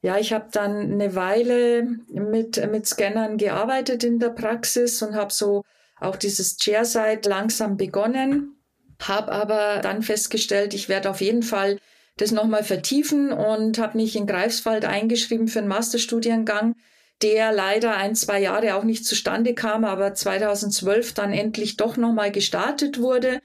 ja, 0.03 0.19
ich 0.19 0.33
habe 0.33 0.49
dann 0.51 0.93
eine 0.93 1.15
Weile 1.15 1.85
mit, 2.09 2.71
mit 2.71 2.87
Scannern 2.87 3.37
gearbeitet 3.37 4.05
in 4.05 4.19
der 4.19 4.31
Praxis 4.31 5.03
und 5.03 5.15
habe 5.15 5.33
so 5.33 5.65
auch 6.01 6.17
dieses 6.17 6.57
Chairside 6.59 7.29
langsam 7.29 7.77
begonnen, 7.77 8.57
habe 9.03 9.33
aber 9.33 9.81
dann 9.83 10.03
festgestellt, 10.03 10.75
ich 10.75 10.89
werde 10.89 11.11
auf 11.11 11.21
jeden 11.21 11.43
Fall 11.43 11.79
das 12.19 12.33
nochmal 12.33 12.65
vertiefen 12.65 13.33
und 13.33 13.79
habe 13.79 13.97
mich 13.97 14.15
in 14.17 14.27
Greifswald 14.27 14.85
eingeschrieben 14.85 15.49
für 15.49 15.61
einen 15.61 15.69
Masterstudiengang, 15.69 16.77
der 17.23 17.53
leider 17.53 17.97
ein, 17.97 18.15
zwei 18.15 18.41
Jahre 18.41 18.75
auch 18.75 18.85
nicht 18.85 19.07
zustande 19.07 19.55
kam, 19.55 19.85
aber 19.85 20.15
2012 20.15 21.15
dann 21.15 21.33
endlich 21.33 21.77
doch 21.77 21.97
nochmal 21.97 22.31
gestartet 22.31 23.01
wurde. 23.01 23.41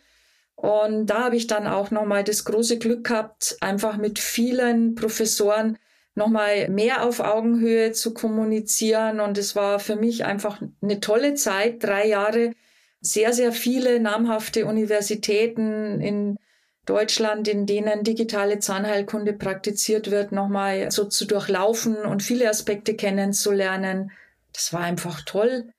Und 0.56 1.08
da 1.08 1.26
habe 1.26 1.36
ich 1.36 1.48
dann 1.48 1.68
auch 1.68 1.92
nochmal 1.92 2.24
das 2.24 2.46
große 2.46 2.78
Glück 2.78 3.06
gehabt, 3.06 3.58
einfach 3.62 3.98
mit 3.98 4.20
vielen 4.20 4.96
Professoren 4.96 5.78
nochmal 6.16 6.70
mehr 6.70 7.04
auf 7.04 7.20
Augenhöhe 7.20 7.92
zu 7.92 8.14
kommunizieren. 8.14 9.20
Und 9.20 9.38
es 9.38 9.56
war 9.56 9.80
für 9.80 9.96
mich 9.96 10.26
einfach 10.26 10.62
eine 10.82 11.00
tolle 11.00 11.34
Zeit, 11.34 11.84
drei 11.84 12.08
Jahre, 12.08 12.52
sehr, 13.02 13.34
sehr 13.34 13.52
viele 13.52 14.00
namhafte 14.00 14.66
Universitäten 14.66 16.00
in 16.00 16.38
Deutschland, 16.86 17.48
in 17.48 17.66
denen 17.66 18.04
digitale 18.04 18.60
Zahnheilkunde 18.60 19.34
praktiziert 19.34 20.12
wird, 20.12 20.32
nochmal 20.32 20.92
so 20.92 21.06
zu 21.06 21.26
durchlaufen 21.26 21.98
und 21.98 22.24
viele 22.24 22.50
Aspekte 22.50 22.96
kennenzulernen. 22.96 24.12
Das 24.52 24.74
war 24.74 24.82
einfach 24.82 25.22
toll. 25.22 25.72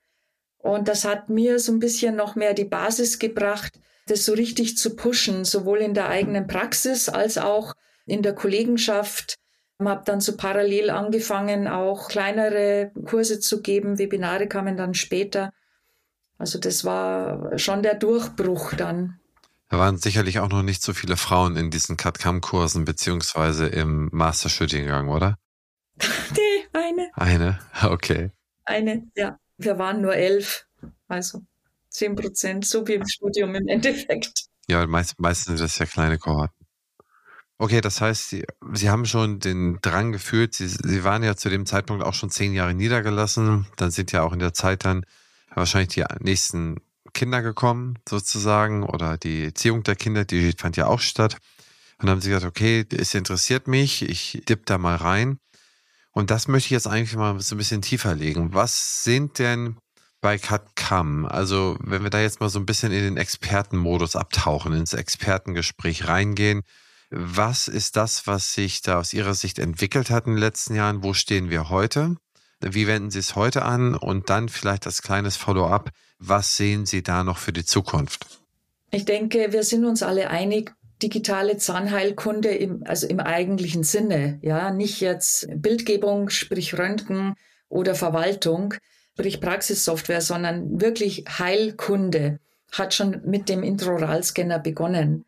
Und 0.58 0.88
das 0.88 1.04
hat 1.04 1.28
mir 1.28 1.58
so 1.58 1.72
ein 1.72 1.78
bisschen 1.78 2.16
noch 2.16 2.36
mehr 2.36 2.54
die 2.54 2.64
Basis 2.64 3.18
gebracht, 3.18 3.78
das 4.06 4.24
so 4.24 4.32
richtig 4.32 4.78
zu 4.78 4.96
pushen, 4.96 5.44
sowohl 5.44 5.78
in 5.78 5.92
der 5.92 6.08
eigenen 6.08 6.46
Praxis 6.46 7.10
als 7.10 7.36
auch 7.36 7.74
in 8.06 8.22
der 8.22 8.34
Kollegenschaft. 8.34 9.34
Ich 9.78 9.86
habe 9.86 10.04
dann 10.06 10.20
so 10.20 10.36
parallel 10.36 10.88
angefangen, 10.88 11.68
auch 11.68 12.08
kleinere 12.08 12.92
Kurse 13.06 13.40
zu 13.40 13.60
geben. 13.60 13.98
Webinare 13.98 14.46
kamen 14.46 14.76
dann 14.76 14.94
später. 14.94 15.52
Also 16.38 16.58
das 16.58 16.84
war 16.84 17.58
schon 17.58 17.82
der 17.82 17.94
Durchbruch 17.94 18.72
dann. 18.74 19.20
Da 19.74 19.80
waren 19.80 19.96
sicherlich 19.96 20.38
auch 20.38 20.50
noch 20.50 20.62
nicht 20.62 20.84
so 20.84 20.94
viele 20.94 21.16
Frauen 21.16 21.56
in 21.56 21.68
diesen 21.68 21.96
CAD-CAM-Kursen 21.96 22.84
beziehungsweise 22.84 23.66
im 23.66 24.08
Masterstudiengang, 24.12 25.08
oder? 25.08 25.36
nee, 25.98 26.68
eine. 26.72 27.10
Eine, 27.14 27.58
okay. 27.82 28.30
Eine, 28.64 29.02
ja. 29.16 29.36
Wir 29.58 29.76
waren 29.76 30.00
nur 30.00 30.14
elf, 30.14 30.68
also 31.08 31.40
zehn 31.88 32.14
Prozent, 32.14 32.64
so 32.64 32.86
wie 32.86 32.94
im 32.94 33.04
Studium 33.04 33.52
im 33.56 33.66
Endeffekt. 33.66 34.44
Ja, 34.68 34.86
meist, 34.86 35.18
meistens 35.18 35.46
sind 35.46 35.60
das 35.60 35.76
ja 35.80 35.86
kleine 35.86 36.18
Kohorten. 36.18 36.64
Okay, 37.58 37.80
das 37.80 38.00
heißt, 38.00 38.30
Sie, 38.30 38.44
Sie 38.74 38.90
haben 38.90 39.06
schon 39.06 39.40
den 39.40 39.80
Drang 39.82 40.12
gefühlt. 40.12 40.54
Sie, 40.54 40.68
Sie 40.68 41.02
waren 41.02 41.24
ja 41.24 41.34
zu 41.34 41.50
dem 41.50 41.66
Zeitpunkt 41.66 42.04
auch 42.04 42.14
schon 42.14 42.30
zehn 42.30 42.52
Jahre 42.52 42.74
niedergelassen. 42.74 43.66
Dann 43.76 43.90
sind 43.90 44.12
ja 44.12 44.22
auch 44.22 44.32
in 44.32 44.38
der 44.38 44.54
Zeit 44.54 44.84
dann 44.84 45.04
wahrscheinlich 45.52 45.94
die 45.94 46.04
nächsten 46.20 46.76
Kinder 47.14 47.42
gekommen, 47.42 47.98
sozusagen, 48.08 48.82
oder 48.82 49.16
die 49.16 49.44
Erziehung 49.44 49.82
der 49.82 49.96
Kinder, 49.96 50.24
die 50.24 50.52
fand 50.52 50.76
ja 50.76 50.86
auch 50.86 51.00
statt. 51.00 51.38
Und 51.98 52.06
dann 52.06 52.10
haben 52.10 52.20
sie 52.20 52.28
gesagt, 52.28 52.46
okay, 52.46 52.84
es 52.90 53.14
interessiert 53.14 53.68
mich, 53.68 54.02
ich 54.02 54.42
dipp 54.48 54.66
da 54.66 54.76
mal 54.78 54.96
rein. 54.96 55.38
Und 56.10 56.30
das 56.30 56.48
möchte 56.48 56.66
ich 56.66 56.70
jetzt 56.72 56.86
eigentlich 56.86 57.16
mal 57.16 57.40
so 57.40 57.54
ein 57.54 57.58
bisschen 57.58 57.82
tiefer 57.82 58.14
legen. 58.14 58.52
Was 58.52 59.04
sind 59.04 59.38
denn 59.38 59.76
bei 60.20 60.38
CAD-CAM, 60.38 61.26
also 61.26 61.76
wenn 61.80 62.02
wir 62.02 62.10
da 62.10 62.20
jetzt 62.20 62.40
mal 62.40 62.48
so 62.48 62.58
ein 62.58 62.66
bisschen 62.66 62.92
in 62.92 63.02
den 63.02 63.16
Expertenmodus 63.16 64.16
abtauchen, 64.16 64.72
ins 64.72 64.94
Expertengespräch 64.94 66.08
reingehen, 66.08 66.62
was 67.10 67.68
ist 67.68 67.96
das, 67.96 68.26
was 68.26 68.54
sich 68.54 68.80
da 68.80 68.98
aus 68.98 69.12
Ihrer 69.12 69.34
Sicht 69.34 69.58
entwickelt 69.58 70.10
hat 70.10 70.26
in 70.26 70.32
den 70.32 70.40
letzten 70.40 70.74
Jahren? 70.74 71.02
Wo 71.02 71.14
stehen 71.14 71.50
wir 71.50 71.68
heute? 71.68 72.16
Wie 72.60 72.86
wenden 72.86 73.10
Sie 73.10 73.18
es 73.18 73.36
heute 73.36 73.62
an? 73.62 73.94
Und 73.94 74.30
dann 74.30 74.48
vielleicht 74.48 74.86
als 74.86 75.02
kleines 75.02 75.36
Follow-up, 75.36 75.90
was 76.28 76.56
sehen 76.56 76.86
Sie 76.86 77.02
da 77.02 77.24
noch 77.24 77.38
für 77.38 77.52
die 77.52 77.64
Zukunft? 77.64 78.26
Ich 78.90 79.04
denke, 79.04 79.52
wir 79.52 79.62
sind 79.62 79.84
uns 79.84 80.02
alle 80.02 80.30
einig, 80.30 80.72
digitale 81.02 81.56
Zahnheilkunde 81.56 82.50
im, 82.50 82.82
also 82.86 83.06
im 83.06 83.20
eigentlichen 83.20 83.82
Sinne, 83.82 84.38
ja, 84.42 84.70
nicht 84.70 85.00
jetzt 85.00 85.48
Bildgebung, 85.54 86.30
sprich 86.30 86.78
Röntgen 86.78 87.34
oder 87.68 87.94
Verwaltung, 87.94 88.74
sprich 89.14 89.40
Praxissoftware, 89.40 90.20
sondern 90.20 90.80
wirklich 90.80 91.24
Heilkunde 91.38 92.38
hat 92.72 92.94
schon 92.94 93.22
mit 93.24 93.48
dem 93.48 93.62
Intraoralscanner 93.62 94.58
begonnen 94.58 95.24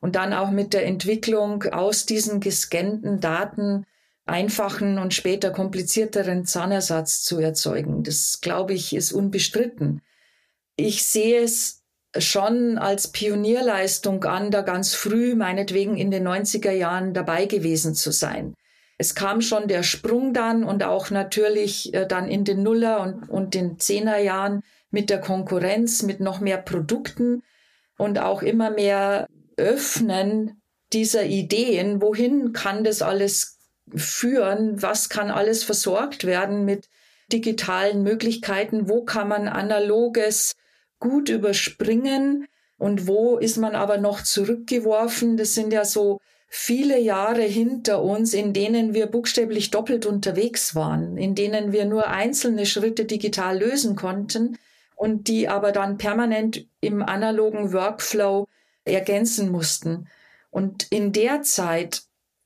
und 0.00 0.16
dann 0.16 0.32
auch 0.32 0.50
mit 0.50 0.72
der 0.72 0.86
Entwicklung 0.86 1.64
aus 1.64 2.06
diesen 2.06 2.40
gescannten 2.40 3.20
Daten 3.20 3.86
einfachen 4.26 4.98
und 4.98 5.12
später 5.12 5.50
komplizierteren 5.50 6.46
Zahnersatz 6.46 7.22
zu 7.22 7.38
erzeugen. 7.38 8.02
Das, 8.02 8.40
glaube 8.40 8.74
ich, 8.74 8.94
ist 8.94 9.12
unbestritten. 9.12 10.02
Ich 10.80 11.04
sehe 11.04 11.42
es 11.42 11.82
schon 12.18 12.78
als 12.78 13.08
Pionierleistung 13.08 14.24
an, 14.24 14.50
da 14.50 14.62
ganz 14.62 14.94
früh, 14.94 15.34
meinetwegen 15.34 15.96
in 15.96 16.10
den 16.10 16.26
90er 16.26 16.72
Jahren 16.72 17.12
dabei 17.12 17.44
gewesen 17.44 17.94
zu 17.94 18.10
sein. 18.10 18.54
Es 18.96 19.14
kam 19.14 19.40
schon 19.40 19.68
der 19.68 19.82
Sprung 19.82 20.32
dann 20.32 20.64
und 20.64 20.82
auch 20.82 21.10
natürlich 21.10 21.94
äh, 21.94 22.06
dann 22.06 22.28
in 22.28 22.44
den 22.44 22.62
Nuller 22.62 23.00
und, 23.00 23.28
und 23.28 23.54
den 23.54 23.78
Zehner 23.78 24.18
Jahren 24.18 24.62
mit 24.90 25.10
der 25.10 25.20
Konkurrenz, 25.20 26.02
mit 26.02 26.20
noch 26.20 26.40
mehr 26.40 26.58
Produkten 26.58 27.42
und 27.96 28.18
auch 28.18 28.42
immer 28.42 28.70
mehr 28.70 29.26
Öffnen 29.56 30.60
dieser 30.92 31.24
Ideen. 31.24 32.02
Wohin 32.02 32.52
kann 32.52 32.84
das 32.84 33.02
alles 33.02 33.58
führen? 33.94 34.82
Was 34.82 35.08
kann 35.08 35.30
alles 35.30 35.62
versorgt 35.62 36.24
werden 36.24 36.64
mit 36.64 36.88
digitalen 37.32 38.02
Möglichkeiten? 38.02 38.88
Wo 38.88 39.04
kann 39.04 39.28
man 39.28 39.46
analoges 39.46 40.56
gut 41.00 41.28
überspringen? 41.28 42.46
Und 42.78 43.06
wo 43.06 43.36
ist 43.36 43.56
man 43.56 43.74
aber 43.74 43.98
noch 43.98 44.22
zurückgeworfen? 44.22 45.36
Das 45.36 45.54
sind 45.54 45.72
ja 45.72 45.84
so 45.84 46.20
viele 46.48 46.98
Jahre 46.98 47.42
hinter 47.42 48.02
uns, 48.02 48.32
in 48.32 48.52
denen 48.52 48.94
wir 48.94 49.06
buchstäblich 49.06 49.70
doppelt 49.70 50.06
unterwegs 50.06 50.74
waren, 50.74 51.16
in 51.16 51.34
denen 51.34 51.72
wir 51.72 51.84
nur 51.84 52.08
einzelne 52.08 52.66
Schritte 52.66 53.04
digital 53.04 53.58
lösen 53.58 53.96
konnten 53.96 54.58
und 54.96 55.28
die 55.28 55.48
aber 55.48 55.72
dann 55.72 55.98
permanent 55.98 56.66
im 56.80 57.02
analogen 57.02 57.72
Workflow 57.72 58.48
ergänzen 58.84 59.50
mussten. 59.50 60.08
Und 60.50 60.86
in 60.90 61.12
der 61.12 61.42
Zeit, 61.42 62.02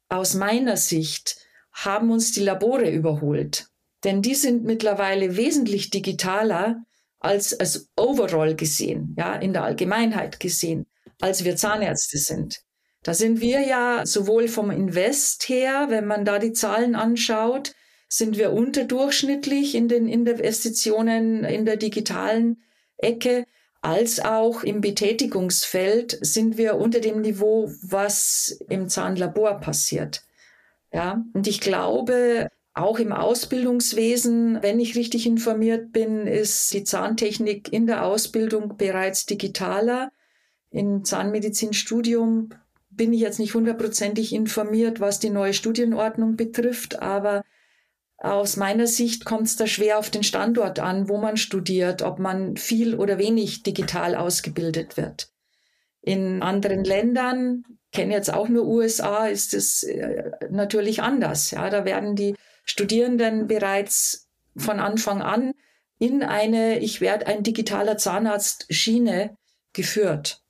aus 0.09 0.35
meiner 0.35 0.77
Sicht, 0.77 1.39
haben 1.73 2.11
uns 2.11 2.33
die 2.33 2.43
Labore 2.43 2.91
überholt. 2.91 3.69
Denn 4.05 4.21
die 4.21 4.35
sind 4.35 4.65
mittlerweile 4.65 5.37
wesentlich 5.37 5.91
digitaler 5.91 6.85
als, 7.25 7.59
als 7.59 7.91
overall 7.97 8.55
gesehen, 8.55 9.15
ja, 9.19 9.35
in 9.35 9.53
der 9.53 9.65
Allgemeinheit 9.65 10.39
gesehen, 10.41 10.87
als 11.21 11.45
wir 11.45 11.57
Zahnärzte 11.57 12.19
sind. 12.19 12.61
Da 13.03 13.15
sind 13.15 13.41
wir 13.41 13.61
ja 13.61 14.05
sowohl 14.05 14.49
vom 14.49 14.71
Invest 14.71 15.49
her, 15.49 15.87
wenn 15.89 16.07
man 16.07 16.25
da 16.25 16.39
die 16.39 16.53
Zahlen 16.53 16.95
anschaut, 16.95 17.75
sind 18.09 18.39
wir 18.39 18.53
unterdurchschnittlich 18.53 19.75
in 19.75 19.89
den 19.89 20.07
Investitionen 20.07 21.45
in 21.45 21.65
der 21.65 21.77
digitalen 21.77 22.63
Ecke, 22.99 23.45
als 23.81 24.21
auch 24.21 24.63
im 24.63 24.81
Betätigungsfeld 24.81 26.19
sind 26.23 26.57
wir 26.57 26.77
unter 26.77 27.01
dem 27.01 27.21
Niveau, 27.21 27.71
was 27.83 28.59
im 28.69 28.89
Zahnlabor 28.89 29.61
passiert. 29.61 30.23
Ja, 30.93 31.23
und 31.35 31.47
ich 31.47 31.61
glaube, 31.61 32.49
auch 32.75 32.99
im 32.99 33.13
Ausbildungswesen, 33.13 34.61
wenn 34.61 34.81
ich 34.81 34.97
richtig 34.97 35.27
informiert 35.27 35.93
bin, 35.93 36.27
ist 36.27 36.75
die 36.75 36.83
Zahntechnik 36.83 37.73
in 37.73 37.87
der 37.87 38.05
Ausbildung 38.05 38.77
bereits 38.77 39.27
digitaler. 39.27 40.11
Im 40.71 41.05
Zahnmedizinstudium 41.05 42.51
bin 42.91 43.13
ich 43.13 43.21
jetzt 43.21 43.39
nicht 43.39 43.55
hundertprozentig 43.55 44.33
informiert, 44.33 44.99
was 44.99 45.21
die 45.21 45.31
neue 45.31 45.55
Studienordnung 45.55 46.37
betrifft, 46.37 47.01
aber 47.01 47.45
aus 48.19 48.57
meiner 48.57 48.89
Sicht 48.89 49.25
kommt 49.25 49.47
es 49.47 49.57
da 49.57 49.67
schwer 49.67 49.99
auf 49.99 50.11
den 50.11 50.23
Standort 50.25 50.81
an, 50.81 51.09
wo 51.09 51.19
man 51.19 51.37
studiert, 51.37 52.03
ob 52.03 52.19
man 52.19 52.57
viel 52.57 52.95
oder 52.97 53.19
wenig 53.19 53.63
digital 53.63 54.17
ausgebildet 54.17 54.97
wird. 54.97 55.29
In 56.01 56.43
anderen 56.43 56.85
Ländern, 56.85 57.65
kenne 57.93 58.15
jetzt 58.15 58.33
auch 58.33 58.49
nur 58.49 58.67
USA, 58.67 59.27
ist 59.27 59.55
es 59.55 59.85
äh, 59.85 60.31
natürlich 60.51 61.03
anders. 61.03 61.53
Ja, 61.53 61.71
da 61.71 61.85
werden 61.85 62.17
die 62.17 62.35
Studierenden 62.65 63.47
bereits 63.47 64.29
von 64.57 64.81
Anfang 64.81 65.23
an 65.23 65.53
in 65.99 66.23
eine 66.23 66.79
Ich 66.81 67.01
werde 67.01 67.27
ein 67.27 67.43
digitaler 67.43 67.97
Zahnarzt 67.99 68.67
Schiene 68.71 69.37
geführt. 69.73 70.43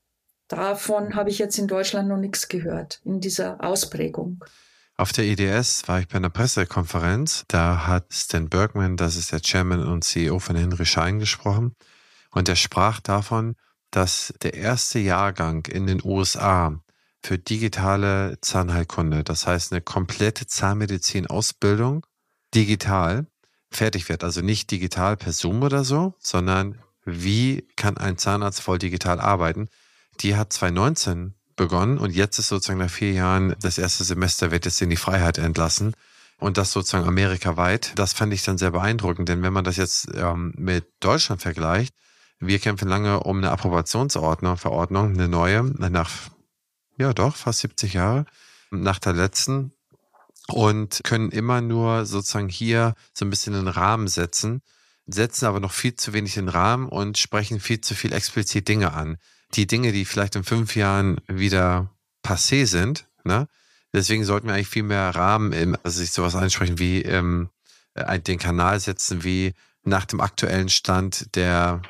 Davon 0.48 1.14
habe 1.14 1.30
ich 1.30 1.38
jetzt 1.38 1.58
in 1.58 1.68
Deutschland 1.68 2.08
noch 2.08 2.18
nichts 2.18 2.48
gehört, 2.48 3.00
in 3.04 3.20
dieser 3.20 3.62
Ausprägung. 3.64 4.44
Auf 4.96 5.12
der 5.12 5.24
EDS 5.24 5.88
war 5.88 6.00
ich 6.00 6.08
bei 6.08 6.16
einer 6.16 6.30
Pressekonferenz. 6.30 7.44
Da 7.48 7.86
hat 7.86 8.12
Stan 8.12 8.48
Bergman, 8.48 8.96
das 8.96 9.16
ist 9.16 9.32
der 9.32 9.40
Chairman 9.40 9.84
und 9.84 10.04
CEO 10.04 10.38
von 10.38 10.54
Henry 10.54 10.86
Schein, 10.86 11.18
gesprochen. 11.18 11.74
Und 12.30 12.48
er 12.48 12.56
sprach 12.56 13.00
davon, 13.00 13.56
dass 13.90 14.32
der 14.42 14.54
erste 14.54 14.98
Jahrgang 14.98 15.66
in 15.66 15.86
den 15.86 16.00
USA 16.04 16.80
für 17.24 17.38
digitale 17.38 18.38
Zahnheilkunde, 18.42 19.24
das 19.24 19.46
heißt 19.46 19.72
eine 19.72 19.80
komplette 19.80 20.46
Zahnmedizin-Ausbildung, 20.46 22.04
digital 22.54 23.26
fertig 23.70 24.08
wird. 24.10 24.22
Also 24.22 24.42
nicht 24.42 24.70
digital 24.70 25.16
per 25.16 25.32
Zoom 25.32 25.62
oder 25.62 25.84
so, 25.84 26.14
sondern 26.18 26.78
wie 27.04 27.66
kann 27.76 27.96
ein 27.96 28.18
Zahnarzt 28.18 28.60
voll 28.60 28.78
digital 28.78 29.20
arbeiten. 29.20 29.68
Die 30.20 30.36
hat 30.36 30.52
2019 30.52 31.34
begonnen 31.56 31.98
und 31.98 32.10
jetzt 32.10 32.38
ist 32.38 32.48
sozusagen 32.48 32.78
nach 32.78 32.90
vier 32.90 33.12
Jahren 33.12 33.54
das 33.60 33.78
erste 33.78 34.04
Semester 34.04 34.50
wird 34.50 34.66
jetzt 34.66 34.82
in 34.82 34.90
die 34.90 34.96
Freiheit 34.96 35.38
entlassen 35.38 35.94
und 36.38 36.58
das 36.58 36.72
sozusagen 36.72 37.08
amerikaweit. 37.08 37.92
Das 37.96 38.12
fand 38.12 38.34
ich 38.34 38.42
dann 38.42 38.58
sehr 38.58 38.72
beeindruckend, 38.72 39.30
denn 39.30 39.42
wenn 39.42 39.52
man 39.52 39.64
das 39.64 39.76
jetzt 39.76 40.08
ähm, 40.14 40.52
mit 40.56 40.86
Deutschland 41.00 41.40
vergleicht, 41.40 41.94
wir 42.38 42.58
kämpfen 42.58 42.88
lange 42.88 43.20
um 43.20 43.38
eine 43.38 43.50
Approbationsordnung, 43.50 44.56
Verordnung, 44.56 45.14
eine 45.14 45.28
neue, 45.28 45.62
nach, 45.62 46.10
ja 46.98 47.12
doch, 47.12 47.36
fast 47.36 47.60
70 47.60 47.94
Jahre, 47.94 48.26
nach 48.70 48.98
der 48.98 49.12
letzten 49.12 49.72
und 50.48 51.00
können 51.04 51.30
immer 51.30 51.60
nur 51.60 52.06
sozusagen 52.06 52.48
hier 52.48 52.94
so 53.12 53.24
ein 53.24 53.30
bisschen 53.30 53.54
einen 53.54 53.68
Rahmen 53.68 54.08
setzen, 54.08 54.62
setzen 55.06 55.46
aber 55.46 55.60
noch 55.60 55.72
viel 55.72 55.94
zu 55.94 56.12
wenig 56.12 56.34
den 56.34 56.48
Rahmen 56.48 56.88
und 56.88 57.18
sprechen 57.18 57.60
viel 57.60 57.80
zu 57.80 57.94
viel 57.94 58.12
explizit 58.12 58.68
Dinge 58.68 58.92
an 58.92 59.18
die 59.56 59.66
Dinge, 59.66 59.92
die 59.92 60.04
vielleicht 60.04 60.36
in 60.36 60.44
fünf 60.44 60.76
Jahren 60.76 61.18
wieder 61.28 61.90
passé 62.24 62.66
sind, 62.66 63.06
ne? 63.24 63.48
Deswegen 63.92 64.24
sollten 64.24 64.48
wir 64.48 64.54
eigentlich 64.54 64.68
viel 64.68 64.82
mehr 64.82 65.14
Rahmen, 65.14 65.52
im, 65.52 65.76
also 65.84 66.00
sich 66.00 66.10
sowas 66.10 66.34
ansprechen 66.34 66.80
wie 66.80 67.02
ähm, 67.02 67.50
den 68.26 68.40
Kanal 68.40 68.80
setzen, 68.80 69.22
wie 69.22 69.54
nach 69.84 70.04
dem 70.04 70.20
aktuellen 70.20 70.68
Stand 70.68 71.36
der 71.36 71.80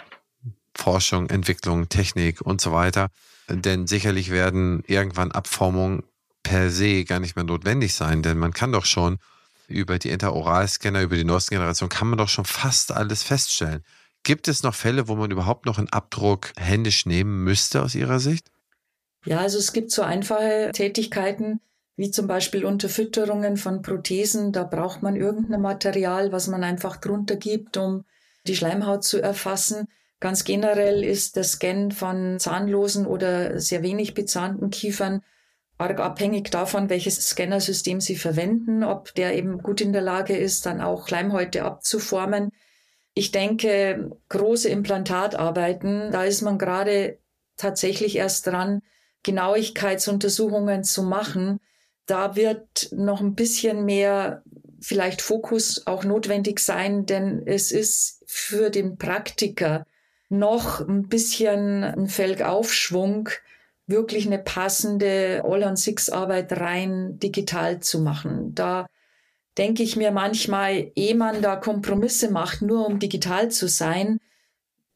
Forschung, 0.76 1.30
Entwicklung, 1.30 1.88
Technik 1.88 2.42
und 2.42 2.60
so 2.60 2.72
weiter. 2.72 3.08
Denn 3.48 3.86
sicherlich 3.86 4.30
werden 4.30 4.82
irgendwann 4.86 5.32
Abformungen 5.32 6.02
per 6.42 6.70
se 6.70 7.04
gar 7.04 7.20
nicht 7.20 7.36
mehr 7.36 7.44
notwendig 7.44 7.94
sein, 7.94 8.22
denn 8.22 8.38
man 8.38 8.52
kann 8.52 8.72
doch 8.72 8.84
schon 8.84 9.18
über 9.66 9.98
die 9.98 10.10
Interoralscanner, 10.10 11.02
über 11.02 11.16
die 11.16 11.24
neuesten 11.24 11.54
Generationen, 11.54 11.90
kann 11.90 12.08
man 12.08 12.18
doch 12.18 12.28
schon 12.28 12.44
fast 12.44 12.92
alles 12.92 13.22
feststellen. 13.22 13.82
Gibt 14.22 14.48
es 14.48 14.62
noch 14.62 14.74
Fälle, 14.74 15.08
wo 15.08 15.16
man 15.16 15.30
überhaupt 15.30 15.66
noch 15.66 15.78
einen 15.78 15.90
Abdruck 15.90 16.52
händisch 16.56 17.06
nehmen 17.06 17.44
müsste 17.44 17.82
aus 17.82 17.94
Ihrer 17.94 18.20
Sicht? 18.20 18.50
Ja, 19.26 19.38
also 19.38 19.58
es 19.58 19.72
gibt 19.72 19.90
so 19.90 20.02
einfache 20.02 20.70
Tätigkeiten, 20.72 21.60
wie 21.96 22.10
zum 22.10 22.26
Beispiel 22.26 22.64
Unterfütterungen 22.64 23.56
von 23.56 23.82
Prothesen. 23.82 24.52
Da 24.52 24.64
braucht 24.64 25.02
man 25.02 25.16
irgendein 25.16 25.60
Material, 25.60 26.32
was 26.32 26.48
man 26.48 26.64
einfach 26.64 26.96
drunter 26.96 27.36
gibt, 27.36 27.76
um 27.76 28.04
die 28.46 28.56
Schleimhaut 28.56 29.04
zu 29.04 29.22
erfassen. 29.22 29.88
Ganz 30.24 30.44
generell 30.44 31.04
ist 31.04 31.36
der 31.36 31.44
Scan 31.44 31.90
von 31.90 32.38
zahnlosen 32.40 33.06
oder 33.06 33.60
sehr 33.60 33.82
wenig 33.82 34.14
bezahnten 34.14 34.70
Kiefern 34.70 35.20
arg 35.76 36.00
abhängig 36.00 36.50
davon, 36.50 36.88
welches 36.88 37.16
Scannersystem 37.28 38.00
Sie 38.00 38.16
verwenden, 38.16 38.84
ob 38.84 39.14
der 39.16 39.34
eben 39.34 39.58
gut 39.58 39.82
in 39.82 39.92
der 39.92 40.00
Lage 40.00 40.34
ist, 40.34 40.64
dann 40.64 40.80
auch 40.80 41.08
Schleimhäute 41.08 41.64
abzuformen. 41.64 42.52
Ich 43.12 43.32
denke, 43.32 44.12
große 44.30 44.70
Implantatarbeiten, 44.70 46.10
da 46.10 46.24
ist 46.24 46.40
man 46.40 46.56
gerade 46.56 47.18
tatsächlich 47.58 48.16
erst 48.16 48.46
dran, 48.46 48.80
Genauigkeitsuntersuchungen 49.24 50.84
zu 50.84 51.02
machen. 51.02 51.60
Da 52.06 52.34
wird 52.34 52.88
noch 52.92 53.20
ein 53.20 53.34
bisschen 53.34 53.84
mehr 53.84 54.42
vielleicht 54.80 55.20
Fokus 55.20 55.86
auch 55.86 56.02
notwendig 56.02 56.60
sein, 56.60 57.04
denn 57.04 57.42
es 57.44 57.72
ist 57.72 58.24
für 58.26 58.70
den 58.70 58.96
Praktiker 58.96 59.84
noch 60.28 60.80
ein 60.80 61.08
bisschen 61.08 61.84
ein 61.84 62.06
Felgaufschwung, 62.08 63.28
wirklich 63.86 64.26
eine 64.26 64.38
passende 64.38 65.42
All-on-Six-Arbeit 65.44 66.52
rein 66.58 67.18
digital 67.18 67.80
zu 67.80 68.00
machen. 68.00 68.54
Da 68.54 68.86
denke 69.58 69.82
ich 69.82 69.96
mir 69.96 70.10
manchmal, 70.10 70.90
ehe 70.94 71.14
man 71.14 71.42
da 71.42 71.56
Kompromisse 71.56 72.30
macht, 72.30 72.62
nur 72.62 72.86
um 72.86 72.98
digital 72.98 73.50
zu 73.50 73.68
sein, 73.68 74.18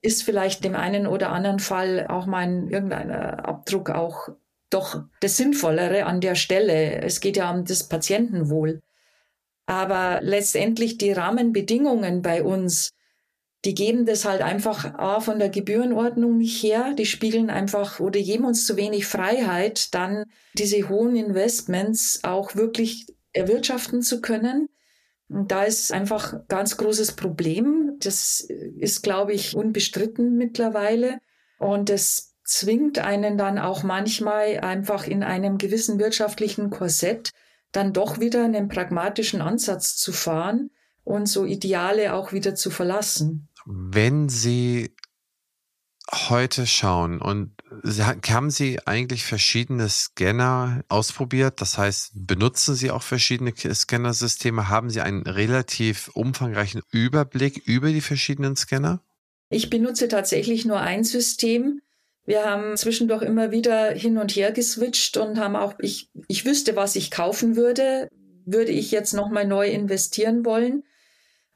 ist 0.01 0.23
vielleicht 0.23 0.64
dem 0.64 0.75
einen 0.75 1.07
oder 1.07 1.31
anderen 1.31 1.59
Fall 1.59 2.07
auch 2.09 2.27
mein 2.27 2.69
irgendeiner 2.69 3.47
Abdruck 3.47 3.91
auch 3.91 4.29
doch 4.71 5.03
das 5.21 5.37
Sinnvollere 5.37 6.05
an 6.05 6.21
der 6.21 6.35
Stelle. 6.35 7.03
Es 7.03 7.21
geht 7.21 7.37
ja 7.37 7.51
um 7.51 7.64
das 7.64 7.88
Patientenwohl. 7.88 8.81
Aber 9.67 10.21
letztendlich 10.23 10.99
die 10.99 11.12
Rahmenbedingungen 11.12 12.23
bei 12.23 12.43
uns, 12.43 12.91
die 13.64 13.75
geben 13.75 14.07
das 14.07 14.25
halt 14.25 14.40
einfach 14.40 14.94
A, 14.94 15.21
von 15.21 15.38
der 15.38 15.49
Gebührenordnung 15.49 16.37
nicht 16.37 16.62
her. 16.62 16.94
Die 16.97 17.07
spiegeln 17.07 17.51
einfach 17.51 17.99
oder 17.99 18.21
geben 18.21 18.44
uns 18.44 18.64
zu 18.64 18.77
wenig 18.77 19.07
Freiheit, 19.07 19.94
dann 19.94 20.25
diese 20.55 20.88
hohen 20.88 21.16
Investments 21.16 22.21
auch 22.23 22.55
wirklich 22.55 23.07
erwirtschaften 23.33 24.03
zu 24.03 24.21
können. 24.21 24.68
Und 25.29 25.51
da 25.51 25.64
ist 25.64 25.92
einfach 25.92 26.33
ein 26.35 26.44
ganz 26.49 26.77
großes 26.77 27.12
Problem. 27.12 27.97
Das 27.99 28.40
ist, 28.40 29.03
glaube 29.03 29.33
ich, 29.33 29.57
unbestritten 29.57 30.37
mittlerweile. 30.37 31.18
Und 31.59 31.90
es 31.90 32.37
zwingt 32.44 32.99
einen 32.99 33.37
dann 33.37 33.59
auch 33.59 33.83
manchmal 33.83 34.61
einfach 34.61 35.07
in 35.07 35.23
einem 35.23 35.59
gewissen 35.59 35.99
wirtschaftlichen 35.99 36.71
Korsett 36.71 37.31
dann 37.73 37.92
doch 37.92 38.21
wieder 38.21 38.44
einen 38.44 38.68
pragmatischen 38.68 39.42
Ansatz 39.42 39.97
zu 39.97 40.12
fahren 40.12 40.71
und 41.05 41.27
so 41.27 41.44
Ideale 41.44 42.14
auch 42.14 42.33
wieder 42.33 42.55
zu 42.55 42.71
verlassen. 42.71 43.48
Wenn 43.71 44.31
Sie 44.31 44.97
heute 46.11 46.67
schauen 46.67 47.21
und 47.21 47.53
haben 48.31 48.51
Sie 48.51 48.79
eigentlich 48.87 49.25
verschiedene 49.25 49.91
Scanner 49.91 50.87
ausprobiert? 50.89 51.61
Das 51.61 51.77
heißt, 51.77 52.13
benutzen 52.15 52.75
Sie 52.75 52.91
auch 52.91 53.03
verschiedene 53.03 53.53
Scannersysteme? 53.55 54.71
Haben 54.71 54.89
Sie 54.89 55.03
einen 55.03 55.27
relativ 55.27 56.09
umfangreichen 56.15 56.81
Überblick 56.93 57.59
über 57.67 57.89
die 57.91 58.01
verschiedenen 58.01 58.57
Scanner? 58.57 59.03
Ich 59.51 59.69
benutze 59.69 60.09
tatsächlich 60.09 60.65
nur 60.65 60.81
ein 60.81 61.05
System. 61.05 61.83
Wir 62.25 62.47
haben 62.47 62.75
zwischendurch 62.79 63.21
immer 63.21 63.51
wieder 63.51 63.91
hin 63.91 64.17
und 64.17 64.35
her 64.35 64.51
geswitcht 64.51 65.19
und 65.19 65.39
haben 65.39 65.57
auch, 65.57 65.75
ich, 65.79 66.11
ich 66.27 66.47
wüsste, 66.47 66.75
was 66.75 66.97
ich 66.97 67.11
kaufen 67.11 67.55
würde, 67.55 68.09
würde 68.47 68.73
ich 68.73 68.91
jetzt 68.93 69.13
nochmal 69.13 69.47
neu 69.47 69.69
investieren 69.69 70.47
wollen. 70.47 70.85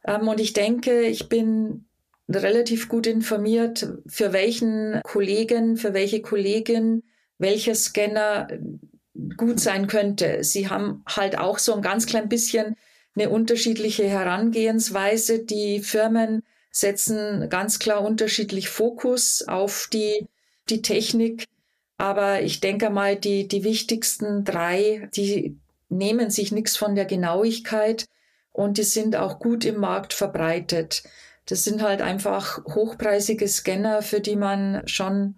Ähm, 0.05 0.29
und 0.29 0.41
ich 0.41 0.53
denke, 0.53 1.05
ich 1.05 1.31
bin 1.31 1.87
relativ 2.29 2.89
gut 2.89 3.07
informiert, 3.07 3.89
für 4.07 4.33
welchen 4.33 5.01
Kollegen, 5.03 5.77
für 5.77 5.95
welche 5.95 6.23
Kollegin 6.23 7.03
welcher 7.39 7.75
Scanner 7.75 8.49
gut 9.37 9.61
sein 9.61 9.87
könnte. 9.87 10.45
Sie 10.45 10.69
haben 10.69 11.05
halt 11.07 11.37
auch 11.39 11.59
so 11.59 11.75
ein 11.75 11.83
ganz 11.83 12.07
klein 12.07 12.29
bisschen 12.29 12.77
eine 13.15 13.31
unterschiedliche 13.31 14.09
Herangehensweise. 14.09 15.41
Die 15.41 15.81
Firmen 15.81 16.43
setzen 16.71 17.49
ganz 17.51 17.79
klar 17.79 18.03
unterschiedlich 18.03 18.69
Fokus 18.69 19.47
auf 19.47 19.89
die, 19.93 20.29
die 20.71 20.83
Technik. 20.83 21.47
Aber 21.99 22.43
ich 22.43 22.61
denke 22.61 22.91
mal, 22.91 23.17
die, 23.17 23.47
die 23.47 23.65
wichtigsten 23.65 24.45
drei, 24.45 25.09
die 25.15 25.59
nehmen 25.89 26.31
sich 26.31 26.53
nichts 26.53 26.77
von 26.77 26.95
der 26.95 27.05
Genauigkeit 27.05 28.07
und 28.51 28.79
die 28.79 28.83
sind 28.83 29.15
auch 29.15 29.39
gut 29.39 29.65
im 29.65 29.79
Markt 29.79 30.15
verbreitet. 30.15 31.03
Das 31.47 31.65
sind 31.65 31.83
halt 31.83 32.03
einfach 32.03 32.65
hochpreisige 32.67 33.49
Scanner, 33.49 34.03
für 34.03 34.21
die 34.21 34.37
man 34.37 34.83
schon 34.87 35.37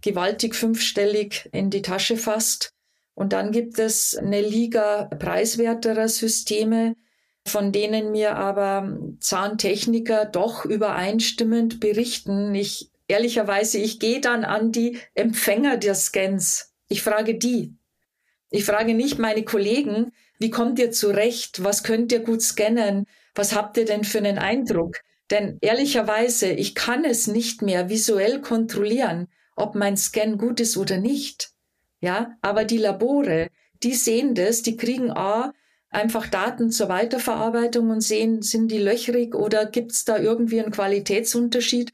gewaltig 0.00 0.54
fünfstellig 0.54 1.48
in 1.52 1.70
die 1.70 1.82
Tasche 1.82 2.16
fasst. 2.16 2.72
Und 3.14 3.32
dann 3.32 3.52
gibt 3.52 3.78
es 3.78 4.16
eine 4.16 4.40
Liga 4.40 5.04
preiswerterer 5.18 6.08
Systeme, 6.08 6.94
von 7.46 7.72
denen 7.72 8.12
mir 8.12 8.36
aber 8.36 8.98
Zahntechniker 9.18 10.24
doch 10.24 10.64
übereinstimmend 10.64 11.80
berichten. 11.80 12.54
Ich 12.54 12.90
ehrlicherweise, 13.08 13.78
ich 13.78 13.98
gehe 13.98 14.20
dann 14.20 14.44
an 14.44 14.72
die 14.72 14.98
Empfänger 15.14 15.76
der 15.76 15.94
Scans. 15.94 16.72
Ich 16.88 17.02
frage 17.02 17.36
die. 17.36 17.74
Ich 18.50 18.64
frage 18.64 18.94
nicht 18.94 19.18
meine 19.18 19.44
Kollegen, 19.44 20.12
wie 20.38 20.50
kommt 20.50 20.78
ihr 20.78 20.90
zurecht? 20.90 21.62
Was 21.62 21.82
könnt 21.82 22.12
ihr 22.12 22.20
gut 22.20 22.42
scannen? 22.42 23.06
Was 23.34 23.54
habt 23.54 23.76
ihr 23.76 23.84
denn 23.84 24.04
für 24.04 24.18
einen 24.18 24.38
Eindruck? 24.38 24.96
Denn 25.30 25.58
ehrlicherweise, 25.60 26.48
ich 26.48 26.74
kann 26.74 27.04
es 27.04 27.26
nicht 27.26 27.62
mehr 27.62 27.88
visuell 27.88 28.40
kontrollieren, 28.40 29.28
ob 29.54 29.74
mein 29.74 29.96
Scan 29.96 30.36
gut 30.36 30.60
ist 30.60 30.76
oder 30.76 30.96
nicht. 30.96 31.50
Ja, 32.00 32.36
aber 32.40 32.64
die 32.64 32.78
Labore, 32.78 33.48
die 33.82 33.94
sehen 33.94 34.34
das, 34.34 34.62
die 34.62 34.76
kriegen 34.76 35.10
A, 35.10 35.52
einfach 35.90 36.28
Daten 36.28 36.70
zur 36.70 36.88
Weiterverarbeitung 36.88 37.90
und 37.90 38.00
sehen, 38.00 38.42
sind 38.42 38.68
die 38.68 38.78
löchrig 38.78 39.34
oder 39.34 39.66
gibt's 39.66 40.04
da 40.04 40.18
irgendwie 40.18 40.60
einen 40.60 40.72
Qualitätsunterschied? 40.72 41.92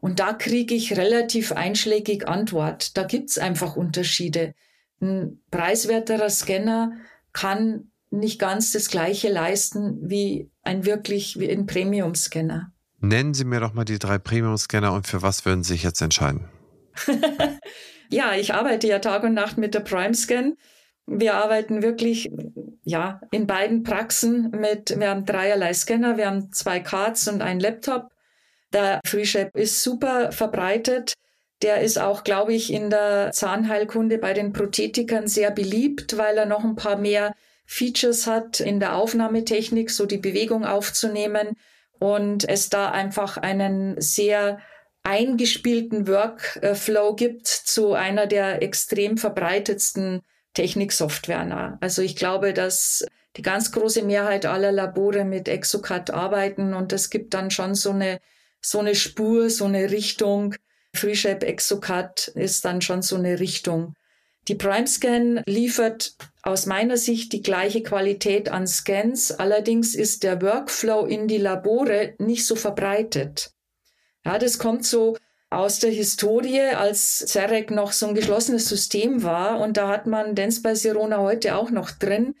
Und 0.00 0.18
da 0.18 0.32
kriege 0.32 0.74
ich 0.74 0.96
relativ 0.96 1.52
einschlägig 1.52 2.26
Antwort. 2.26 2.96
Da 2.96 3.04
gibt's 3.04 3.38
einfach 3.38 3.76
Unterschiede. 3.76 4.54
Ein 5.00 5.40
preiswerterer 5.50 6.30
Scanner 6.30 6.96
kann 7.32 7.92
nicht 8.10 8.38
ganz 8.38 8.72
das 8.72 8.88
Gleiche 8.88 9.30
leisten 9.30 9.98
wie 10.02 10.50
ein 10.62 10.84
wirklich 10.84 11.38
wie 11.38 11.50
ein 11.50 11.66
Premium-Scanner. 11.66 12.71
Nennen 13.04 13.34
Sie 13.34 13.44
mir 13.44 13.58
doch 13.58 13.74
mal 13.74 13.84
die 13.84 13.98
drei 13.98 14.18
Premium-Scanner 14.18 14.92
und 14.92 15.08
für 15.08 15.22
was 15.22 15.44
würden 15.44 15.64
Sie 15.64 15.72
sich 15.72 15.82
jetzt 15.82 16.00
entscheiden? 16.00 16.48
ja, 18.08 18.34
ich 18.36 18.54
arbeite 18.54 18.86
ja 18.86 19.00
Tag 19.00 19.24
und 19.24 19.34
Nacht 19.34 19.58
mit 19.58 19.74
der 19.74 19.80
Prime 19.80 20.14
Scan. 20.14 20.54
Wir 21.06 21.34
arbeiten 21.34 21.82
wirklich 21.82 22.30
ja 22.84 23.20
in 23.32 23.48
beiden 23.48 23.82
Praxen 23.82 24.50
mit, 24.52 24.96
wir 24.96 25.10
haben 25.10 25.26
dreierlei 25.26 25.74
Scanner, 25.74 26.16
wir 26.16 26.28
haben 26.28 26.52
zwei 26.52 26.78
Cards 26.78 27.26
und 27.26 27.42
einen 27.42 27.58
Laptop. 27.58 28.12
Der 28.72 29.00
FreeShape 29.04 29.58
ist 29.58 29.82
super 29.82 30.30
verbreitet. 30.30 31.14
Der 31.62 31.80
ist 31.80 31.98
auch, 31.98 32.22
glaube 32.22 32.54
ich, 32.54 32.72
in 32.72 32.88
der 32.88 33.32
Zahnheilkunde 33.32 34.18
bei 34.18 34.32
den 34.32 34.52
Prothetikern 34.52 35.26
sehr 35.26 35.50
beliebt, 35.50 36.16
weil 36.18 36.38
er 36.38 36.46
noch 36.46 36.62
ein 36.62 36.76
paar 36.76 36.96
mehr 36.96 37.34
Features 37.66 38.28
hat 38.28 38.60
in 38.60 38.78
der 38.78 38.94
Aufnahmetechnik, 38.94 39.90
so 39.90 40.06
die 40.06 40.18
Bewegung 40.18 40.64
aufzunehmen 40.64 41.56
und 42.02 42.48
es 42.48 42.68
da 42.68 42.90
einfach 42.90 43.36
einen 43.36 44.00
sehr 44.00 44.58
eingespielten 45.04 46.08
Workflow 46.08 47.14
gibt 47.14 47.46
zu 47.46 47.92
einer 47.92 48.26
der 48.26 48.60
extrem 48.60 49.18
verbreitetsten 49.18 50.22
Techniksoftware. 50.52 51.78
Also 51.80 52.02
ich 52.02 52.16
glaube, 52.16 52.54
dass 52.54 53.06
die 53.36 53.42
ganz 53.42 53.70
große 53.70 54.02
Mehrheit 54.02 54.46
aller 54.46 54.72
Labore 54.72 55.24
mit 55.24 55.46
Exocad 55.46 56.10
arbeiten 56.10 56.74
und 56.74 56.92
es 56.92 57.08
gibt 57.08 57.34
dann 57.34 57.52
schon 57.52 57.76
so 57.76 57.90
eine, 57.90 58.18
so 58.60 58.80
eine 58.80 58.96
Spur, 58.96 59.48
so 59.48 59.66
eine 59.66 59.92
Richtung, 59.92 60.56
FreeShape 60.96 61.46
Exocad 61.46 62.26
ist 62.34 62.64
dann 62.64 62.82
schon 62.82 63.02
so 63.02 63.14
eine 63.14 63.38
Richtung. 63.38 63.94
Die 64.48 64.56
PrimeScan 64.56 65.42
liefert 65.46 66.16
aus 66.42 66.66
meiner 66.66 66.96
Sicht 66.96 67.32
die 67.32 67.42
gleiche 67.42 67.82
Qualität 67.82 68.48
an 68.48 68.66
Scans, 68.66 69.30
allerdings 69.30 69.94
ist 69.94 70.24
der 70.24 70.42
Workflow 70.42 71.06
in 71.06 71.28
die 71.28 71.38
Labore 71.38 72.14
nicht 72.18 72.44
so 72.44 72.56
verbreitet. 72.56 73.52
Ja, 74.24 74.38
das 74.38 74.58
kommt 74.58 74.84
so 74.84 75.16
aus 75.50 75.78
der 75.78 75.90
Historie, 75.90 76.60
als 76.60 77.18
CEREC 77.18 77.70
noch 77.70 77.92
so 77.92 78.06
ein 78.06 78.14
geschlossenes 78.14 78.68
System 78.68 79.22
war 79.22 79.60
und 79.60 79.76
da 79.76 79.88
hat 79.88 80.06
man 80.06 80.34
Sirona 80.74 81.18
heute 81.18 81.54
auch 81.54 81.70
noch 81.70 81.90
drin. 81.90 82.34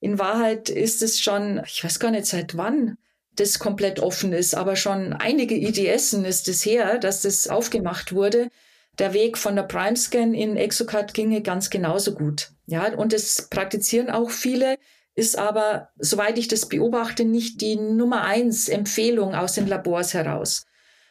In 0.00 0.18
Wahrheit 0.18 0.68
ist 0.68 1.00
es 1.00 1.20
schon, 1.20 1.62
ich 1.66 1.82
weiß 1.82 2.00
gar 2.00 2.10
nicht 2.10 2.26
seit 2.26 2.56
wann, 2.56 2.98
das 3.34 3.58
komplett 3.58 4.00
offen 4.00 4.32
ist, 4.32 4.54
aber 4.54 4.76
schon 4.76 5.12
einige 5.12 5.54
IDSen 5.54 6.24
ist 6.24 6.48
es 6.48 6.66
her, 6.66 6.98
dass 6.98 7.22
das 7.22 7.48
aufgemacht 7.48 8.12
wurde. 8.12 8.50
Der 8.98 9.12
Weg 9.12 9.36
von 9.38 9.56
der 9.56 9.64
Primescan 9.64 10.34
in 10.34 10.56
Exocad 10.56 11.14
ginge 11.14 11.42
ganz 11.42 11.70
genauso 11.70 12.14
gut. 12.14 12.50
Ja, 12.66 12.92
und 12.94 13.12
das 13.12 13.48
praktizieren 13.50 14.10
auch 14.10 14.30
viele, 14.30 14.76
ist 15.14 15.38
aber, 15.38 15.88
soweit 15.98 16.38
ich 16.38 16.48
das 16.48 16.68
beobachte, 16.68 17.24
nicht 17.24 17.60
die 17.60 17.76
Nummer 17.76 18.22
eins 18.22 18.68
Empfehlung 18.68 19.34
aus 19.34 19.54
den 19.54 19.66
Labors 19.66 20.14
heraus. 20.14 20.66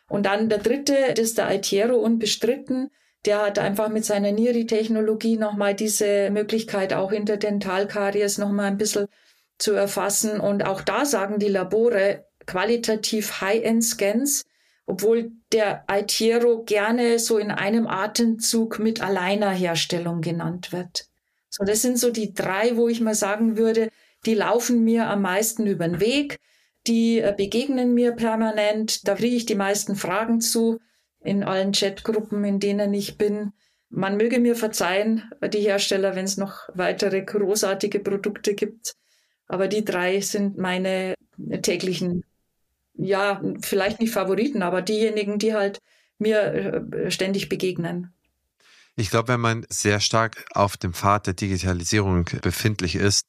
Und 0.07 0.25
dann 0.27 0.49
der 0.49 0.59
dritte, 0.59 0.95
das 1.09 1.19
ist 1.19 1.37
der 1.37 1.47
Altiero 1.47 1.95
unbestritten. 1.95 2.91
Der 3.25 3.41
hat 3.41 3.57
einfach 3.57 3.89
mit 3.89 4.05
seiner 4.05 4.31
Niri-Technologie 4.31 5.37
nochmal 5.37 5.73
diese 5.73 6.29
Möglichkeit, 6.29 6.93
auch 6.93 7.11
Interdentalkaries 7.11 8.37
nochmal 8.37 8.67
ein 8.67 8.77
bisschen 8.77 9.07
zu 9.57 9.73
erfassen. 9.73 10.39
Und 10.39 10.63
auch 10.65 10.81
da 10.81 11.05
sagen 11.05 11.39
die 11.39 11.47
Labore 11.47 12.25
qualitativ 12.45 13.41
High-End-Scans, 13.41 14.45
obwohl 14.85 15.31
der 15.51 15.89
Altiero 15.89 16.63
gerne 16.63 17.19
so 17.19 17.37
in 17.37 17.51
einem 17.51 17.87
Atemzug 17.87 18.79
mit 18.79 19.01
Alleinerherstellung 19.01 20.21
genannt 20.21 20.71
wird. 20.71 21.07
So, 21.49 21.63
das 21.63 21.81
sind 21.81 21.97
so 21.97 22.11
die 22.11 22.33
drei, 22.33 22.75
wo 22.75 22.87
ich 22.87 23.01
mal 23.01 23.15
sagen 23.15 23.57
würde, 23.57 23.89
die 24.25 24.33
laufen 24.33 24.83
mir 24.83 25.07
am 25.07 25.21
meisten 25.21 25.67
über 25.67 25.87
den 25.87 25.99
Weg, 25.99 26.39
die 26.87 27.19
äh, 27.19 27.33
begegnen 27.35 27.93
mir 27.93 28.11
permanent, 28.11 29.07
da 29.07 29.15
kriege 29.15 29.35
ich 29.35 29.45
die 29.45 29.55
meisten 29.55 29.95
Fragen 29.95 30.41
zu 30.41 30.79
in 31.23 31.43
allen 31.43 31.71
Chatgruppen, 31.71 32.43
in 32.43 32.59
denen 32.59 32.93
ich 32.93 33.17
bin. 33.17 33.53
Man 33.89 34.17
möge 34.17 34.39
mir 34.39 34.55
verzeihen, 34.55 35.23
die 35.53 35.61
Hersteller, 35.61 36.15
wenn 36.15 36.25
es 36.25 36.37
noch 36.37 36.69
weitere 36.73 37.21
großartige 37.21 37.99
Produkte 37.99 38.53
gibt. 38.53 38.93
Aber 39.47 39.67
die 39.67 39.85
drei 39.85 40.21
sind 40.21 40.57
meine 40.57 41.15
täglichen, 41.61 42.23
ja, 42.97 43.41
vielleicht 43.61 43.99
nicht 43.99 44.11
Favoriten, 44.11 44.61
aber 44.63 44.81
diejenigen, 44.81 45.39
die 45.39 45.53
halt 45.53 45.79
mir 46.17 46.41
äh, 46.93 47.11
ständig 47.11 47.49
begegnen. 47.49 48.13
Ich 48.95 49.09
glaube, 49.09 49.29
wenn 49.29 49.41
man 49.41 49.65
sehr 49.69 49.99
stark 49.99 50.45
auf 50.53 50.77
dem 50.77 50.93
Pfad 50.93 51.27
der 51.27 51.33
Digitalisierung 51.33 52.29
befindlich 52.41 52.95
ist, 52.95 53.25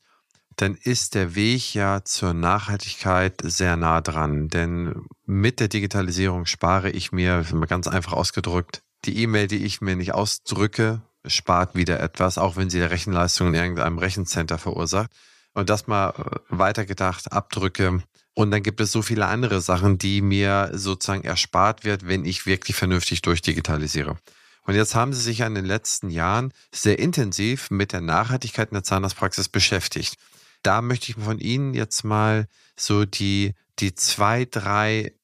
dann 0.56 0.74
ist 0.74 1.14
der 1.14 1.34
Weg 1.34 1.74
ja 1.74 2.02
zur 2.04 2.32
Nachhaltigkeit 2.32 3.34
sehr 3.42 3.76
nah 3.76 4.00
dran. 4.00 4.48
Denn 4.48 5.04
mit 5.26 5.60
der 5.60 5.68
Digitalisierung 5.68 6.46
spare 6.46 6.90
ich 6.90 7.12
mir, 7.12 7.44
ganz 7.68 7.88
einfach 7.88 8.12
ausgedrückt, 8.12 8.82
die 9.04 9.18
E-Mail, 9.22 9.48
die 9.48 9.64
ich 9.64 9.80
mir 9.80 9.96
nicht 9.96 10.14
ausdrücke, 10.14 11.02
spart 11.26 11.74
wieder 11.74 12.00
etwas, 12.00 12.38
auch 12.38 12.56
wenn 12.56 12.70
sie 12.70 12.78
der 12.78 12.90
Rechenleistung 12.90 13.48
in 13.48 13.54
irgendeinem 13.54 13.98
Rechencenter 13.98 14.58
verursacht. 14.58 15.10
Und 15.52 15.70
das 15.70 15.86
mal 15.86 16.10
äh, 16.10 16.38
weitergedacht, 16.48 17.32
Abdrücke. 17.32 18.02
Und 18.38 18.50
dann 18.50 18.62
gibt 18.62 18.82
es 18.82 18.92
so 18.92 19.00
viele 19.00 19.26
andere 19.28 19.62
Sachen, 19.62 19.96
die 19.96 20.20
mir 20.20 20.70
sozusagen 20.74 21.24
erspart 21.24 21.84
wird, 21.84 22.06
wenn 22.06 22.26
ich 22.26 22.44
wirklich 22.44 22.76
vernünftig 22.76 23.22
durchdigitalisiere. 23.22 24.18
Und 24.64 24.74
jetzt 24.74 24.94
haben 24.94 25.14
Sie 25.14 25.22
sich 25.22 25.38
ja 25.38 25.46
in 25.46 25.54
den 25.54 25.64
letzten 25.64 26.10
Jahren 26.10 26.52
sehr 26.70 26.98
intensiv 26.98 27.70
mit 27.70 27.92
der 27.92 28.02
Nachhaltigkeit 28.02 28.68
in 28.68 28.74
der 28.74 28.84
Zahnarztpraxis 28.84 29.48
beschäftigt. 29.48 30.18
Da 30.62 30.82
möchte 30.82 31.10
ich 31.10 31.16
von 31.16 31.38
Ihnen 31.38 31.72
jetzt 31.72 32.04
mal 32.04 32.46
so 32.76 33.06
die, 33.06 33.54
die 33.78 33.94
zwei, 33.94 34.44
drei 34.44 35.14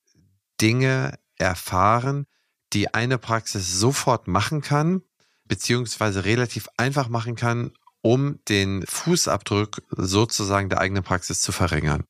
Dinge 0.62 1.18
erfahren, 1.36 2.24
die 2.72 2.94
eine 2.94 3.18
Praxis 3.18 3.78
sofort 3.78 4.26
machen 4.26 4.62
kann, 4.62 5.02
beziehungsweise 5.44 6.24
relativ 6.24 6.66
einfach 6.78 7.10
machen 7.10 7.36
kann, 7.36 7.72
um 8.00 8.38
den 8.48 8.86
Fußabdruck 8.86 9.82
sozusagen 9.90 10.70
der 10.70 10.80
eigenen 10.80 11.02
Praxis 11.02 11.42
zu 11.42 11.52
verringern. 11.52 12.04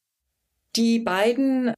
Die 0.76 0.98
beiden 0.98 1.74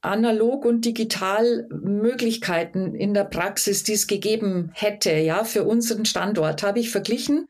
analog 0.00 0.64
und 0.64 0.84
digital 0.84 1.66
Möglichkeiten 1.70 2.94
in 2.94 3.12
der 3.12 3.24
Praxis, 3.24 3.82
die 3.82 3.94
es 3.94 4.06
gegeben 4.06 4.70
hätte, 4.74 5.12
ja, 5.12 5.44
für 5.44 5.64
unseren 5.64 6.04
Standort, 6.04 6.62
habe 6.62 6.78
ich 6.78 6.90
verglichen 6.90 7.48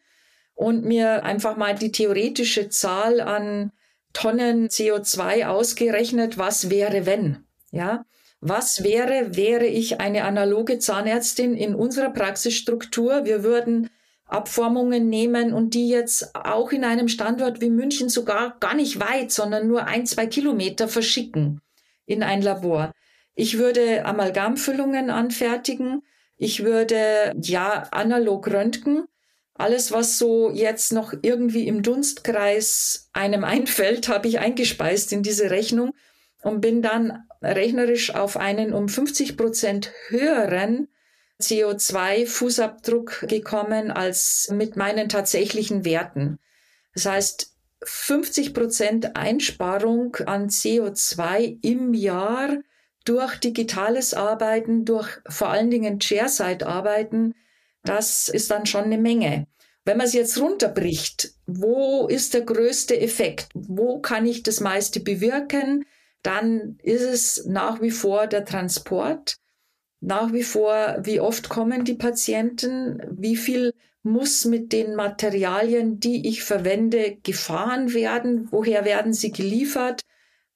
und 0.54 0.84
mir 0.84 1.24
einfach 1.24 1.56
mal 1.56 1.74
die 1.74 1.92
theoretische 1.92 2.70
Zahl 2.70 3.20
an 3.20 3.72
Tonnen 4.14 4.68
CO2 4.68 5.46
ausgerechnet, 5.46 6.38
was 6.38 6.70
wäre, 6.70 7.04
wenn, 7.04 7.44
ja. 7.70 8.04
Was 8.40 8.84
wäre, 8.84 9.34
wäre 9.34 9.66
ich 9.66 9.98
eine 9.98 10.24
analoge 10.24 10.78
Zahnärztin 10.78 11.54
in 11.54 11.74
unserer 11.74 12.10
Praxisstruktur? 12.10 13.24
Wir 13.24 13.42
würden 13.42 13.88
Abformungen 14.26 15.08
nehmen 15.08 15.52
und 15.52 15.74
die 15.74 15.88
jetzt 15.88 16.34
auch 16.34 16.72
in 16.72 16.84
einem 16.84 17.08
Standort 17.08 17.60
wie 17.60 17.70
München 17.70 18.08
sogar 18.08 18.56
gar 18.58 18.74
nicht 18.74 18.98
weit, 19.00 19.30
sondern 19.30 19.68
nur 19.68 19.86
ein, 19.86 20.04
zwei 20.04 20.26
Kilometer 20.26 20.88
verschicken 20.88 21.60
in 22.06 22.22
ein 22.22 22.42
Labor. 22.42 22.92
Ich 23.34 23.58
würde 23.58 24.04
Amalgamfüllungen 24.04 25.10
anfertigen. 25.10 26.02
Ich 26.36 26.64
würde, 26.64 27.34
ja, 27.40 27.84
analog 27.92 28.48
röntgen. 28.48 29.04
Alles, 29.54 29.92
was 29.92 30.18
so 30.18 30.50
jetzt 30.50 30.92
noch 30.92 31.14
irgendwie 31.22 31.66
im 31.66 31.82
Dunstkreis 31.82 33.08
einem 33.12 33.44
einfällt, 33.44 34.08
habe 34.08 34.26
ich 34.26 34.40
eingespeist 34.40 35.12
in 35.12 35.22
diese 35.22 35.50
Rechnung 35.50 35.92
und 36.42 36.60
bin 36.60 36.82
dann 36.82 37.24
rechnerisch 37.42 38.14
auf 38.14 38.36
einen 38.36 38.72
um 38.72 38.88
50 38.88 39.36
Prozent 39.36 39.92
höheren 40.08 40.88
CO2-Fußabdruck 41.40 43.26
gekommen 43.26 43.90
als 43.90 44.48
mit 44.52 44.76
meinen 44.76 45.08
tatsächlichen 45.08 45.84
Werten. 45.84 46.38
Das 46.94 47.06
heißt, 47.06 47.52
50 47.82 48.54
Prozent 48.54 49.16
Einsparung 49.16 50.16
an 50.26 50.48
CO2 50.48 51.58
im 51.62 51.94
Jahr 51.94 52.56
durch 53.04 53.36
digitales 53.36 54.14
Arbeiten, 54.14 54.84
durch 54.84 55.08
vor 55.28 55.48
allen 55.48 55.70
Dingen 55.70 56.00
Chairside-Arbeiten, 56.00 57.34
das 57.84 58.28
ist 58.28 58.50
dann 58.50 58.66
schon 58.66 58.84
eine 58.84 58.98
Menge. 58.98 59.46
Wenn 59.84 59.98
man 59.98 60.06
es 60.06 60.14
jetzt 60.14 60.40
runterbricht, 60.40 61.34
wo 61.46 62.08
ist 62.08 62.34
der 62.34 62.40
größte 62.40 63.00
Effekt? 63.00 63.48
Wo 63.54 64.00
kann 64.00 64.26
ich 64.26 64.42
das 64.42 64.60
meiste 64.60 64.98
bewirken? 64.98 65.86
Dann 66.22 66.78
ist 66.82 67.02
es 67.02 67.44
nach 67.46 67.80
wie 67.80 67.92
vor 67.92 68.26
der 68.26 68.44
Transport. 68.44 69.36
Nach 70.00 70.32
wie 70.32 70.42
vor, 70.42 70.98
wie 71.02 71.20
oft 71.20 71.48
kommen 71.48 71.84
die 71.84 71.94
Patienten? 71.94 73.02
Wie 73.10 73.36
viel 73.36 73.72
muss 74.02 74.44
mit 74.44 74.72
den 74.72 74.94
Materialien, 74.94 75.98
die 75.98 76.28
ich 76.28 76.44
verwende, 76.44 77.16
gefahren 77.22 77.92
werden? 77.92 78.48
Woher 78.50 78.84
werden 78.84 79.12
sie 79.12 79.32
geliefert? 79.32 80.02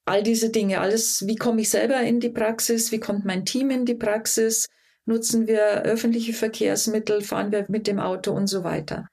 All 0.04 0.22
diese 0.22 0.50
Dinge, 0.50 0.80
alles, 0.80 1.26
wie 1.26 1.36
komme 1.36 1.60
ich 1.60 1.70
selber 1.70 2.00
in 2.00 2.20
die 2.20 2.30
Praxis? 2.30 2.92
Wie 2.92 3.00
kommt 3.00 3.24
mein 3.24 3.44
Team 3.44 3.70
in 3.70 3.84
die 3.84 3.94
Praxis? 3.94 4.68
Nutzen 5.04 5.46
wir 5.46 5.82
öffentliche 5.82 6.32
Verkehrsmittel? 6.32 7.22
Fahren 7.22 7.52
wir 7.52 7.66
mit 7.68 7.86
dem 7.86 7.98
Auto 7.98 8.32
und 8.32 8.46
so 8.46 8.64
weiter? 8.64 9.08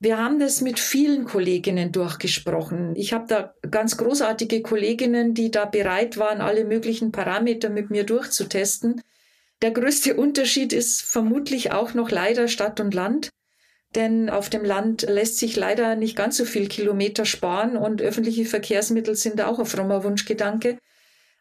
Wir 0.00 0.18
haben 0.18 0.40
das 0.40 0.60
mit 0.60 0.80
vielen 0.80 1.26
Kolleginnen 1.26 1.92
durchgesprochen. 1.92 2.96
Ich 2.96 3.12
habe 3.12 3.26
da 3.28 3.54
ganz 3.70 3.96
großartige 3.96 4.60
Kolleginnen, 4.62 5.32
die 5.32 5.52
da 5.52 5.64
bereit 5.64 6.18
waren, 6.18 6.40
alle 6.40 6.64
möglichen 6.64 7.12
Parameter 7.12 7.70
mit 7.70 7.90
mir 7.90 8.04
durchzutesten. 8.04 9.00
Der 9.62 9.70
größte 9.70 10.14
Unterschied 10.14 10.72
ist 10.72 11.02
vermutlich 11.02 11.72
auch 11.72 11.94
noch 11.94 12.10
leider 12.10 12.48
Stadt 12.48 12.80
und 12.80 12.92
Land 12.92 13.30
denn 13.94 14.30
auf 14.30 14.48
dem 14.48 14.64
Land 14.64 15.02
lässt 15.02 15.38
sich 15.38 15.56
leider 15.56 15.96
nicht 15.96 16.16
ganz 16.16 16.36
so 16.36 16.44
viel 16.44 16.68
Kilometer 16.68 17.24
sparen 17.24 17.76
und 17.76 18.00
öffentliche 18.00 18.44
Verkehrsmittel 18.44 19.14
sind 19.14 19.40
auch 19.42 19.58
ein 19.58 19.66
frommer 19.66 20.02
Wunschgedanke. 20.02 20.78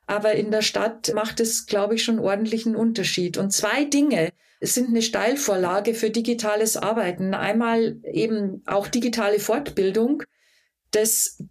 Aber 0.06 0.34
in 0.34 0.52
der 0.52 0.62
Stadt 0.62 1.14
macht 1.14 1.40
es, 1.40 1.66
glaube 1.66 1.96
ich, 1.96 2.04
schon 2.04 2.20
ordentlichen 2.20 2.76
Unterschied. 2.76 3.38
Und 3.38 3.52
zwei 3.52 3.86
Dinge 3.86 4.32
sind 4.60 4.90
eine 4.90 5.02
Steilvorlage 5.02 5.94
für 5.94 6.10
digitales 6.10 6.76
Arbeiten. 6.76 7.34
Einmal 7.34 7.98
eben 8.04 8.62
auch 8.66 8.88
digitale 8.88 9.40
Fortbildung. 9.40 10.24
Das 10.92 11.42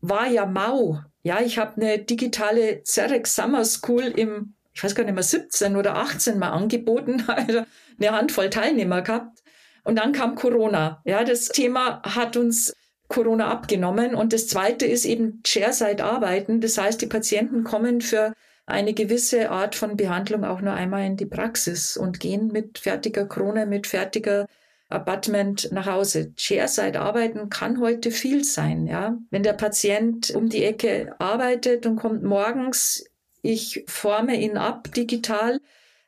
war 0.00 0.28
ja 0.28 0.46
mau. 0.46 1.00
Ja, 1.22 1.40
ich 1.40 1.58
habe 1.58 1.80
eine 1.80 1.98
digitale 1.98 2.82
Cerex 2.84 3.34
Summer 3.34 3.64
School 3.64 4.04
im, 4.04 4.54
ich 4.74 4.82
weiß 4.82 4.94
gar 4.94 5.04
nicht 5.04 5.14
mehr, 5.14 5.22
17 5.22 5.76
oder 5.76 5.96
18 5.96 6.38
mal 6.38 6.50
angeboten, 6.50 7.24
also 7.26 7.62
eine 7.98 8.12
Handvoll 8.12 8.50
Teilnehmer 8.50 9.02
gehabt. 9.02 9.42
Und 9.84 9.96
dann 9.96 10.12
kam 10.12 10.34
Corona. 10.34 11.02
Ja, 11.04 11.24
das 11.24 11.48
Thema 11.48 12.02
hat 12.02 12.36
uns 12.36 12.74
Corona 13.08 13.48
abgenommen. 13.48 14.14
Und 14.14 14.32
das 14.32 14.48
zweite 14.48 14.86
ist 14.86 15.04
eben 15.04 15.42
Chairside-Arbeiten. 15.44 16.60
Das 16.60 16.78
heißt, 16.78 17.00
die 17.00 17.06
Patienten 17.06 17.64
kommen 17.64 18.00
für 18.00 18.32
eine 18.66 18.94
gewisse 18.94 19.50
Art 19.50 19.74
von 19.74 19.96
Behandlung 19.96 20.44
auch 20.44 20.62
nur 20.62 20.72
einmal 20.72 21.04
in 21.04 21.16
die 21.16 21.26
Praxis 21.26 21.96
und 21.96 22.18
gehen 22.18 22.48
mit 22.48 22.78
fertiger 22.78 23.26
Krone, 23.26 23.66
mit 23.66 23.86
fertiger 23.86 24.46
Abattement 24.88 25.70
nach 25.70 25.86
Hause. 25.86 26.32
Chairside 26.36 27.00
arbeiten 27.00 27.50
kann 27.50 27.80
heute 27.80 28.10
viel 28.10 28.42
sein, 28.44 28.86
ja. 28.86 29.18
Wenn 29.30 29.42
der 29.42 29.52
Patient 29.52 30.30
um 30.30 30.48
die 30.48 30.64
Ecke 30.64 31.14
arbeitet 31.18 31.84
und 31.84 31.96
kommt 31.96 32.22
morgens, 32.22 33.04
ich 33.44 33.84
forme 33.86 34.40
ihn 34.40 34.56
ab 34.56 34.92
digital, 34.94 35.60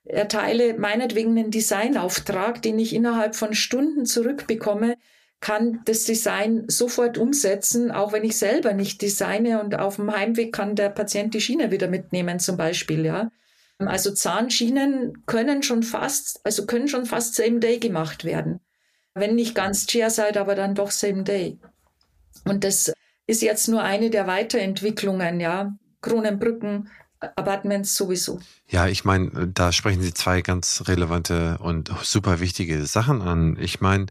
erteile 0.04 0.78
meinetwegen 0.78 1.36
einen 1.36 1.50
Designauftrag, 1.50 2.62
den 2.62 2.78
ich 2.78 2.94
innerhalb 2.94 3.36
von 3.36 3.54
Stunden 3.54 4.06
zurückbekomme, 4.06 4.96
kann 5.40 5.80
das 5.84 6.04
Design 6.04 6.64
sofort 6.68 7.18
umsetzen, 7.18 7.90
auch 7.90 8.12
wenn 8.12 8.24
ich 8.24 8.38
selber 8.38 8.72
nicht 8.72 9.02
designe 9.02 9.62
und 9.62 9.78
auf 9.78 9.96
dem 9.96 10.16
Heimweg 10.16 10.52
kann 10.52 10.76
der 10.76 10.88
Patient 10.88 11.34
die 11.34 11.42
Schiene 11.42 11.70
wieder 11.70 11.88
mitnehmen 11.88 12.38
zum 12.38 12.56
Beispiel, 12.56 13.04
ja. 13.04 13.30
Also 13.78 14.14
Zahnschienen 14.14 15.26
können 15.26 15.62
schon 15.62 15.82
fast, 15.82 16.40
also 16.44 16.64
können 16.64 16.88
schon 16.88 17.04
fast 17.04 17.34
Same 17.34 17.58
Day 17.58 17.78
gemacht 17.78 18.24
werden. 18.24 18.60
Wenn 19.12 19.34
nicht 19.34 19.54
ganz 19.54 19.86
Chairside, 19.86 20.40
aber 20.40 20.54
dann 20.54 20.74
doch 20.74 20.90
Same 20.90 21.24
Day. 21.24 21.58
Und 22.46 22.64
das 22.64 22.94
ist 23.26 23.42
jetzt 23.42 23.68
nur 23.68 23.82
eine 23.82 24.08
der 24.08 24.26
Weiterentwicklungen, 24.26 25.40
ja. 25.40 25.76
Kronenbrücken, 26.00 26.88
Apartments 27.36 27.94
sowieso. 27.94 28.40
Ja, 28.68 28.86
ich 28.86 29.04
meine, 29.04 29.48
da 29.48 29.72
sprechen 29.72 30.02
Sie 30.02 30.14
zwei 30.14 30.42
ganz 30.42 30.84
relevante 30.86 31.58
und 31.58 31.90
super 32.02 32.40
wichtige 32.40 32.84
Sachen 32.86 33.22
an. 33.22 33.56
Ich 33.58 33.80
meine, 33.80 34.06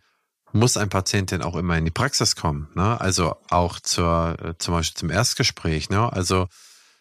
muss 0.52 0.78
ein 0.78 0.90
Patient 0.90 1.32
denn 1.32 1.42
auch 1.42 1.56
immer 1.56 1.78
in 1.78 1.86
die 1.86 1.92
Praxis 1.92 2.36
kommen? 2.36 2.70
Ne? 2.76 3.00
Also 3.00 3.36
auch 3.50 3.80
zur, 3.80 4.38
äh, 4.42 4.54
zum 4.58 4.74
Beispiel 4.74 4.98
zum 4.98 5.10
Erstgespräch. 5.10 5.90
Ne? 5.90 6.12
Also 6.12 6.48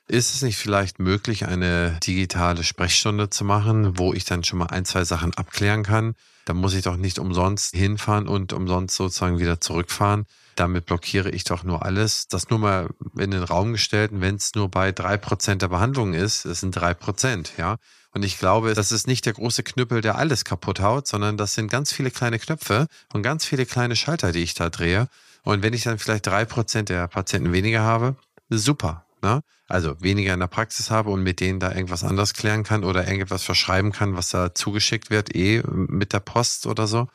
ist 0.07 0.34
es 0.34 0.42
nicht 0.42 0.57
vielleicht 0.57 0.98
möglich, 0.98 1.46
eine 1.46 1.98
digitale 2.07 2.62
Sprechstunde 2.62 3.30
zu 3.30 3.44
machen, 3.44 3.98
wo 3.98 4.12
ich 4.12 4.24
dann 4.24 4.44
schon 4.44 4.59
mal 4.59 4.66
ein, 4.66 4.84
zwei 4.84 5.05
Sachen 5.05 5.34
abklären 5.34 5.82
kann? 5.82 6.14
Da 6.44 6.52
muss 6.52 6.74
ich 6.74 6.82
doch 6.82 6.96
nicht 6.96 7.18
umsonst 7.18 7.74
hinfahren 7.74 8.28
und 8.28 8.52
umsonst 8.52 8.96
sozusagen 8.96 9.38
wieder 9.38 9.61
zurückfahren. 9.61 10.26
Damit 10.57 10.86
blockiere 10.86 11.30
ich 11.30 11.44
doch 11.44 11.64
nur 11.64 11.84
alles. 11.84 12.28
Das 12.28 12.50
nur 12.50 12.59
mal 12.59 12.90
in 13.16 13.30
den 13.30 13.42
Raum 13.42 13.72
gestellt, 13.72 14.11
wenn 14.14 14.36
es 14.36 14.55
nur 14.55 14.70
bei 14.70 14.92
drei 14.92 15.16
Prozent 15.16 15.62
der 15.62 15.68
Behandlung 15.68 16.12
ist, 16.12 16.44
es 16.44 16.61
sind 16.61 16.76
drei 16.76 16.92
Prozent, 16.94 17.52
ja. 17.57 17.76
Und 18.12 18.24
ich 18.24 18.38
glaube, 18.38 18.74
das 18.74 18.92
ist 18.92 19.09
nicht 19.09 19.26
der 19.26 19.32
große 19.32 19.64
Knüppel, 19.64 20.00
der 20.00 20.16
alles 20.16 20.44
kaputt 20.44 20.80
haut, 20.80 21.09
sondern 21.09 21.36
das 21.36 21.55
sind 21.55 21.68
ganz 21.68 21.92
viele 21.92 22.12
kleine 22.12 22.38
Knöpfe 22.38 22.86
und 23.12 23.22
ganz 23.22 23.44
viele 23.44 23.66
kleine 23.66 23.96
Schalter, 23.96 24.30
die 24.30 24.42
ich 24.42 24.55
da 24.55 24.70
drehe. 24.70 25.09
Und 25.42 25.62
wenn 25.62 25.72
ich 25.72 25.82
dann 25.82 25.98
vielleicht 25.98 26.26
drei 26.26 26.44
Prozent 26.44 26.90
der 26.90 27.09
Patienten 27.09 27.52
weniger 27.52 27.80
habe, 27.80 28.14
super, 28.50 29.05
ne? 29.25 29.43
also 29.68 30.01
weniger 30.01 30.35
in 30.35 30.41
der 30.41 30.47
Praxis 30.47 30.91
habe 30.91 31.11
und 31.11 31.22
mit 31.22 31.41
denen 31.41 31.59
da 31.59 31.72
irgendwas 31.72 32.05
anders 32.05 32.35
klären 32.35 32.62
kann 32.62 32.85
oder 32.85 33.07
irgendetwas 33.07 33.43
verschreiben 33.43 33.93
kann, 33.93 34.16
was 34.16 34.29
da 34.29 34.55
zugeschickt 34.55 35.11
wird, 35.11 35.35
eh 35.35 35.62
mit 35.66 36.12
der 36.12 36.20
Post 36.20 36.66
oder 36.66 36.87
so, 36.87 37.09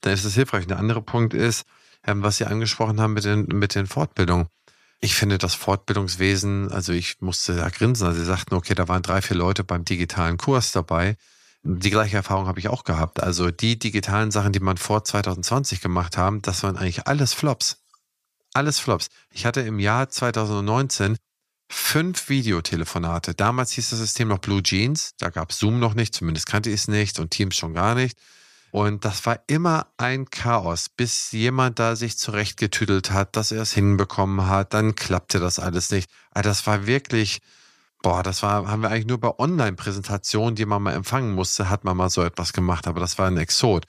dann 0.00 0.12
ist 0.12 0.24
das 0.24 0.34
hilfreich. 0.34 0.66
Der 0.66 0.78
andere 0.78 1.02
Punkt 1.02 1.34
ist, 1.34 1.66
ähm, 2.06 2.22
was 2.22 2.38
Sie 2.38 2.46
angesprochen 2.46 3.00
haben 3.00 3.14
mit 3.14 3.24
den, 3.24 3.46
mit 3.46 3.74
den 3.74 3.86
Fortbildungen. 3.86 4.46
Ich 5.00 5.14
finde 5.14 5.38
das 5.38 5.54
Fortbildungswesen, 5.54 6.72
also 6.72 6.92
ich 6.92 7.20
musste 7.20 7.56
da 7.56 7.68
grinsen. 7.68 8.06
Also 8.06 8.20
Sie 8.20 8.26
sagten, 8.26 8.54
okay, 8.54 8.74
da 8.74 8.88
waren 8.88 9.02
drei, 9.02 9.22
vier 9.22 9.36
Leute 9.36 9.64
beim 9.64 9.84
digitalen 9.84 10.38
Kurs 10.38 10.72
dabei. 10.72 11.16
Die 11.62 11.90
gleiche 11.90 12.16
Erfahrung 12.16 12.46
habe 12.46 12.60
ich 12.60 12.68
auch 12.68 12.84
gehabt. 12.84 13.22
Also 13.22 13.50
die 13.50 13.78
digitalen 13.78 14.30
Sachen, 14.30 14.52
die 14.52 14.60
man 14.60 14.76
vor 14.76 15.04
2020 15.04 15.80
gemacht 15.80 16.16
haben, 16.16 16.42
das 16.42 16.62
waren 16.62 16.76
eigentlich 16.76 17.06
alles 17.06 17.34
Flops. 17.34 17.78
Alles 18.54 18.78
Flops. 18.78 19.08
Ich 19.30 19.44
hatte 19.46 19.60
im 19.60 19.78
Jahr 19.78 20.08
2019 20.08 21.16
fünf 21.68 22.28
Videotelefonate. 22.28 23.34
Damals 23.34 23.72
hieß 23.72 23.90
das 23.90 23.98
System 23.98 24.28
noch 24.28 24.38
Blue 24.38 24.62
Jeans. 24.62 25.14
Da 25.18 25.30
gab 25.30 25.50
es 25.50 25.58
Zoom 25.58 25.78
noch 25.78 25.94
nicht, 25.94 26.14
zumindest 26.14 26.46
kannte 26.46 26.70
ich 26.70 26.80
es 26.80 26.88
nicht 26.88 27.18
und 27.18 27.30
Teams 27.30 27.56
schon 27.56 27.74
gar 27.74 27.94
nicht. 27.94 28.18
Und 28.70 29.04
das 29.04 29.24
war 29.24 29.40
immer 29.46 29.86
ein 29.96 30.28
Chaos, 30.28 30.88
bis 30.90 31.32
jemand 31.32 31.78
da 31.78 31.96
sich 31.96 32.18
zurechtgetüdelt 32.18 33.10
hat, 33.10 33.34
dass 33.36 33.50
er 33.50 33.62
es 33.62 33.72
hinbekommen 33.72 34.46
hat. 34.46 34.74
Dann 34.74 34.94
klappte 34.94 35.40
das 35.40 35.58
alles 35.58 35.90
nicht. 35.90 36.10
Also 36.32 36.50
das 36.50 36.66
war 36.66 36.86
wirklich, 36.86 37.40
boah, 38.02 38.22
das 38.22 38.42
war, 38.42 38.66
haben 38.68 38.82
wir 38.82 38.90
eigentlich 38.90 39.06
nur 39.06 39.20
bei 39.20 39.38
Online-Präsentationen, 39.38 40.54
die 40.54 40.66
man 40.66 40.82
mal 40.82 40.92
empfangen 40.92 41.34
musste, 41.34 41.70
hat 41.70 41.84
man 41.84 41.96
mal 41.96 42.10
so 42.10 42.22
etwas 42.22 42.52
gemacht. 42.52 42.86
Aber 42.86 43.00
das 43.00 43.16
war 43.18 43.26
ein 43.26 43.38
Exot. 43.38 43.86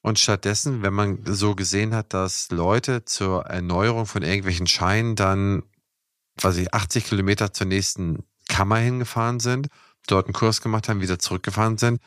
Und 0.00 0.18
stattdessen, 0.18 0.82
wenn 0.82 0.94
man 0.94 1.20
so 1.24 1.54
gesehen 1.54 1.94
hat, 1.94 2.12
dass 2.12 2.50
Leute 2.50 3.04
zur 3.04 3.46
Erneuerung 3.46 4.06
von 4.06 4.22
irgendwelchen 4.22 4.66
Scheinen 4.66 5.14
dann 5.14 5.62
quasi 6.38 6.68
80 6.70 7.04
Kilometer 7.04 7.52
zur 7.52 7.66
nächsten 7.66 8.24
Kammer 8.48 8.78
hingefahren 8.78 9.40
sind, 9.40 9.68
dort 10.06 10.26
einen 10.26 10.32
Kurs 10.32 10.62
gemacht 10.62 10.88
haben, 10.88 11.02
wieder 11.02 11.18
zurückgefahren 11.18 11.76
sind, 11.76 12.00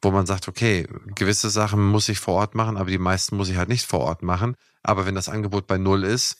wo 0.00 0.10
man 0.10 0.26
sagt, 0.26 0.48
okay, 0.48 0.86
gewisse 1.14 1.50
Sachen 1.50 1.82
muss 1.82 2.08
ich 2.08 2.18
vor 2.18 2.34
Ort 2.34 2.54
machen, 2.54 2.76
aber 2.76 2.90
die 2.90 2.98
meisten 2.98 3.36
muss 3.36 3.48
ich 3.48 3.56
halt 3.56 3.68
nicht 3.68 3.84
vor 3.84 4.00
Ort 4.00 4.22
machen. 4.22 4.56
Aber 4.82 5.04
wenn 5.04 5.14
das 5.14 5.28
Angebot 5.28 5.66
bei 5.66 5.78
Null 5.78 6.04
ist, 6.04 6.38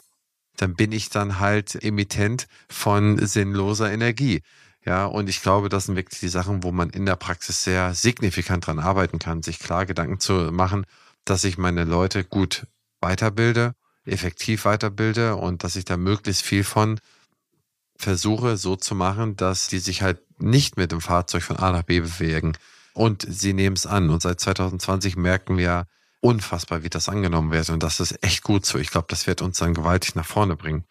dann 0.56 0.74
bin 0.74 0.92
ich 0.92 1.10
dann 1.10 1.38
halt 1.38 1.82
Emittent 1.82 2.46
von 2.68 3.24
sinnloser 3.26 3.92
Energie. 3.92 4.42
Ja, 4.84 5.04
und 5.06 5.28
ich 5.28 5.42
glaube, 5.42 5.68
das 5.68 5.86
sind 5.86 5.96
wirklich 5.96 6.20
die 6.20 6.28
Sachen, 6.28 6.62
wo 6.62 6.70
man 6.70 6.90
in 6.90 7.06
der 7.06 7.16
Praxis 7.16 7.64
sehr 7.64 7.92
signifikant 7.94 8.66
dran 8.66 8.78
arbeiten 8.78 9.18
kann, 9.18 9.42
sich 9.42 9.58
klar 9.58 9.84
Gedanken 9.84 10.20
zu 10.20 10.52
machen, 10.52 10.86
dass 11.24 11.44
ich 11.44 11.58
meine 11.58 11.84
Leute 11.84 12.24
gut 12.24 12.66
weiterbilde, 13.00 13.74
effektiv 14.04 14.64
weiterbilde 14.64 15.34
und 15.36 15.64
dass 15.64 15.74
ich 15.76 15.84
da 15.84 15.96
möglichst 15.96 16.42
viel 16.42 16.62
von 16.62 17.00
versuche 17.98 18.56
so 18.56 18.76
zu 18.76 18.94
machen, 18.94 19.36
dass 19.36 19.68
die 19.68 19.78
sich 19.78 20.02
halt 20.02 20.20
nicht 20.40 20.76
mit 20.76 20.92
dem 20.92 21.00
Fahrzeug 21.00 21.42
von 21.42 21.56
A 21.56 21.72
nach 21.72 21.82
B 21.82 22.00
bewegen. 22.00 22.56
Und 22.92 23.26
sie 23.28 23.52
nehmen 23.52 23.76
es 23.76 23.86
an. 23.86 24.10
Und 24.10 24.22
seit 24.22 24.40
2020 24.40 25.16
merken 25.16 25.58
wir 25.58 25.86
unfassbar, 26.20 26.82
wie 26.82 26.88
das 26.88 27.08
angenommen 27.08 27.52
wird. 27.52 27.68
Und 27.70 27.82
das 27.82 28.00
ist 28.00 28.22
echt 28.22 28.42
gut 28.42 28.64
so. 28.64 28.78
Ich 28.78 28.90
glaube, 28.90 29.06
das 29.10 29.26
wird 29.26 29.42
uns 29.42 29.58
dann 29.58 29.74
gewaltig 29.74 30.14
nach 30.14 30.26
vorne 30.26 30.56
bringen. 30.56 30.84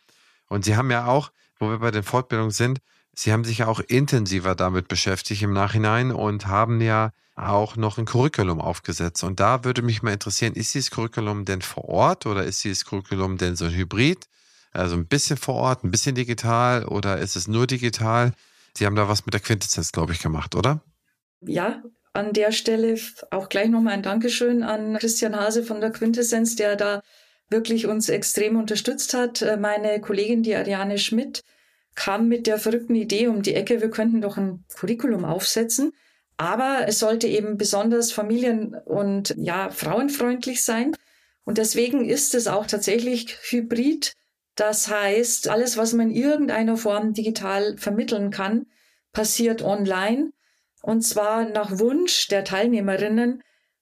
Und 0.47 0.65
sie 0.65 0.75
haben 0.75 0.91
ja 0.91 1.07
auch, 1.07 1.31
wo 1.59 1.69
wir 1.69 1.79
bei 1.79 1.91
den 1.91 2.03
Fortbildungen 2.03 2.51
sind, 2.51 2.79
sie 3.13 3.33
haben 3.33 3.43
sich 3.43 3.59
ja 3.59 3.67
auch 3.67 3.79
intensiver 3.79 4.55
damit 4.55 4.87
beschäftigt 4.87 5.41
im 5.41 5.53
Nachhinein 5.53 6.11
und 6.11 6.47
haben 6.47 6.81
ja 6.81 7.11
auch 7.35 7.75
noch 7.75 7.97
ein 7.97 8.05
Curriculum 8.05 8.61
aufgesetzt. 8.61 9.23
Und 9.23 9.39
da 9.39 9.63
würde 9.63 9.81
mich 9.81 10.03
mal 10.03 10.13
interessieren, 10.13 10.53
ist 10.53 10.73
dieses 10.73 10.91
Curriculum 10.91 11.45
denn 11.45 11.61
vor 11.61 11.85
Ort 11.85 12.25
oder 12.25 12.43
ist 12.43 12.63
dieses 12.63 12.85
Curriculum 12.85 13.37
denn 13.37 13.55
so 13.55 13.65
ein 13.65 13.73
Hybrid? 13.73 14.27
Also 14.75 14.95
ein 14.95 15.07
bisschen 15.07 15.37
vor 15.37 15.55
Ort, 15.55 15.83
ein 15.83 15.91
bisschen 15.91 16.15
digital 16.15 16.85
oder 16.85 17.17
ist 17.19 17.35
es 17.35 17.47
nur 17.47 17.67
digital? 17.67 18.33
Sie 18.77 18.85
haben 18.85 18.95
da 18.95 19.07
was 19.07 19.25
mit 19.25 19.33
der 19.33 19.41
Quintessenz, 19.41 19.91
glaube 19.91 20.13
ich, 20.13 20.19
gemacht, 20.19 20.55
oder? 20.55 20.81
Ja, 21.41 21.81
an 22.13 22.33
der 22.33 22.51
Stelle 22.51 22.97
auch 23.31 23.49
gleich 23.49 23.69
nochmal 23.69 23.93
ein 23.93 24.03
Dankeschön 24.03 24.63
an 24.63 24.97
Christian 24.97 25.35
Hase 25.35 25.63
von 25.63 25.81
der 25.81 25.91
Quintessenz, 25.91 26.55
der 26.55 26.75
da 26.75 27.01
wirklich 27.49 27.87
uns 27.87 28.09
extrem 28.09 28.57
unterstützt 28.57 29.13
hat. 29.13 29.41
Äh, 29.41 29.57
meine 29.57 30.01
Kollegin, 30.01 30.43
die 30.43 30.55
Ariane 30.55 30.97
Schmidt, 30.97 31.43
kam 31.93 32.27
mit 32.27 32.47
der 32.47 32.57
verrückten 32.57 32.95
Idee 32.95 33.27
um 33.27 33.41
die 33.41 33.53
Ecke, 33.53 33.81
wir 33.81 33.89
könnten 33.89 34.21
doch 34.21 34.37
ein 34.37 34.65
Curriculum 34.75 35.23
aufsetzen. 35.23 35.93
Aber 36.37 36.85
es 36.87 36.99
sollte 36.99 37.27
eben 37.27 37.57
besonders 37.57 38.11
familien- 38.11 38.75
und 38.83 39.33
ja, 39.37 39.69
frauenfreundlich 39.69 40.65
sein. 40.65 40.95
Und 41.45 41.57
deswegen 41.57 42.09
ist 42.09 42.35
es 42.35 42.47
auch 42.47 42.65
tatsächlich 42.65 43.37
hybrid 43.49 44.13
das 44.55 44.87
heißt, 44.87 45.49
alles, 45.49 45.77
was 45.77 45.93
man 45.93 46.09
in 46.09 46.15
irgendeiner 46.15 46.77
Form 46.77 47.13
digital 47.13 47.77
vermitteln 47.77 48.31
kann, 48.31 48.67
passiert 49.11 49.61
online 49.61 50.31
und 50.81 51.01
zwar 51.01 51.45
nach 51.45 51.79
Wunsch 51.79 52.27
der 52.27 52.43
Teilnehmerinnen 52.43 53.41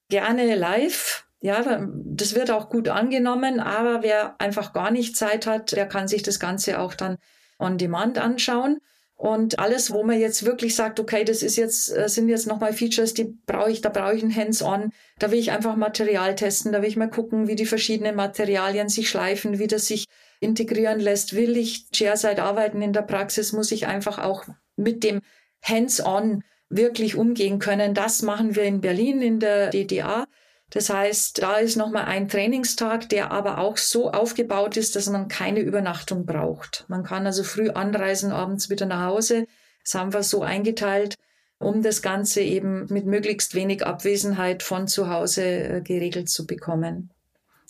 gerne 0.10 0.56
live. 0.56 1.26
Ja, 1.42 1.86
das 2.06 2.36
wird 2.36 2.50
auch 2.50 2.70
gut 2.70 2.88
angenommen, 2.88 3.60
aber 3.60 4.02
wer 4.04 4.40
einfach 4.40 4.72
gar 4.72 4.92
nicht 4.92 5.18
Zeit 5.18 5.46
hat, 5.46 5.74
der 5.74 5.86
kann 5.86 6.08
sich 6.08 6.24
das 6.24 6.40
Ganze 6.40 6.80
auch 6.80 6.94
dann 6.94 7.18
on 7.60 7.78
demand 7.78 8.18
anschauen. 8.18 8.80
Und 9.16 9.60
alles, 9.60 9.92
wo 9.92 10.04
man 10.04 10.20
jetzt 10.20 10.46
wirklich 10.46 10.76
sagt, 10.76 11.00
okay, 11.00 11.24
das 11.24 11.44
ist 11.44 11.56
jetzt, 11.56 11.96
äh, 11.96 12.10
sind 12.10 12.30
jetzt 12.30 12.48
nochmal 12.48 12.74
Features, 12.74 13.14
die 13.14 13.38
brauche 13.46 13.72
ich, 13.72 13.82
da 13.82 13.90
brauche 13.90 14.16
ich 14.16 14.24
ein 14.24 14.36
Hands-on, 14.36 14.92
da 15.20 15.32
will 15.32 15.40
ich 15.40 15.52
einfach 15.52 15.76
Material 15.76 16.36
testen, 16.36 16.72
da 16.72 16.82
will 16.82 16.90
ich 16.90 16.98
mal 16.98 17.10
gucken, 17.10 17.48
wie 17.48 17.56
die 17.56 17.66
verschiedenen 17.66 18.16
Materialien 18.16 18.90
sich 18.90 19.10
schleifen, 19.10 19.60
wie 19.60 19.68
das 19.68 19.88
sich 19.88 20.06
integrieren 20.44 21.00
lässt. 21.00 21.36
Will 21.36 21.58
ich 21.58 21.88
Chairside 21.92 22.44
arbeiten 22.44 22.82
in 22.82 22.94
der 22.94 23.02
Praxis, 23.02 23.54
muss 23.54 23.72
ich 23.72 23.88
einfach 23.88 24.20
auch 24.20 24.46
mit 24.76 25.04
dem 25.04 25.22
Hands-on 25.64 26.44
wirklich 26.70 27.16
umgehen 27.16 27.60
können. 27.60 27.94
Das 27.94 28.22
machen 28.22 28.56
wir 28.56 28.64
in 28.64 28.82
Berlin 28.82 29.22
in 29.22 29.40
der 29.40 29.70
DDA. 29.70 30.26
Das 30.70 30.90
heißt, 30.90 31.42
da 31.42 31.58
ist 31.58 31.76
nochmal 31.76 32.06
ein 32.06 32.28
Trainingstag, 32.28 33.08
der 33.10 33.32
aber 33.32 33.60
auch 33.60 33.78
so 33.78 34.12
aufgebaut 34.12 34.76
ist, 34.76 34.96
dass 34.96 35.08
man 35.08 35.28
keine 35.28 35.60
Übernachtung 35.60 36.26
braucht. 36.26 36.86
Man 36.88 37.04
kann 37.04 37.28
also 37.28 37.44
früh 37.44 37.70
anreisen, 37.70 38.32
abends 38.32 38.72
wieder 38.72 38.88
nach 38.88 39.06
Hause. 39.06 39.46
Das 39.84 39.94
haben 39.94 40.14
wir 40.14 40.24
so 40.24 40.42
eingeteilt, 40.42 41.16
um 41.60 41.84
das 41.84 42.02
Ganze 42.02 42.42
eben 42.42 42.88
mit 42.90 43.06
möglichst 43.06 43.54
wenig 43.54 43.86
Abwesenheit 43.86 44.64
von 44.64 44.88
zu 44.88 45.10
Hause 45.10 45.44
äh, 45.44 45.82
geregelt 45.82 46.30
zu 46.30 46.48
bekommen. 46.48 47.12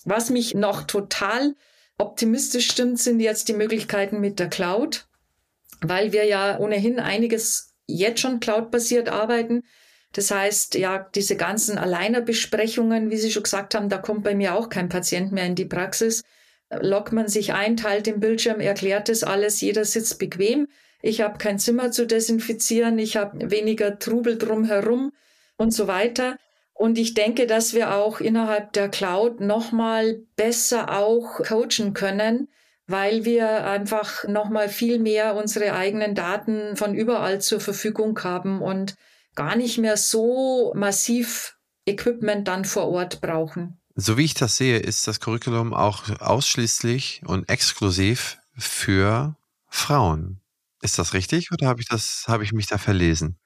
Was 0.06 0.30
mich 0.30 0.56
noch 0.56 0.84
total 0.84 1.56
optimistisch 1.98 2.70
stimmt, 2.70 3.00
sind 3.00 3.20
jetzt 3.20 3.48
die 3.48 3.54
Möglichkeiten 3.54 4.20
mit 4.20 4.40
der 4.40 4.50
Cloud, 4.50 5.08
weil 5.82 6.12
wir 6.12 6.26
ja 6.26 6.60
ohnehin 6.60 7.00
einiges 7.00 7.74
jetzt 7.88 8.22
schon 8.22 8.40
cloud-basiert 8.40 9.10
arbeiten. 9.10 9.64
Das 10.14 10.30
heißt, 10.30 10.76
ja, 10.76 11.10
diese 11.16 11.36
ganzen 11.36 11.78
Alleinerbesprechungen, 11.78 13.10
wie 13.10 13.18
Sie 13.18 13.32
schon 13.32 13.44
gesagt 13.44 13.74
haben, 13.76 13.90
da 13.90 13.98
kommt 13.98 14.24
bei 14.24 14.36
mir 14.36 14.56
auch 14.56 14.70
kein 14.70 14.90
Patient 14.90 15.32
mehr 15.32 15.46
in 15.46 15.56
die 15.56 15.66
Praxis. 15.66 16.24
Lockt 16.70 17.14
man 17.14 17.28
sich 17.28 17.54
ein, 17.54 17.78
teilt 17.78 18.06
den 18.06 18.20
Bildschirm, 18.20 18.60
erklärt 18.60 19.10
das 19.10 19.24
alles, 19.24 19.62
jeder 19.62 19.86
sitzt 19.86 20.20
bequem. 20.20 20.68
Ich 21.02 21.22
habe 21.22 21.38
kein 21.38 21.60
Zimmer 21.60 21.92
zu 21.92 22.08
desinfizieren, 22.08 22.98
ich 22.98 23.18
habe 23.18 23.52
weniger 23.52 24.00
Trubel 24.00 24.38
drumherum 24.38 25.12
und 25.58 25.72
so 25.72 25.88
weiter. 25.88 26.38
Und 26.84 26.98
ich 26.98 27.14
denke, 27.14 27.48
dass 27.48 27.74
wir 27.74 27.96
auch 27.96 28.20
innerhalb 28.20 28.74
der 28.74 28.90
Cloud 28.90 29.40
nochmal 29.40 30.20
besser 30.36 30.92
auch 30.92 31.42
coachen 31.42 31.94
können, 31.94 32.50
weil 32.88 33.24
wir 33.24 33.66
einfach 33.66 34.28
nochmal 34.28 34.68
viel 34.68 35.00
mehr 35.00 35.36
unsere 35.38 35.72
eigenen 35.76 36.14
Daten 36.14 36.76
von 36.76 36.94
überall 36.94 37.40
zur 37.40 37.62
Verfügung 37.62 38.22
haben 38.26 38.62
und 38.62 38.96
gar 39.34 39.56
nicht 39.56 39.78
mehr 39.78 39.96
so 39.96 40.74
massiv 40.76 41.58
Equipment 41.86 42.50
dann 42.50 42.66
vor 42.66 42.90
Ort 42.90 43.22
brauchen. 43.22 43.80
So 43.96 44.18
wie 44.18 44.26
ich 44.26 44.34
das 44.34 44.58
sehe, 44.58 44.80
ist 44.80 45.08
das 45.08 45.22
Curriculum 45.22 45.74
auch 45.74 46.10
ausschließlich 46.20 47.22
und 47.26 47.48
exklusiv 47.48 48.40
für 48.58 49.38
Frauen. 49.70 50.42
Ist 50.82 51.00
das 51.00 51.14
richtig 51.14 51.54
oder 51.54 51.66
habe 51.66 51.80
ich 51.80 51.88
das, 51.88 52.26
habe 52.28 52.44
ich 52.44 52.52
mich 52.52 52.68
da 52.68 52.78
verlesen? 52.78 53.40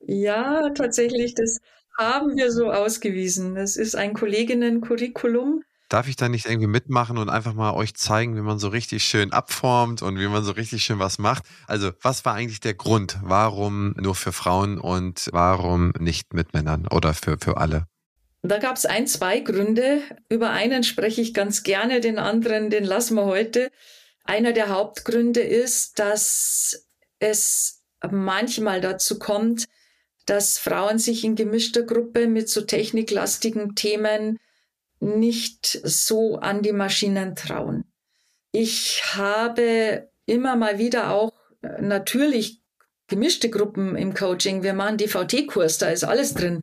Ja, 0.00 0.70
tatsächlich, 0.70 1.34
das 1.34 1.58
haben 1.98 2.36
wir 2.36 2.52
so 2.52 2.70
ausgewiesen. 2.70 3.56
Es 3.56 3.76
ist 3.76 3.96
ein 3.96 4.14
Kolleginnen-Curriculum. 4.14 5.64
Darf 5.88 6.06
ich 6.06 6.16
da 6.16 6.28
nicht 6.28 6.46
irgendwie 6.46 6.68
mitmachen 6.68 7.16
und 7.16 7.30
einfach 7.30 7.54
mal 7.54 7.72
euch 7.72 7.94
zeigen, 7.94 8.36
wie 8.36 8.42
man 8.42 8.58
so 8.58 8.68
richtig 8.68 9.02
schön 9.04 9.32
abformt 9.32 10.02
und 10.02 10.18
wie 10.18 10.28
man 10.28 10.44
so 10.44 10.52
richtig 10.52 10.84
schön 10.84 10.98
was 10.98 11.18
macht? 11.18 11.44
Also, 11.66 11.90
was 12.02 12.24
war 12.24 12.34
eigentlich 12.34 12.60
der 12.60 12.74
Grund? 12.74 13.18
Warum 13.22 13.94
nur 13.96 14.14
für 14.14 14.32
Frauen 14.32 14.78
und 14.78 15.28
warum 15.32 15.92
nicht 15.98 16.34
mit 16.34 16.52
Männern 16.52 16.86
oder 16.88 17.14
für, 17.14 17.38
für 17.38 17.56
alle? 17.56 17.86
Da 18.42 18.58
gab 18.58 18.76
es 18.76 18.86
ein, 18.86 19.06
zwei 19.06 19.40
Gründe. 19.40 20.02
Über 20.28 20.50
einen 20.50 20.84
spreche 20.84 21.22
ich 21.22 21.34
ganz 21.34 21.62
gerne, 21.62 22.00
den 22.00 22.18
anderen, 22.18 22.70
den 22.70 22.84
lassen 22.84 23.16
wir 23.16 23.24
heute. 23.24 23.70
Einer 24.24 24.52
der 24.52 24.68
Hauptgründe 24.68 25.40
ist, 25.40 25.98
dass 25.98 26.86
es 27.18 27.82
manchmal 28.08 28.82
dazu 28.82 29.18
kommt, 29.18 29.64
dass 30.28 30.58
Frauen 30.58 30.98
sich 30.98 31.24
in 31.24 31.36
gemischter 31.36 31.82
Gruppe 31.82 32.26
mit 32.26 32.48
so 32.48 32.60
techniklastigen 32.60 33.74
Themen 33.74 34.38
nicht 35.00 35.80
so 35.84 36.36
an 36.36 36.62
die 36.62 36.72
Maschinen 36.72 37.34
trauen. 37.34 37.84
Ich 38.52 39.02
habe 39.14 40.10
immer 40.26 40.56
mal 40.56 40.78
wieder 40.78 41.10
auch 41.10 41.32
äh, 41.62 41.80
natürlich 41.80 42.60
gemischte 43.06 43.48
Gruppen 43.48 43.96
im 43.96 44.14
Coaching. 44.14 44.62
Wir 44.62 44.74
machen 44.74 44.98
DVT-Kurs, 44.98 45.78
da 45.78 45.88
ist 45.88 46.04
alles 46.04 46.34
drin. 46.34 46.62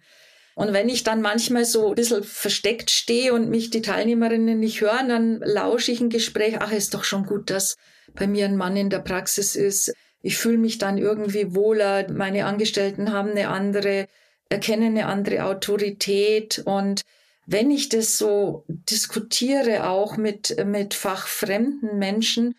Und 0.56 0.72
wenn 0.72 0.88
ich 0.88 1.04
dann 1.04 1.22
manchmal 1.22 1.66
so 1.66 1.90
ein 1.90 1.96
bisschen 1.96 2.24
versteckt 2.24 2.92
stehe 2.92 3.34
und 3.34 3.50
mich 3.50 3.72
die 3.72 3.82
Teilnehmerinnen 3.82 4.60
nicht 4.60 4.80
hören, 4.80 5.10
dann 5.10 5.40
lausche 5.40 5.92
ich 5.92 6.00
ein 6.00 6.10
Gespräch. 6.10 6.58
Ach, 6.60 6.72
ist 6.72 6.94
doch 6.94 7.04
schon 7.04 7.26
gut, 7.26 7.50
dass 7.50 7.76
bei 8.14 8.28
mir 8.28 8.46
ein 8.46 8.56
Mann 8.56 8.78
in 8.78 8.90
der 8.90 9.00
Praxis 9.00 9.56
ist. 9.56 9.92
Ich 10.26 10.38
fühle 10.38 10.58
mich 10.58 10.80
dann 10.80 10.98
irgendwie 10.98 11.54
wohler. 11.54 12.12
Meine 12.12 12.48
Angestellten 12.48 13.14
haben 13.14 13.30
eine 13.30 13.48
andere, 13.48 14.08
erkennen 14.50 14.98
eine 14.98 15.06
andere 15.06 15.46
Autorität. 15.46 16.64
Und 16.66 17.04
wenn 17.46 17.70
ich 17.70 17.90
das 17.90 18.18
so 18.18 18.66
diskutiere, 18.68 19.88
auch 19.88 20.18
mit, 20.18 20.66
mit 20.66 20.96
fachfremden 20.96 22.00
Menschen, 22.00 22.56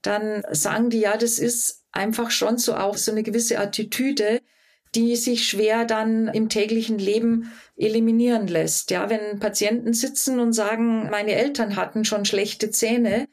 dann 0.00 0.42
sagen 0.50 0.88
die, 0.88 1.00
ja, 1.00 1.18
das 1.18 1.38
ist 1.38 1.84
einfach 1.92 2.30
schon 2.30 2.56
so 2.56 2.74
auch 2.74 2.96
so 2.96 3.12
eine 3.12 3.22
gewisse 3.22 3.58
Attitüde, 3.58 4.40
die 4.94 5.14
sich 5.14 5.46
schwer 5.46 5.84
dann 5.84 6.28
im 6.28 6.48
täglichen 6.48 6.98
Leben 6.98 7.52
eliminieren 7.76 8.46
lässt. 8.46 8.90
Ja, 8.90 9.10
wenn 9.10 9.38
Patienten 9.40 9.92
sitzen 9.92 10.40
und 10.40 10.54
sagen, 10.54 11.10
meine 11.10 11.32
Eltern 11.32 11.76
hatten 11.76 12.06
schon 12.06 12.24
schlechte 12.24 12.70
Zähne, 12.70 13.28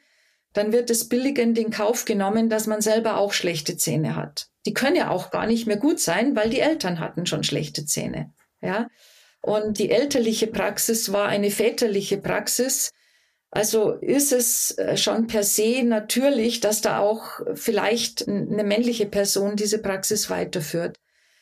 dann 0.52 0.72
wird 0.72 0.90
es 0.90 1.08
billigend 1.08 1.58
in 1.58 1.70
Kauf 1.70 2.04
genommen, 2.04 2.48
dass 2.48 2.66
man 2.66 2.80
selber 2.80 3.18
auch 3.18 3.32
schlechte 3.32 3.76
Zähne 3.76 4.16
hat. 4.16 4.48
Die 4.66 4.74
können 4.74 4.96
ja 4.96 5.10
auch 5.10 5.30
gar 5.30 5.46
nicht 5.46 5.66
mehr 5.66 5.76
gut 5.76 6.00
sein, 6.00 6.34
weil 6.36 6.50
die 6.50 6.60
Eltern 6.60 7.00
hatten 7.00 7.26
schon 7.26 7.44
schlechte 7.44 7.84
Zähne. 7.84 8.32
Ja, 8.60 8.88
und 9.40 9.78
die 9.78 9.90
elterliche 9.90 10.46
Praxis 10.46 11.12
war 11.12 11.28
eine 11.28 11.50
väterliche 11.50 12.18
Praxis. 12.18 12.92
Also 13.50 13.92
ist 13.92 14.32
es 14.32 14.76
äh, 14.76 14.96
schon 14.96 15.26
per 15.26 15.42
se 15.42 15.82
natürlich, 15.82 16.60
dass 16.60 16.80
da 16.80 16.98
auch 16.98 17.40
vielleicht 17.54 18.28
eine 18.28 18.64
männliche 18.64 19.06
Person 19.06 19.56
diese 19.56 19.78
Praxis 19.78 20.28
weiterführt. 20.28 20.98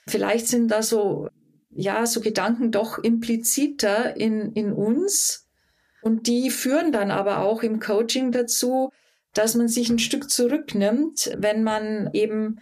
Vielleicht 0.09 0.47
sind 0.47 0.69
da 0.69 0.83
so, 0.83 1.29
ja, 1.71 2.07
so 2.07 2.21
Gedanken 2.21 2.71
doch 2.71 2.99
impliziter 2.99 4.17
in, 4.17 4.53
in 4.53 4.73
uns. 4.73 5.46
Und 6.07 6.29
die 6.29 6.51
führen 6.51 6.93
dann 6.93 7.11
aber 7.11 7.41
auch 7.41 7.65
im 7.65 7.81
Coaching 7.81 8.31
dazu, 8.31 8.93
dass 9.35 9.57
man 9.57 9.67
sich 9.67 9.91
ein 9.91 9.99
Stück 9.99 10.31
zurücknimmt, 10.31 11.33
wenn 11.37 11.65
man 11.65 12.11
eben 12.13 12.61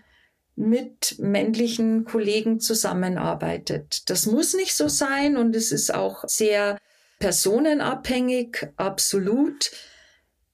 mit 0.57 1.17
männlichen 1.19 2.07
Kollegen 2.07 2.59
zusammenarbeitet. 2.59 4.09
Das 4.09 4.25
muss 4.25 4.55
nicht 4.55 4.75
so 4.75 4.89
sein 4.89 5.37
und 5.37 5.55
es 5.55 5.73
ist 5.73 5.93
auch 5.93 6.25
sehr 6.27 6.79
personenabhängig, 7.19 8.67
absolut. 8.79 9.73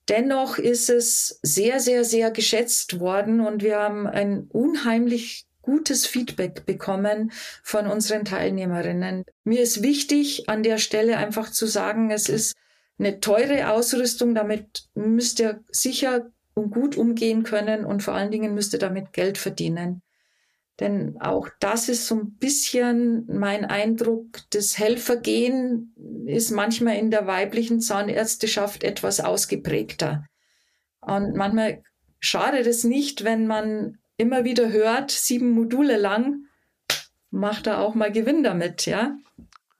Dennoch 0.09 0.59
ist 0.59 0.91
es 0.91 1.39
sehr, 1.45 1.79
sehr, 1.79 2.05
sehr 2.05 2.33
geschätzt 2.33 2.99
worden 2.99 3.39
und 3.39 3.63
wir 3.63 3.79
haben 3.79 4.09
ein 4.09 4.49
unheimlich 4.49 5.47
gutes 5.63 6.09
Feedback 6.09 6.67
bekommen 6.67 7.31
von 7.63 7.87
unseren 7.87 8.25
Teilnehmerinnen. 8.25 9.27
Mir 9.45 9.61
ist 9.61 9.81
wichtig, 9.81 10.49
an 10.49 10.65
der 10.65 10.79
Stelle 10.79 11.19
einfach 11.19 11.53
zu 11.53 11.67
sagen, 11.67 12.11
es 12.11 12.29
ist 12.29 12.57
eine 13.01 13.19
teure 13.19 13.71
Ausrüstung, 13.71 14.35
damit 14.35 14.85
müsst 14.95 15.41
ihr 15.41 15.65
sicher 15.71 16.31
und 16.55 16.71
gut 16.71 16.97
umgehen 16.97 17.43
können 17.43 17.85
und 17.85 18.03
vor 18.03 18.15
allen 18.15 18.31
Dingen 18.31 18.55
müsst 18.55 18.75
ihr 18.75 18.79
damit 18.79 19.13
Geld 19.13 19.39
verdienen. 19.39 20.03
Denn 20.79 21.21
auch 21.21 21.49
das 21.61 21.89
ist 21.89 22.07
so 22.07 22.15
ein 22.15 22.37
bisschen 22.37 23.27
mein 23.27 23.65
Eindruck, 23.65 24.41
das 24.51 24.79
Helfergehen 24.79 25.95
ist 26.27 26.51
manchmal 26.51 26.97
in 26.97 27.11
der 27.11 27.27
weiblichen 27.27 27.81
Zahnärzteschaft 27.81 28.85
etwas 28.85 29.21
ausgeprägter. 29.21 30.25
Und 31.01 31.35
manchmal 31.35 31.83
schadet 32.19 32.67
es 32.67 32.85
nicht, 32.85 33.25
wenn 33.25 33.47
man 33.47 33.99
immer 34.17 34.45
wieder 34.45 34.71
hört, 34.71 35.11
sieben 35.11 35.51
Module 35.51 35.97
lang, 35.97 36.45
macht 37.31 37.67
er 37.67 37.81
auch 37.81 37.95
mal 37.95 38.13
Gewinn 38.13 38.43
damit, 38.43 38.87
ja? 38.87 39.17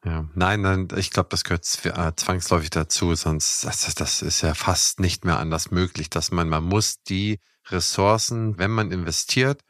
Ja, 0.05 0.29
nein, 0.35 0.63
nein, 0.63 0.89
ich 0.97 1.11
glaube, 1.11 1.29
das 1.31 1.45
gehört 1.45 1.67
äh, 1.85 2.13
zwangsläufig 2.17 2.71
dazu, 2.71 3.15
sonst 3.15 3.65
das, 3.65 3.95
das 3.95 4.23
ist 4.23 4.41
ja 4.41 4.55
fast 4.55 4.99
nicht 4.99 5.27
mehr 5.27 5.39
anders 5.39 5.71
möglich, 5.71 6.09
dass 6.09 6.31
man, 6.31 6.49
man 6.49 6.65
muss 6.65 7.03
die 7.03 7.39
Ressourcen, 7.69 8.59
wenn 8.59 8.71
man 8.71 8.93
investiert, 8.93 9.63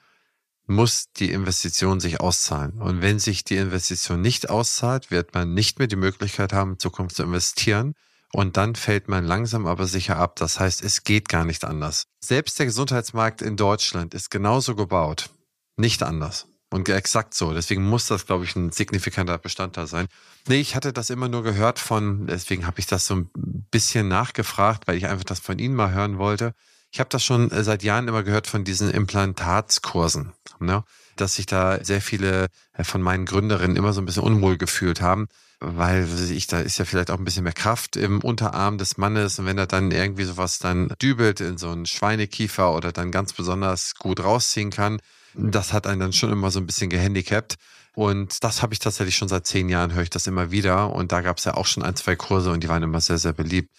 muss 0.67 1.07
die 1.17 1.33
Investition 1.33 1.99
sich 1.99 2.21
auszahlen. 2.21 2.81
Und 2.81 3.03
wenn 3.03 3.19
sich 3.19 3.43
die 3.43 3.57
Investition 3.57 4.21
nicht 4.21 4.51
auszahlt, 4.51 5.11
wird 5.11 5.35
man 5.35 5.53
nicht 5.53 5.81
mehr 5.81 5.89
die 5.89 5.97
Möglichkeit 5.97 6.53
haben, 6.53 6.73
in 6.73 6.79
Zukunft 6.79 7.17
zu 7.17 7.25
investieren. 7.25 7.95
Und 8.33 8.57
dann 8.57 8.77
fällt 8.77 9.09
man 9.09 9.25
langsam 9.25 9.67
aber 9.67 9.89
sicher 9.89 10.17
ab. 10.17 10.37
Das 10.37 10.61
heißt, 10.61 10.85
es 10.85 11.03
geht 11.03 11.29
gar 11.29 11.45
nicht 11.45 11.65
anders. 11.65 12.07
Selbst 12.21 12.57
der 12.61 12.67
Gesundheitsmarkt 12.67 13.43
in 13.43 13.57
Deutschland 13.57 14.15
ist 14.15 14.31
genauso 14.31 14.77
gebaut. 14.77 15.31
Nicht 15.77 16.05
anders. 16.05 16.47
Und 16.73 16.89
exakt 16.89 17.35
so. 17.35 17.53
Deswegen 17.53 17.83
muss 17.85 18.07
das, 18.07 18.27
glaube 18.27 18.45
ich, 18.45 18.55
ein 18.55 18.71
signifikanter 18.71 19.39
Bestandteil 19.39 19.89
sein. 19.89 20.07
Nee, 20.47 20.61
ich 20.61 20.77
hatte 20.77 20.93
das 20.93 21.11
immer 21.11 21.29
nur 21.29 21.43
gehört 21.43 21.81
von, 21.81 22.29
deswegen 22.29 22.67
habe 22.67 22.79
ich 22.79 22.87
das 22.87 23.07
so 23.07 23.17
ein 23.17 23.31
bisschen 23.71 24.07
nachgefragt, 24.07 24.87
weil 24.87 24.97
ich 24.97 25.07
einfach 25.07 25.25
das 25.25 25.41
von 25.41 25.59
Ihnen 25.59 25.75
mal 25.75 25.93
hören 25.93 26.19
wollte. 26.19 26.55
Ich 26.93 27.01
habe 27.01 27.11
das 27.11 27.25
schon 27.25 27.51
äh, 27.51 27.65
seit 27.65 27.83
Jahren 27.83 28.09
immer 28.09 28.23
gehört 28.23 28.47
von 28.47 28.65
diesen 28.65 28.91
Implantatskursen, 28.91 30.33
ne? 30.61 30.85
dass 31.17 31.35
sich 31.35 31.47
da 31.47 31.85
sehr 31.85 32.01
viele 32.01 32.47
äh, 32.73 32.85
von 32.85 33.03
meinen 33.03 33.27
Gründerinnen 33.27 33.77
immer 33.77 33.93
so 33.93 34.01
ein 34.01 34.07
bisschen 34.07 34.23
unwohl 34.23 34.57
gefühlt 34.57 35.01
haben 35.01 35.29
weil 35.61 36.09
ich, 36.31 36.47
da 36.47 36.61
ist 36.61 36.79
ja 36.79 36.87
vielleicht 36.87 37.11
auch 37.11 37.19
ein 37.19 37.25
bisschen 37.25 37.45
mehr 37.45 37.53
Kraft 37.53 37.97
im 37.97 38.21
Unterarm 38.23 38.79
des 38.79 38.97
Mannes 38.97 39.39
und 39.39 39.45
wenn 39.45 39.59
er 39.59 39.67
dann 39.67 39.91
irgendwie 39.91 40.25
sowas 40.25 40.59
dann 40.59 40.89
dübelt 41.03 41.41
in 41.41 41.59
so 41.59 41.71
einen 41.71 41.85
Schweinekiefer 41.85 42.75
oder 42.75 42.93
dann 42.93 43.11
ganz 43.13 43.35
besonders 43.35 43.95
gut 43.95 44.21
rausziehen 44.21 44.71
kann, 44.71 45.01
das 45.35 45.73
hat 45.73 45.87
einen 45.87 46.01
dann 46.01 46.13
schon 46.13 46.33
immer 46.33 46.51
so 46.51 46.61
ein 46.61 46.67
bisschen 46.67 46.91
gehandicapt. 46.91 47.57
Und 47.95 48.43
das 48.45 48.63
habe 48.63 48.73
ich 48.73 48.79
tatsächlich 48.79 49.17
schon 49.17 49.29
seit 49.29 49.47
zehn 49.47 49.69
Jahren, 49.69 49.95
höre 49.95 50.03
ich 50.03 50.11
das 50.11 50.27
immer 50.27 50.51
wieder. 50.51 50.93
Und 50.93 51.13
da 51.13 51.21
gab 51.21 51.39
es 51.39 51.45
ja 51.45 51.55
auch 51.55 51.67
schon 51.67 51.83
ein, 51.83 51.97
zwei 51.97 52.17
Kurse 52.17 52.51
und 52.51 52.63
die 52.63 52.69
waren 52.69 52.83
immer 52.83 53.01
sehr, 53.01 53.19
sehr 53.19 53.33
beliebt. 53.33 53.71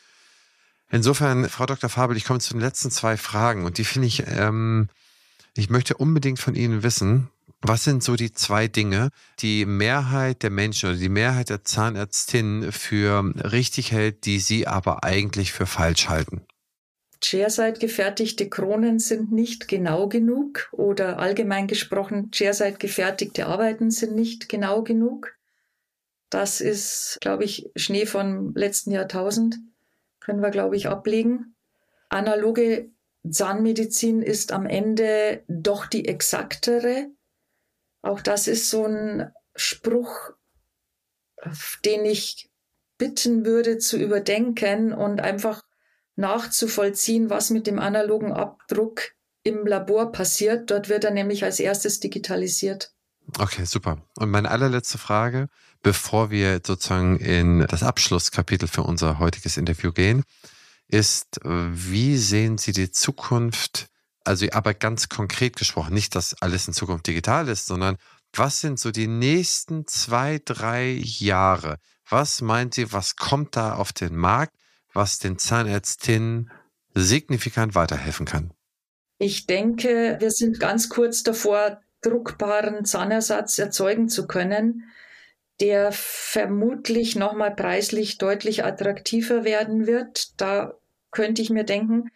Insofern, 0.90 1.48
Frau 1.48 1.66
Dr. 1.66 1.90
Fabel, 1.90 2.18
ich 2.18 2.26
komme 2.26 2.40
zu 2.40 2.54
den 2.54 2.62
letzten 2.62 2.92
zwei 2.92 3.16
Fragen 3.16 3.64
und 3.64 3.78
die 3.78 3.86
finde 3.86 4.10
ich, 4.10 4.24
ähm, 4.28 4.90
ich 5.56 5.70
möchte 5.70 5.96
unbedingt 5.96 6.40
von 6.40 6.54
Ihnen 6.54 6.84
wissen, 6.84 7.30
was 7.62 7.84
sind 7.84 8.04
so 8.04 8.16
die 8.16 8.34
zwei 8.34 8.68
Dinge, 8.68 9.10
die 9.40 9.66
Mehrheit 9.66 10.44
der 10.44 10.50
Menschen 10.50 10.90
oder 10.90 10.98
die 10.98 11.10
Mehrheit 11.10 11.50
der 11.50 11.64
Zahnärztinnen 11.64 12.72
für 12.72 13.34
richtig 13.36 13.92
hält, 13.92 14.26
die 14.26 14.40
sie 14.40 14.68
aber 14.68 15.04
eigentlich 15.04 15.52
für 15.52 15.68
falsch 15.68 16.10
halten? 16.10 16.42
Chairside 17.24 17.80
gefertigte 17.80 18.50
Kronen 18.50 19.00
sind 19.00 19.32
nicht 19.32 19.68
genau 19.68 20.08
genug 20.08 20.70
oder 20.72 21.20
allgemein 21.20 21.68
gesprochen 21.68 22.32
Chairside 22.32 22.78
gefertigte 22.78 23.46
Arbeiten 23.46 23.92
sind 23.92 24.16
nicht 24.16 24.50
genau 24.50 24.82
genug. 24.82 25.36
Das 26.30 26.62
ist, 26.62 27.18
glaube 27.22 27.44
ich, 27.44 27.70
Schnee 27.76 28.06
vom 28.06 28.54
letzten 28.56 28.92
Jahrtausend. 28.92 29.58
Können 30.20 30.42
wir, 30.42 30.50
glaube 30.50 30.76
ich, 30.76 30.88
ablegen. 30.88 31.56
Analoge 32.10 32.90
Zahnmedizin 33.30 34.22
ist 34.22 34.52
am 34.52 34.66
Ende 34.66 35.44
doch 35.48 35.86
die 35.86 36.08
exaktere 36.08 37.10
auch 38.02 38.22
das 38.22 38.48
ist 38.48 38.70
so 38.70 38.86
ein 38.86 39.32
Spruch, 39.56 40.32
den 41.86 42.06
ich 42.06 42.50
bitten 42.98 43.46
würde 43.46 43.78
zu 43.78 43.98
überdenken 43.98 44.94
und 44.94 45.22
einfach 45.22 45.64
nachzuvollziehen, 46.16 47.30
was 47.30 47.50
mit 47.50 47.68
dem 47.68 47.80
analogen 47.80 48.34
Abdruck 48.34 49.14
im 49.44 49.66
Labor 49.66 50.12
passiert. 50.12 50.70
Dort 50.72 50.90
wird 50.90 51.04
er 51.04 51.12
nämlich 51.12 51.44
als 51.44 51.60
erstes 51.60 52.00
digitalisiert. 52.00 52.94
Okay, 53.40 53.66
super. 53.66 54.02
Und 54.18 54.30
meine 54.30 54.52
allerletzte 54.52 54.98
Frage, 54.98 55.48
bevor 55.82 56.32
wir 56.32 56.62
sozusagen 56.66 57.18
in 57.18 57.66
das 57.68 57.84
Abschlusskapitel 57.84 58.68
für 58.68 58.84
unser 58.84 59.20
heutiges 59.20 59.58
Interview 59.58 59.92
gehen, 59.92 60.24
ist, 60.88 61.40
wie 61.44 62.18
sehen 62.18 62.58
Sie 62.58 62.74
die 62.74 62.92
Zukunft, 62.92 63.88
also 64.26 64.46
aber 64.52 64.74
ganz 64.74 65.08
konkret 65.08 65.56
gesprochen, 65.56 65.94
nicht, 65.94 66.16
dass 66.16 66.36
alles 66.42 66.68
in 66.68 66.74
Zukunft 66.74 67.08
digital 67.08 67.48
ist, 67.48 67.66
sondern 67.66 67.98
was 68.34 68.60
sind 68.60 68.80
so 68.80 68.92
die 68.92 69.08
nächsten 69.08 69.88
zwei, 69.88 70.40
drei 70.44 70.92
Jahre? 71.02 71.78
Was 72.10 72.42
meint 72.42 72.74
Sie, 72.74 72.92
was 72.92 73.16
kommt 73.16 73.56
da 73.56 73.76
auf 73.76 73.94
den 73.94 74.16
Markt, 74.16 74.54
was 74.94 75.20
den 75.20 75.38
Zahnärztinnen 75.38 76.52
signifikant 76.94 77.76
weiterhelfen 77.76 78.26
kann? 78.26 78.54
Ich 79.18 79.46
denke, 79.46 80.18
wir 80.20 80.32
sind 80.32 80.60
ganz 80.60 80.90
kurz 80.90 81.24
davor, 81.24 81.80
druckbaren 82.02 82.86
Zahnersatz 82.86 83.60
erzeugen 83.60 84.10
zu 84.10 84.26
können, 84.26 84.86
der 85.60 85.92
vermutlich 85.92 87.16
nochmal 87.16 87.56
preislich 87.56 88.18
deutlich 88.18 88.66
attraktiver 88.66 89.44
werden 89.44 89.86
wird. 89.86 90.42
Da 90.42 90.74
könnte 91.12 91.42
ich 91.42 91.52
mir 91.52 91.64
denken. 91.64 92.10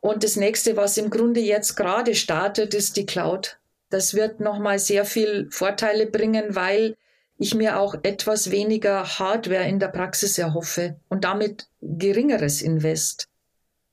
Und 0.00 0.22
das 0.22 0.36
nächste, 0.36 0.76
was 0.76 0.96
im 0.96 1.10
Grunde 1.10 1.40
jetzt 1.40 1.76
gerade 1.76 2.14
startet, 2.14 2.74
ist 2.74 2.96
die 2.96 3.06
Cloud. 3.06 3.58
Das 3.90 4.14
wird 4.14 4.38
nochmal 4.38 4.78
sehr 4.78 5.04
viel 5.04 5.48
Vorteile 5.50 6.06
bringen, 6.06 6.54
weil 6.54 6.96
ich 7.38 7.54
mir 7.54 7.78
auch 7.78 7.94
etwas 8.02 8.50
weniger 8.50 9.18
Hardware 9.18 9.68
in 9.68 9.78
der 9.78 9.88
Praxis 9.88 10.38
erhoffe 10.38 10.96
und 11.08 11.24
damit 11.24 11.68
geringeres 11.80 12.62
Invest. 12.62 13.28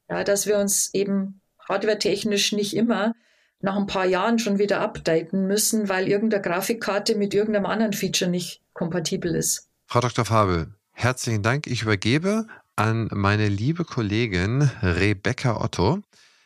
Ja, 0.10 0.24
dass 0.24 0.46
wir 0.46 0.60
uns 0.60 0.94
eben 0.94 1.42
hardwaretechnisch 1.68 2.52
nicht 2.52 2.76
immer 2.76 3.14
nach 3.62 3.78
ein 3.78 3.88
paar 3.88 4.06
Jahren 4.06 4.40
schon 4.40 4.60
wieder 4.60 4.82
updaten 4.82 5.48
müssen, 5.48 5.90
weil 5.90 6.08
irgendeine 6.08 6.42
Grafikkarte 6.42 7.16
mit 7.16 7.34
irgendeinem 7.34 7.66
anderen 7.66 7.94
Feature 7.94 8.30
nicht 8.30 8.62
kompatibel 8.74 9.36
ist. 9.36 9.68
Frau 9.86 10.00
Dr. 10.00 10.26
Fabel, 10.26 10.74
herzlichen 10.92 11.44
Dank. 11.44 11.68
Ich 11.68 11.84
übergebe 11.84 12.48
an 12.76 13.10
meine 13.12 13.48
liebe 13.48 13.86
Kollegin 13.86 14.70
Rebecca 14.82 15.62
Otto, 15.62 16.02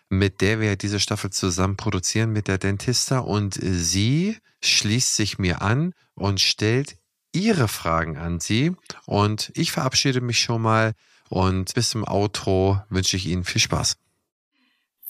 mit 0.09 0.41
der 0.41 0.59
wir 0.59 0.75
diese 0.75 0.99
Staffel 0.99 1.29
zusammen 1.29 1.77
produzieren 1.77 2.31
mit 2.31 2.47
der 2.47 2.57
Dentista 2.57 3.19
und 3.19 3.57
sie 3.61 4.37
schließt 4.61 5.15
sich 5.15 5.39
mir 5.39 5.61
an 5.61 5.93
und 6.15 6.41
stellt 6.41 6.95
ihre 7.33 7.67
Fragen 7.67 8.17
an 8.17 8.39
Sie 8.39 8.73
und 9.05 9.51
ich 9.55 9.71
verabschiede 9.71 10.21
mich 10.21 10.39
schon 10.39 10.61
mal 10.61 10.93
und 11.29 11.73
bis 11.73 11.89
zum 11.89 12.07
Outro 12.07 12.81
wünsche 12.89 13.17
ich 13.17 13.27
Ihnen 13.27 13.43
viel 13.43 13.61
Spaß. 13.61 13.97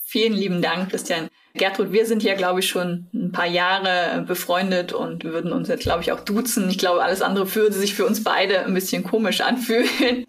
Vielen 0.03 0.33
lieben 0.33 0.61
Dank, 0.61 0.89
Christian. 0.89 1.29
Gertrud, 1.55 1.91
wir 1.91 2.05
sind 2.05 2.23
ja, 2.23 2.35
glaube 2.35 2.59
ich, 2.59 2.67
schon 2.67 3.07
ein 3.13 3.31
paar 3.31 3.45
Jahre 3.47 4.23
befreundet 4.27 4.93
und 4.93 5.23
würden 5.23 5.51
uns 5.51 5.67
jetzt, 5.67 5.83
glaube 5.83 6.01
ich, 6.01 6.11
auch 6.11 6.19
duzen. 6.19 6.69
Ich 6.69 6.77
glaube, 6.77 7.03
alles 7.03 7.21
andere 7.21 7.53
würde 7.55 7.75
sich 7.75 7.95
für 7.95 8.05
uns 8.05 8.23
beide 8.23 8.65
ein 8.65 8.73
bisschen 8.73 9.03
komisch 9.03 9.41
anfühlen. 9.41 10.25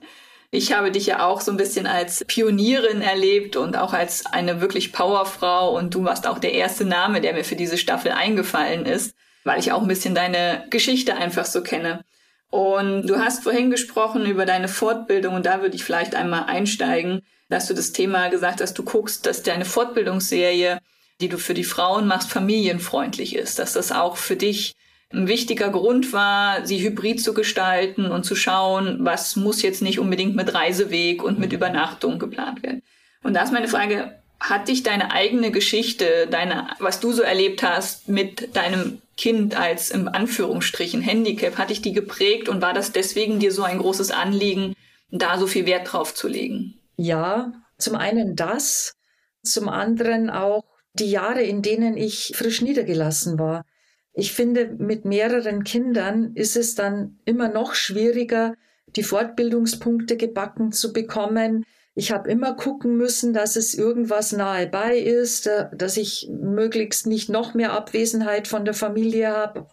Ich 0.53 0.73
habe 0.73 0.93
dich 0.93 1.07
ja 1.07 1.27
auch 1.27 1.41
so 1.41 1.51
ein 1.51 1.57
bisschen 1.57 1.87
als 1.87 2.25
Pionierin 2.25 3.01
erlebt 3.01 3.57
und 3.57 3.77
auch 3.77 3.93
als 3.93 4.27
eine 4.27 4.61
wirklich 4.61 4.93
Powerfrau 4.93 5.77
und 5.77 5.95
du 5.95 6.05
warst 6.05 6.27
auch 6.27 6.39
der 6.39 6.53
erste 6.53 6.85
Name, 6.85 7.21
der 7.21 7.35
mir 7.35 7.45
für 7.45 7.57
diese 7.57 7.77
Staffel 7.77 8.13
eingefallen 8.13 8.87
ist, 8.87 9.15
weil 9.47 9.59
ich 9.61 9.73
auch 9.73 9.83
ein 9.83 9.89
bisschen 9.89 10.15
deine 10.15 10.65
Geschichte 10.71 11.17
einfach 11.17 11.47
so 11.47 11.63
kenne. 11.63 12.05
Und 12.51 13.07
du 13.07 13.19
hast 13.19 13.43
vorhin 13.43 13.71
gesprochen 13.71 14.27
über 14.27 14.47
deine 14.47 14.69
Fortbildung 14.69 15.35
und 15.35 15.47
da 15.47 15.63
würde 15.63 15.77
ich 15.77 15.85
vielleicht 15.85 16.15
einmal 16.15 16.45
einsteigen, 16.45 17.23
dass 17.49 17.67
du 17.67 17.75
das 17.75 17.93
Thema 17.93 18.29
gesagt 18.29 18.61
hast, 18.61 18.75
du 18.75 18.83
guckst, 18.83 19.27
dass 19.27 19.43
deine 19.43 19.65
Fortbildungsserie 19.65 20.81
die 21.21 21.29
du 21.29 21.39
für 21.39 21.55
die 21.55 21.65
Frauen 21.65 22.07
machst, 22.07 22.31
familienfreundlich 22.31 23.37
ist, 23.37 23.59
dass 23.59 23.73
das 23.73 23.93
auch 23.93 24.17
für 24.17 24.37
dich 24.37 24.75
ein 25.13 25.29
wichtiger 25.29 25.71
Grund 25.71 26.13
war, 26.13 26.67
sie 26.67 26.81
hybrid 26.81 27.23
zu 27.23 27.33
gestalten 27.33 28.07
und 28.07 28.25
zu 28.25 28.35
schauen, 28.35 28.99
was 29.01 29.37
muss 29.37 29.63
jetzt 29.63 29.81
nicht 29.81 29.99
unbedingt 29.99 30.35
mit 30.35 30.53
Reiseweg 30.53 31.23
und 31.23 31.39
mit 31.39 31.53
Übernachtung 31.53 32.19
geplant 32.19 32.63
werden. 32.63 32.83
Und 33.23 33.35
da 33.35 33.43
ist 33.43 33.53
meine 33.53 33.69
Frage, 33.69 34.19
hat 34.41 34.69
dich 34.69 34.83
deine 34.83 35.13
eigene 35.13 35.51
Geschichte, 35.51 36.27
deine, 36.31 36.69
was 36.81 37.01
du 37.01 37.13
so 37.13 37.23
erlebt 37.23 37.63
hast 37.63 38.09
mit 38.09 38.55
deinem 38.55 39.01
Kind 39.17 39.59
als 39.59 39.91
im 39.91 40.09
Anführungsstrichen 40.09 41.01
Handicap, 41.01 41.57
hat 41.57 41.71
dich 41.71 41.83
die 41.83 41.93
geprägt 41.93 42.49
und 42.49 42.61
war 42.61 42.75
das 42.75 42.93
deswegen 42.93 43.39
dir 43.39 43.53
so 43.53 43.63
ein 43.63 43.79
großes 43.79 44.11
Anliegen, 44.11 44.75
da 45.11 45.39
so 45.39 45.47
viel 45.47 45.67
Wert 45.67 45.93
drauf 45.93 46.15
zu 46.15 46.29
legen? 46.29 46.75
Ja, 46.97 47.53
zum 47.79 47.97
einen 47.97 48.37
das, 48.37 48.95
zum 49.43 49.69
anderen 49.69 50.31
auch 50.31 50.65
die 50.93 51.11
Jahre, 51.11 51.43
in 51.43 51.63
denen 51.63 51.97
ich 51.97 52.33
frisch 52.35 52.63
niedergelassen 52.63 53.39
war. 53.39 53.65
Ich 54.13 54.33
finde, 54.33 54.75
mit 54.79 55.05
mehreren 55.05 55.63
Kindern 55.63 56.33
ist 56.35 56.57
es 56.57 56.75
dann 56.75 57.19
immer 57.25 57.49
noch 57.49 57.75
schwieriger, 57.75 58.55
die 58.97 59.03
Fortbildungspunkte 59.03 60.17
gebacken 60.17 60.73
zu 60.73 60.93
bekommen. 60.93 61.65
Ich 61.99 62.13
habe 62.13 62.31
immer 62.31 62.55
gucken 62.55 62.99
müssen, 62.99 63.33
dass 63.33 63.57
es 63.57 63.73
irgendwas 63.73 64.33
nahe 64.33 64.67
bei 64.67 64.99
ist, 64.99 65.47
äh, 65.47 65.67
dass 65.73 65.97
ich 65.97 66.29
möglichst 66.31 67.07
nicht 67.07 67.31
noch 67.31 67.55
mehr 67.55 67.73
Abwesenheit 67.73 68.47
von 68.49 68.67
der 68.67 68.75
Familie 68.75 69.29
habe, 69.29 69.67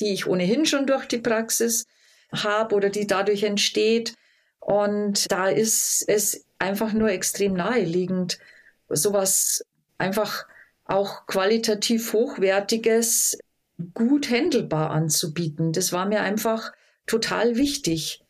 die 0.00 0.14
ich 0.14 0.26
ohnehin 0.26 0.64
schon 0.64 0.86
durch 0.86 1.04
die 1.04 1.18
Praxis 1.18 1.86
habe 2.32 2.74
oder 2.74 2.88
die 2.88 3.06
dadurch 3.06 3.42
entsteht. 3.42 4.14
Und 4.60 5.30
da 5.30 5.48
ist 5.48 6.04
es 6.08 6.46
einfach 6.58 6.94
nur 6.94 7.10
extrem 7.10 7.52
naheliegend, 7.52 8.38
sowas 8.88 9.62
einfach 9.98 10.46
auch 10.86 11.26
qualitativ 11.26 12.14
hochwertiges, 12.14 13.38
gut 13.92 14.30
händelbar 14.30 14.90
anzubieten. 14.90 15.74
Das 15.74 15.92
war 15.92 16.06
mir 16.06 16.22
einfach 16.22 16.72
total 17.06 17.56
wichtig. 17.56 18.24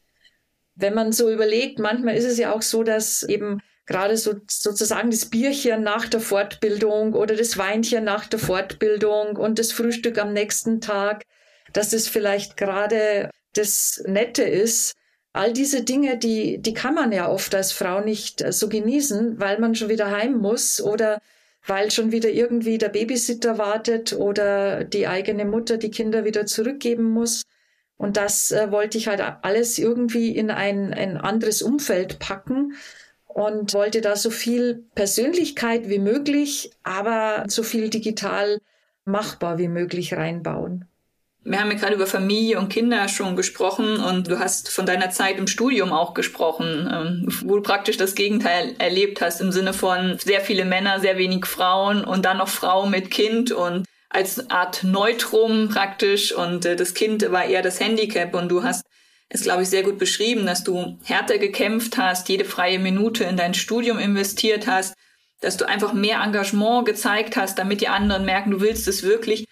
Wenn 0.79 0.95
man 0.95 1.12
so 1.12 1.31
überlegt, 1.31 1.79
manchmal 1.79 2.16
ist 2.16 2.24
es 2.24 2.39
ja 2.39 2.53
auch 2.55 2.62
so, 2.62 2.83
dass 2.83 3.22
eben 3.24 3.61
gerade 3.87 4.16
so 4.16 4.35
sozusagen 4.49 5.11
das 5.11 5.26
Bierchen 5.26 5.83
nach 5.83 6.07
der 6.07 6.20
Fortbildung 6.20 7.14
oder 7.14 7.35
das 7.35 7.59
Weinchen 7.59 8.05
nach 8.05 8.26
der 8.26 8.39
Fortbildung 8.39 9.37
und 9.37 9.59
das 9.59 9.72
Frühstück 9.72 10.18
am 10.18 10.33
nächsten 10.33 10.81
Tag, 10.81 11.24
dass 11.72 11.93
es 11.93 12.07
vielleicht 12.07 12.57
gerade 12.57 13.31
das 13.55 14.03
Nette 14.07 14.45
ist. 14.45 14.95
All 15.33 15.53
diese 15.53 15.83
Dinge, 15.83 16.18
die, 16.18 16.59
die 16.59 16.74
kann 16.74 16.95
man 16.95 17.12
ja 17.12 17.29
oft 17.29 17.55
als 17.55 17.72
Frau 17.72 18.01
nicht 18.01 18.45
so 18.53 18.68
genießen, 18.68 19.41
weil 19.41 19.59
man 19.59 19.74
schon 19.74 19.89
wieder 19.89 20.11
heim 20.11 20.39
muss 20.39 20.81
oder 20.81 21.20
weil 21.66 21.91
schon 21.91 22.12
wieder 22.12 22.31
irgendwie 22.31 22.79
der 22.79 22.89
Babysitter 22.89 23.59
wartet 23.59 24.12
oder 24.12 24.85
die 24.85 25.07
eigene 25.07 25.45
Mutter 25.45 25.76
die 25.76 25.91
Kinder 25.91 26.24
wieder 26.24 26.47
zurückgeben 26.47 27.05
muss. 27.05 27.43
Und 27.99 28.16
das 28.16 28.53
äh, 28.53 28.70
wollte 28.70 28.96
ich 28.96 29.09
halt 29.09 29.20
alles 29.42 29.78
irgendwie 29.78 30.34
in 30.34 30.51
ein, 30.51 30.94
ein 30.94 31.18
anderes 31.18 31.61
Umfeld 31.62 32.18
packen 32.20 32.74
und 33.26 33.74
wollte 33.74 34.01
da 34.01 34.16
so 34.16 34.30
viel 34.30 34.84
Persönlichkeit 34.94 35.88
wie 35.88 35.99
möglich, 35.99 36.70
aber 36.84 37.44
so 37.49 37.62
viel 37.62 37.90
digital 37.90 38.59
machbar 39.05 39.59
wie 39.59 39.68
möglich 39.68 40.14
reinbauen. 40.14 40.86
Wir 41.44 41.61
haben 41.61 41.70
ja 41.70 41.78
gerade 41.78 41.94
über 41.94 42.07
Familie 42.07 42.59
und 42.59 42.68
Kinder 42.68 43.09
schon 43.09 43.34
gesprochen 43.34 43.96
und 43.96 44.28
du 44.28 44.38
hast 44.38 44.70
von 44.70 44.86
deiner 44.86 45.11
Zeit 45.11 45.38
im 45.38 45.46
Studium 45.46 45.92
auch 45.92 46.12
gesprochen, 46.12 46.88
ähm, 46.92 47.28
wo 47.42 47.57
du 47.57 47.62
praktisch 47.62 47.96
das 47.96 48.14
Gegenteil 48.14 48.74
erlebt 48.78 49.20
hast 49.20 49.40
im 49.40 49.51
Sinne 49.51 49.72
von 49.72 50.18
sehr 50.18 50.40
viele 50.40 50.64
Männer, 50.64 51.01
sehr 51.01 51.16
wenig 51.16 51.46
Frauen 51.46 52.05
und 52.05 52.24
dann 52.24 52.38
noch 52.38 52.49
Frau 52.49 52.86
mit 52.86 53.11
Kind 53.11 53.51
und 53.51 53.86
als 54.11 54.50
Art 54.50 54.84
Neutrum 54.84 55.68
praktisch 55.68 56.32
und 56.32 56.64
äh, 56.64 56.76
das 56.76 56.94
Kind 56.94 57.30
war 57.30 57.44
eher 57.44 57.62
das 57.62 57.80
Handicap 57.80 58.34
und 58.34 58.48
du 58.48 58.62
hast 58.62 58.84
es, 59.30 59.42
glaube 59.42 59.62
ich, 59.62 59.68
sehr 59.68 59.82
gut 59.82 59.98
beschrieben, 59.98 60.46
dass 60.46 60.64
du 60.64 60.98
härter 61.04 61.36
gekämpft 61.36 61.98
hast, 61.98 62.28
jede 62.30 62.46
freie 62.46 62.78
Minute 62.78 63.24
in 63.24 63.36
dein 63.36 63.52
Studium 63.52 63.98
investiert 63.98 64.66
hast, 64.66 64.94
dass 65.40 65.59
du 65.59 65.68
einfach 65.68 65.92
mehr 65.92 66.22
Engagement 66.22 66.86
gezeigt 66.86 67.36
hast, 67.36 67.59
damit 67.59 67.82
die 67.82 67.88
anderen 67.88 68.24
merken, 68.24 68.52
du 68.52 68.61
willst 68.61 68.88
es 68.88 69.02
wirklich 69.02 69.44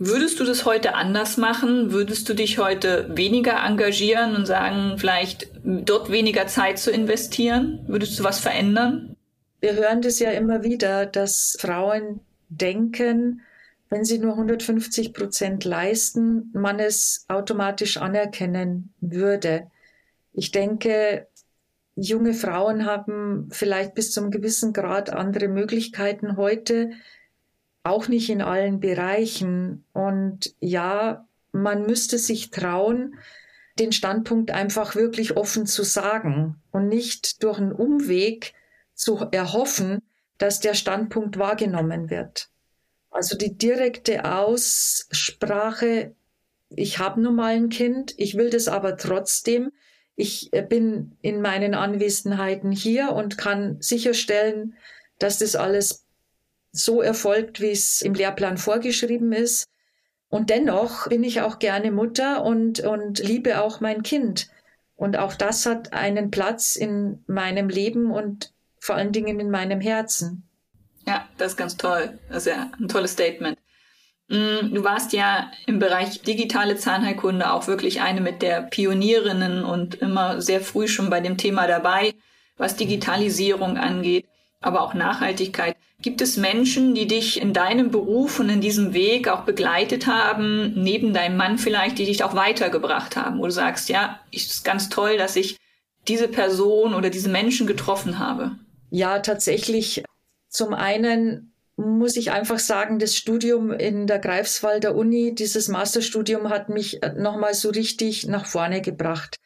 Würdest 0.00 0.38
du 0.38 0.44
das 0.44 0.64
heute 0.64 0.94
anders 0.94 1.36
machen? 1.38 1.90
Würdest 1.90 2.28
du 2.28 2.34
dich 2.34 2.58
heute 2.58 3.10
weniger 3.16 3.64
engagieren 3.64 4.36
und 4.36 4.46
sagen, 4.46 4.96
vielleicht 4.96 5.50
dort 5.64 6.12
weniger 6.12 6.46
Zeit 6.46 6.78
zu 6.78 6.92
investieren? 6.92 7.84
Würdest 7.88 8.16
du 8.16 8.22
was 8.22 8.38
verändern? 8.38 9.16
Wir 9.60 9.74
hören 9.74 10.00
das 10.00 10.20
ja 10.20 10.30
immer 10.30 10.62
wieder, 10.62 11.04
dass 11.04 11.56
Frauen 11.58 12.20
denken, 12.48 13.42
wenn 13.88 14.04
sie 14.04 14.18
nur 14.18 14.32
150 14.32 15.12
Prozent 15.12 15.64
leisten, 15.64 16.50
man 16.52 16.78
es 16.78 17.24
automatisch 17.28 17.96
anerkennen 17.96 18.92
würde. 19.00 19.70
Ich 20.32 20.50
denke, 20.50 21.26
junge 21.96 22.34
Frauen 22.34 22.86
haben 22.86 23.48
vielleicht 23.50 23.94
bis 23.94 24.12
zum 24.12 24.30
gewissen 24.30 24.72
Grad 24.72 25.10
andere 25.10 25.48
Möglichkeiten 25.48 26.36
heute, 26.36 26.90
auch 27.82 28.08
nicht 28.08 28.28
in 28.28 28.42
allen 28.42 28.80
Bereichen. 28.80 29.84
Und 29.92 30.54
ja, 30.60 31.26
man 31.52 31.86
müsste 31.86 32.18
sich 32.18 32.50
trauen, 32.50 33.16
den 33.78 33.92
Standpunkt 33.92 34.50
einfach 34.50 34.94
wirklich 34.94 35.36
offen 35.36 35.66
zu 35.66 35.82
sagen 35.82 36.56
und 36.72 36.88
nicht 36.88 37.42
durch 37.42 37.58
einen 37.58 37.72
Umweg 37.72 38.54
zu 38.94 39.16
erhoffen, 39.30 40.02
dass 40.36 40.60
der 40.60 40.74
Standpunkt 40.74 41.38
wahrgenommen 41.38 42.10
wird. 42.10 42.48
Also 43.10 43.36
die 43.36 43.56
direkte 43.56 44.24
Aussprache, 44.24 46.14
ich 46.68 46.98
habe 46.98 47.20
nun 47.20 47.36
mal 47.36 47.54
ein 47.54 47.68
Kind, 47.68 48.14
ich 48.18 48.36
will 48.36 48.50
das 48.50 48.68
aber 48.68 48.96
trotzdem. 48.96 49.72
Ich 50.14 50.52
äh, 50.52 50.62
bin 50.62 51.16
in 51.22 51.40
meinen 51.40 51.74
Anwesenheiten 51.74 52.72
hier 52.72 53.12
und 53.12 53.38
kann 53.38 53.80
sicherstellen, 53.80 54.76
dass 55.18 55.38
das 55.38 55.56
alles 55.56 56.04
so 56.72 57.02
erfolgt, 57.02 57.60
wie 57.60 57.70
es 57.70 58.02
im 58.02 58.14
Lehrplan 58.14 58.58
vorgeschrieben 58.58 59.32
ist. 59.32 59.66
Und 60.28 60.50
dennoch 60.50 61.08
bin 61.08 61.24
ich 61.24 61.40
auch 61.40 61.58
gerne 61.58 61.90
Mutter 61.90 62.44
und, 62.44 62.80
und 62.80 63.18
liebe 63.20 63.62
auch 63.62 63.80
mein 63.80 64.02
Kind. 64.02 64.50
Und 64.94 65.16
auch 65.16 65.34
das 65.34 65.64
hat 65.64 65.92
einen 65.92 66.30
Platz 66.30 66.76
in 66.76 67.22
meinem 67.26 67.68
Leben 67.68 68.10
und 68.10 68.52
vor 68.78 68.96
allen 68.96 69.12
Dingen 69.12 69.40
in 69.40 69.50
meinem 69.50 69.80
Herzen. 69.80 70.47
Ja, 71.08 71.26
das 71.38 71.52
ist 71.52 71.56
ganz 71.56 71.78
toll. 71.78 72.18
Das 72.28 72.44
ist 72.44 72.52
ja 72.52 72.70
ein 72.78 72.86
tolles 72.86 73.12
Statement. 73.12 73.58
Mm, 74.28 74.74
du 74.74 74.84
warst 74.84 75.14
ja 75.14 75.50
im 75.66 75.78
Bereich 75.78 76.20
digitale 76.20 76.76
Zahnheilkunde 76.76 77.50
auch 77.50 77.66
wirklich 77.66 78.02
eine 78.02 78.20
mit 78.20 78.42
der 78.42 78.60
Pionierinnen 78.60 79.64
und 79.64 79.94
immer 79.94 80.42
sehr 80.42 80.60
früh 80.60 80.86
schon 80.86 81.08
bei 81.08 81.20
dem 81.20 81.38
Thema 81.38 81.66
dabei, 81.66 82.12
was 82.58 82.76
Digitalisierung 82.76 83.78
angeht, 83.78 84.26
aber 84.60 84.82
auch 84.82 84.92
Nachhaltigkeit. 84.92 85.76
Gibt 86.02 86.20
es 86.20 86.36
Menschen, 86.36 86.94
die 86.94 87.06
dich 87.06 87.40
in 87.40 87.54
deinem 87.54 87.90
Beruf 87.90 88.38
und 88.38 88.50
in 88.50 88.60
diesem 88.60 88.92
Weg 88.92 89.28
auch 89.28 89.44
begleitet 89.44 90.06
haben, 90.06 90.74
neben 90.74 91.14
deinem 91.14 91.38
Mann 91.38 91.56
vielleicht, 91.56 91.96
die 91.98 92.04
dich 92.04 92.22
auch 92.22 92.34
weitergebracht 92.34 93.16
haben, 93.16 93.38
wo 93.38 93.46
du 93.46 93.50
sagst, 93.50 93.88
ja, 93.88 94.20
es 94.30 94.50
ist 94.50 94.64
ganz 94.64 94.90
toll, 94.90 95.16
dass 95.16 95.36
ich 95.36 95.56
diese 96.06 96.28
Person 96.28 96.92
oder 96.92 97.08
diese 97.08 97.30
Menschen 97.30 97.66
getroffen 97.66 98.18
habe? 98.18 98.56
Ja, 98.90 99.20
tatsächlich 99.20 100.04
zum 100.48 100.74
einen 100.74 101.52
muss 101.76 102.16
ich 102.16 102.32
einfach 102.32 102.58
sagen, 102.58 102.98
das 102.98 103.14
Studium 103.14 103.70
in 103.70 104.08
der 104.08 104.18
Greifswalder 104.18 104.96
Uni, 104.96 105.34
dieses 105.34 105.68
Masterstudium 105.68 106.48
hat 106.50 106.68
mich 106.68 107.00
nochmal 107.16 107.54
so 107.54 107.70
richtig 107.70 108.26
nach 108.26 108.46
vorne 108.46 108.82
gebracht. 108.82 109.36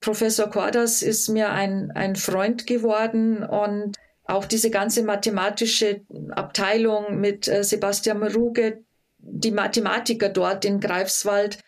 Professor 0.00 0.50
Cordas 0.50 1.02
ist 1.02 1.28
mir 1.28 1.50
ein, 1.50 1.92
ein 1.92 2.16
Freund 2.16 2.66
geworden 2.66 3.44
und 3.44 3.96
auch 4.24 4.44
diese 4.44 4.70
ganze 4.70 5.02
mathematische 5.02 6.02
Abteilung 6.30 7.20
mit 7.20 7.48
äh, 7.48 7.64
Sebastian 7.64 8.22
Ruge, 8.22 8.84
die 9.18 9.50
Mathematiker 9.50 10.28
dort 10.28 10.64
in 10.64 10.80
Greifswald, 10.80 11.58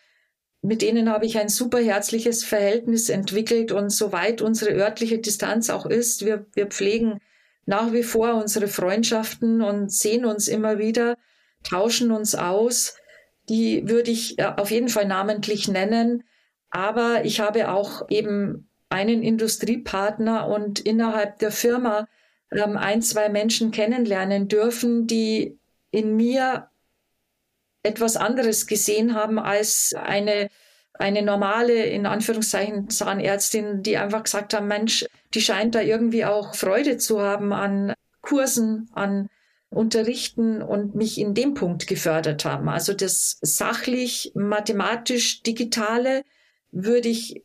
mit 0.62 0.82
denen 0.82 1.10
habe 1.10 1.24
ich 1.24 1.38
ein 1.38 1.48
super 1.48 1.78
herzliches 1.78 2.44
Verhältnis 2.44 3.08
entwickelt 3.08 3.72
und 3.72 3.90
soweit 3.90 4.42
unsere 4.42 4.72
örtliche 4.72 5.18
Distanz 5.18 5.70
auch 5.70 5.86
ist, 5.86 6.26
wir, 6.26 6.46
wir 6.52 6.66
pflegen 6.66 7.20
nach 7.66 7.92
wie 7.92 8.02
vor 8.02 8.34
unsere 8.34 8.68
Freundschaften 8.68 9.62
und 9.62 9.92
sehen 9.92 10.24
uns 10.24 10.48
immer 10.48 10.78
wieder, 10.78 11.16
tauschen 11.62 12.11
uns 12.11 12.34
aus. 12.34 12.96
Die 13.48 13.88
würde 13.88 14.11
ich 14.11 14.38
äh, 14.38 14.52
auf 14.56 14.70
jeden 14.70 14.88
Fall 14.88 15.06
namentlich 15.06 15.68
nennen. 15.68 16.24
Aber 16.70 17.24
ich 17.24 17.40
habe 17.40 17.70
auch 17.70 18.08
eben 18.11 18.68
einen 18.88 19.22
Industriepartner 19.22 20.48
und 20.48 20.80
innerhalb 20.80 21.38
der 21.38 21.52
Firma 21.52 22.08
ähm, 22.50 22.76
ein, 22.76 23.02
zwei 23.02 23.28
Menschen 23.28 23.70
kennenlernen 23.70 24.48
dürfen, 24.48 25.06
die 25.06 25.58
in 25.90 26.16
mir 26.16 26.68
etwas 27.82 28.16
anderes 28.16 28.66
gesehen 28.66 29.14
haben 29.14 29.38
als 29.38 29.94
eine 29.96 30.50
eine 31.01 31.22
normale, 31.22 31.86
in 31.86 32.05
Anführungszeichen, 32.05 32.90
Zahnärztin, 32.90 33.82
die 33.82 33.96
einfach 33.96 34.22
gesagt 34.22 34.53
haben, 34.53 34.68
Mensch, 34.68 35.07
die 35.32 35.40
scheint 35.40 35.74
da 35.74 35.80
irgendwie 35.80 36.26
auch 36.26 36.55
Freude 36.55 36.98
zu 36.98 37.20
haben 37.20 37.53
an 37.53 37.94
Kursen, 38.20 38.90
an 38.92 39.28
Unterrichten 39.70 40.61
und 40.62 40.94
mich 40.94 41.18
in 41.18 41.32
dem 41.32 41.55
Punkt 41.55 41.86
gefördert 41.86 42.44
haben. 42.44 42.68
Also 42.68 42.92
das 42.92 43.38
sachlich, 43.40 44.32
mathematisch, 44.34 45.42
digitale 45.42 46.22
würde 46.70 47.09
ich 47.09 47.44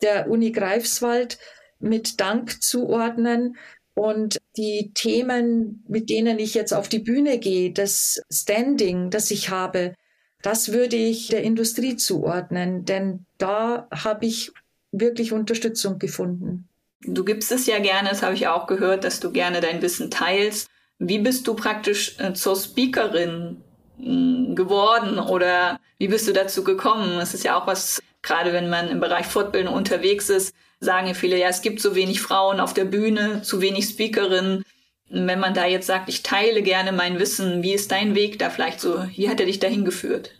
der 0.00 0.30
Uni 0.30 0.50
Greifswald 0.50 1.38
mit 1.80 2.18
Dank 2.20 2.62
zuordnen. 2.62 3.56
Und 3.94 4.38
die 4.56 4.92
Themen, 4.94 5.84
mit 5.86 6.08
denen 6.08 6.38
ich 6.38 6.54
jetzt 6.54 6.72
auf 6.72 6.88
die 6.88 7.00
Bühne 7.00 7.38
gehe, 7.38 7.72
das 7.72 8.22
Standing, 8.32 9.10
das 9.10 9.30
ich 9.30 9.50
habe, 9.50 9.94
das 10.42 10.72
würde 10.72 10.96
ich 10.96 11.28
der 11.28 11.42
Industrie 11.42 11.96
zuordnen, 11.96 12.84
denn 12.84 13.26
da 13.38 13.88
habe 13.90 14.26
ich 14.26 14.52
wirklich 14.92 15.32
Unterstützung 15.32 15.98
gefunden. 15.98 16.68
Du 17.02 17.24
gibst 17.24 17.50
es 17.52 17.66
ja 17.66 17.78
gerne, 17.78 18.10
das 18.10 18.22
habe 18.22 18.34
ich 18.34 18.48
auch 18.48 18.66
gehört, 18.66 19.04
dass 19.04 19.20
du 19.20 19.30
gerne 19.30 19.60
dein 19.60 19.80
Wissen 19.82 20.10
teilst. 20.10 20.68
Wie 20.98 21.18
bist 21.18 21.46
du 21.46 21.54
praktisch 21.54 22.18
äh, 22.18 22.34
zur 22.34 22.56
Speakerin 22.56 23.58
hm, 23.98 24.54
geworden 24.54 25.18
oder 25.18 25.80
wie 25.98 26.08
bist 26.08 26.28
du 26.28 26.32
dazu 26.32 26.62
gekommen? 26.62 27.18
Es 27.18 27.32
ist 27.32 27.44
ja 27.44 27.58
auch 27.58 27.66
was, 27.66 28.02
gerade 28.22 28.52
wenn 28.52 28.68
man 28.68 28.88
im 28.88 29.00
Bereich 29.00 29.26
Fortbildung 29.26 29.74
unterwegs 29.74 30.28
ist, 30.28 30.54
sagen 30.80 31.14
viele, 31.14 31.38
ja, 31.38 31.48
es 31.48 31.62
gibt 31.62 31.80
so 31.80 31.94
wenig 31.94 32.20
Frauen 32.20 32.60
auf 32.60 32.74
der 32.74 32.84
Bühne, 32.84 33.42
zu 33.42 33.60
wenig 33.60 33.86
Speakerinnen. 33.86 34.64
Wenn 35.12 35.40
man 35.40 35.54
da 35.54 35.66
jetzt 35.66 35.88
sagt, 35.88 36.08
ich 36.08 36.22
teile 36.22 36.62
gerne 36.62 36.92
mein 36.92 37.18
Wissen, 37.18 37.64
wie 37.64 37.74
ist 37.74 37.90
dein 37.90 38.14
Weg 38.14 38.38
da 38.38 38.48
vielleicht 38.48 38.80
so? 38.80 39.04
Wie 39.16 39.28
hat 39.28 39.40
er 39.40 39.46
dich 39.46 39.58
dahin 39.58 39.84
geführt? 39.84 40.30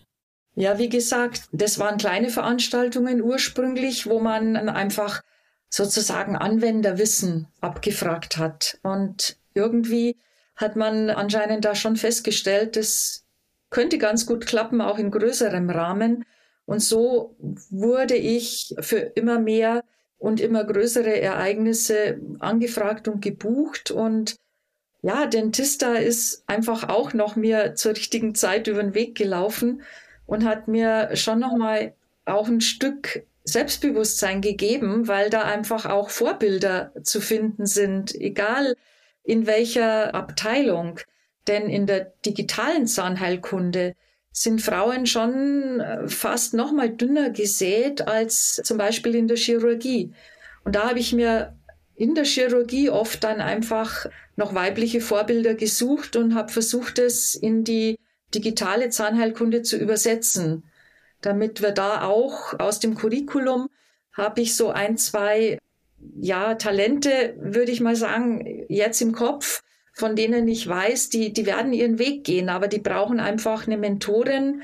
Ja, 0.54 0.78
wie 0.78 0.88
gesagt, 0.88 1.42
das 1.50 1.78
waren 1.80 1.98
kleine 1.98 2.30
Veranstaltungen 2.30 3.20
ursprünglich, 3.20 4.06
wo 4.06 4.20
man 4.20 4.56
einfach 4.68 5.22
sozusagen 5.68 6.36
Anwenderwissen 6.36 7.48
abgefragt 7.60 8.36
hat. 8.36 8.78
Und 8.82 9.36
irgendwie 9.54 10.16
hat 10.54 10.76
man 10.76 11.10
anscheinend 11.10 11.64
da 11.64 11.74
schon 11.74 11.96
festgestellt, 11.96 12.76
das 12.76 13.24
könnte 13.70 13.98
ganz 13.98 14.24
gut 14.26 14.46
klappen, 14.46 14.80
auch 14.80 14.98
in 14.98 15.10
größerem 15.10 15.68
Rahmen. 15.70 16.24
Und 16.64 16.80
so 16.80 17.36
wurde 17.70 18.16
ich 18.16 18.74
für 18.80 18.98
immer 18.98 19.40
mehr 19.40 19.82
und 20.18 20.40
immer 20.40 20.64
größere 20.64 21.20
Ereignisse 21.20 22.20
angefragt 22.38 23.08
und 23.08 23.22
gebucht 23.22 23.90
und 23.90 24.36
ja, 25.02 25.26
Dentista 25.26 25.94
ist 25.94 26.44
einfach 26.46 26.88
auch 26.88 27.14
noch 27.14 27.36
mir 27.36 27.74
zur 27.74 27.92
richtigen 27.92 28.34
Zeit 28.34 28.66
über 28.66 28.82
den 28.82 28.94
Weg 28.94 29.16
gelaufen 29.16 29.82
und 30.26 30.44
hat 30.44 30.68
mir 30.68 31.16
schon 31.16 31.38
noch 31.38 31.56
mal 31.56 31.94
auch 32.26 32.48
ein 32.48 32.60
Stück 32.60 33.24
Selbstbewusstsein 33.44 34.42
gegeben, 34.42 35.08
weil 35.08 35.30
da 35.30 35.42
einfach 35.42 35.86
auch 35.86 36.10
Vorbilder 36.10 36.92
zu 37.02 37.20
finden 37.20 37.66
sind, 37.66 38.14
egal 38.14 38.76
in 39.24 39.46
welcher 39.46 40.14
Abteilung. 40.14 41.00
Denn 41.46 41.68
in 41.68 41.86
der 41.86 42.12
digitalen 42.24 42.86
Zahnheilkunde 42.86 43.94
sind 44.32 44.60
Frauen 44.60 45.06
schon 45.06 45.80
äh, 45.80 46.06
fast 46.06 46.54
noch 46.54 46.72
mal 46.72 46.90
dünner 46.90 47.30
gesät 47.30 48.06
als 48.06 48.60
zum 48.62 48.78
Beispiel 48.78 49.14
in 49.14 49.26
der 49.26 49.36
Chirurgie. 49.36 50.12
Und 50.64 50.76
da 50.76 50.88
habe 50.88 50.98
ich 50.98 51.12
mir 51.12 51.56
in 52.00 52.14
der 52.14 52.24
Chirurgie 52.24 52.88
oft 52.88 53.22
dann 53.22 53.42
einfach 53.42 54.06
noch 54.34 54.54
weibliche 54.54 55.02
Vorbilder 55.02 55.52
gesucht 55.52 56.16
und 56.16 56.34
habe 56.34 56.50
versucht, 56.50 56.98
es 56.98 57.34
in 57.34 57.62
die 57.62 57.98
digitale 58.34 58.88
Zahnheilkunde 58.88 59.60
zu 59.60 59.76
übersetzen, 59.76 60.64
damit 61.20 61.60
wir 61.60 61.72
da 61.72 62.04
auch 62.04 62.58
aus 62.58 62.80
dem 62.80 62.94
Curriculum 62.94 63.68
habe 64.14 64.40
ich 64.40 64.56
so 64.56 64.70
ein, 64.70 64.96
zwei 64.96 65.58
ja, 66.18 66.54
Talente, 66.54 67.34
würde 67.38 67.70
ich 67.70 67.82
mal 67.82 67.96
sagen, 67.96 68.64
jetzt 68.70 69.02
im 69.02 69.12
Kopf, 69.12 69.62
von 69.92 70.16
denen 70.16 70.48
ich 70.48 70.66
weiß, 70.66 71.10
die, 71.10 71.34
die 71.34 71.44
werden 71.44 71.74
ihren 71.74 71.98
Weg 71.98 72.24
gehen, 72.24 72.48
aber 72.48 72.66
die 72.66 72.80
brauchen 72.80 73.20
einfach 73.20 73.66
eine 73.66 73.76
Mentorin 73.76 74.62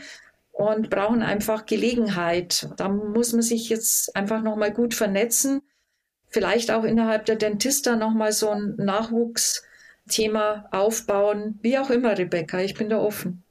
und 0.53 0.89
brauchen 0.89 1.21
einfach 1.21 1.67
Gelegenheit. 1.67 2.71
Da 2.79 2.89
muss 2.89 3.35
man 3.35 3.43
sich 3.43 3.69
jetzt 3.69 4.17
einfach 4.17 4.41
nochmal 4.41 4.73
gut 4.73 4.95
vernetzen 4.95 5.61
vielleicht 6.29 6.71
auch 6.71 6.85
innerhalb 6.85 7.27
der 7.27 7.37
Dentista 7.37 7.97
nochmal 7.97 8.33
so 8.33 8.51
ein 8.51 8.75
Nachwuchsthema 8.77 10.69
aufbauen. 10.71 11.59
Wie 11.63 11.79
auch 11.79 11.91
immer, 11.91 12.17
Rebecca, 12.17 12.61
ich 12.61 12.75
bin 12.75 12.89
da 12.89 12.99
offen. 12.99 13.43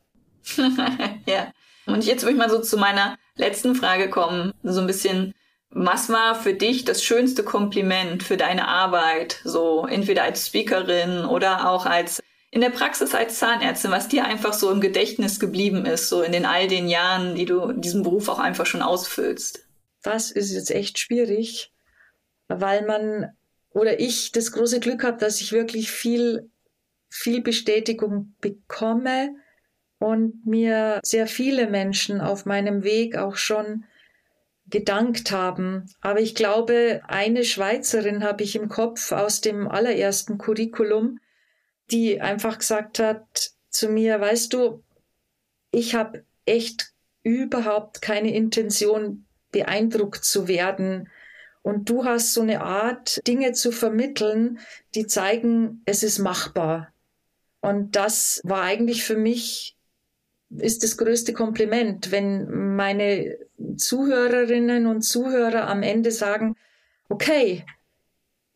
ja. 1.25 1.51
Und 1.85 2.05
jetzt 2.05 2.23
will 2.25 2.31
ich 2.31 2.37
mal 2.37 2.49
so 2.49 2.59
zu 2.59 2.77
meiner 2.77 3.17
letzten 3.35 3.75
Frage 3.75 4.09
kommen. 4.09 4.53
So 4.63 4.81
ein 4.81 4.87
bisschen, 4.87 5.33
was 5.69 6.09
war 6.09 6.35
für 6.35 6.53
dich 6.53 6.85
das 6.85 7.03
schönste 7.03 7.43
Kompliment 7.43 8.23
für 8.23 8.37
deine 8.37 8.67
Arbeit? 8.67 9.39
So 9.43 9.85
entweder 9.85 10.23
als 10.23 10.47
Speakerin 10.47 11.25
oder 11.25 11.69
auch 11.69 11.85
als 11.85 12.21
in 12.51 12.61
der 12.61 12.69
Praxis 12.69 13.13
als 13.13 13.37
Zahnärztin, 13.39 13.91
was 13.91 14.07
dir 14.07 14.25
einfach 14.25 14.53
so 14.53 14.71
im 14.71 14.79
Gedächtnis 14.79 15.39
geblieben 15.39 15.85
ist, 15.85 16.07
so 16.07 16.21
in 16.21 16.31
den 16.31 16.45
all 16.45 16.67
den 16.67 16.87
Jahren, 16.87 17.35
die 17.35 17.45
du 17.45 17.73
diesen 17.73 18.01
Beruf 18.01 18.29
auch 18.29 18.39
einfach 18.39 18.65
schon 18.65 18.81
ausfüllst? 18.81 19.67
Das 20.01 20.31
ist 20.31 20.53
jetzt 20.53 20.71
echt 20.71 20.97
schwierig 20.97 21.74
weil 22.47 22.85
man 22.85 23.35
oder 23.69 23.99
ich 23.99 24.31
das 24.31 24.51
große 24.51 24.79
Glück 24.79 25.03
habe, 25.03 25.17
dass 25.17 25.41
ich 25.41 25.51
wirklich 25.51 25.91
viel, 25.91 26.49
viel 27.09 27.41
Bestätigung 27.41 28.35
bekomme 28.39 29.35
und 29.99 30.45
mir 30.45 30.99
sehr 31.03 31.27
viele 31.27 31.69
Menschen 31.69 32.21
auf 32.21 32.45
meinem 32.45 32.83
Weg 32.83 33.17
auch 33.17 33.35
schon 33.35 33.85
gedankt 34.67 35.31
haben. 35.31 35.85
Aber 36.01 36.19
ich 36.19 36.35
glaube, 36.35 37.01
eine 37.07 37.43
Schweizerin 37.43 38.23
habe 38.23 38.43
ich 38.43 38.55
im 38.55 38.69
Kopf 38.69 39.11
aus 39.11 39.41
dem 39.41 39.67
allerersten 39.67 40.37
Curriculum, 40.37 41.19
die 41.91 42.21
einfach 42.21 42.57
gesagt 42.59 42.99
hat 42.99 43.51
zu 43.69 43.89
mir, 43.89 44.19
weißt 44.19 44.53
du, 44.53 44.83
ich 45.71 45.95
habe 45.95 46.23
echt 46.45 46.93
überhaupt 47.23 48.01
keine 48.01 48.33
Intention, 48.33 49.25
beeindruckt 49.51 50.23
zu 50.23 50.47
werden. 50.47 51.09
Und 51.65 51.89
du 51.89 52.05
hast 52.05 52.35
so 52.35 52.41
eine 52.41 52.61
Art, 52.61 53.19
Dinge 53.25 53.53
zu 53.53 53.71
vermitteln, 53.71 54.59
die 54.93 55.07
zeigen, 55.07 55.81
es 55.85 56.03
ist 56.03 56.19
machbar. 56.19 56.93
Und 57.59 57.95
das 57.95 58.39
war 58.43 58.61
eigentlich 58.61 59.03
für 59.03 59.17
mich, 59.17 59.75
ist 60.55 60.83
das 60.83 60.95
größte 60.95 61.33
Kompliment, 61.33 62.11
wenn 62.11 62.75
meine 62.75 63.35
Zuhörerinnen 63.77 64.85
und 64.85 65.01
Zuhörer 65.01 65.67
am 65.67 65.81
Ende 65.81 66.11
sagen, 66.11 66.55
okay, 67.09 67.65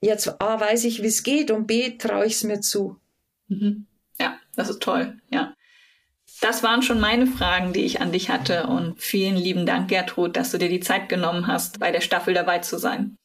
jetzt 0.02 0.40
A 0.40 0.60
weiß 0.60 0.84
ich, 0.84 1.02
wie 1.02 1.08
es 1.08 1.24
geht 1.24 1.50
und 1.50 1.66
B 1.66 1.98
traue 1.98 2.28
ich 2.28 2.34
es 2.34 2.44
mir 2.44 2.62
zu. 2.62 2.98
Mhm. 3.48 3.88
Ja, 4.20 4.38
das 4.56 4.70
ist 4.70 4.84
toll, 4.84 5.18
ja. 5.32 5.56
Das 6.42 6.64
waren 6.64 6.82
schon 6.82 7.00
meine 7.00 7.28
Fragen, 7.28 7.74
die 7.74 7.82
ich 7.82 8.02
an 8.02 8.12
dich 8.12 8.30
hatte. 8.30 8.68
Und 8.68 9.02
vielen 9.02 9.36
lieben 9.36 9.66
Dank, 9.66 9.90
Gertrud, 9.90 10.38
dass 10.38 10.52
du 10.52 10.58
dir 10.58 10.70
die 10.70 10.80
Zeit 10.80 11.10
genommen 11.10 11.48
hast, 11.48 11.80
bei 11.80 11.92
der 11.92 12.02
Staffel 12.02 12.34
dabei 12.34 12.60
zu 12.60 12.78
sein. 12.78 13.18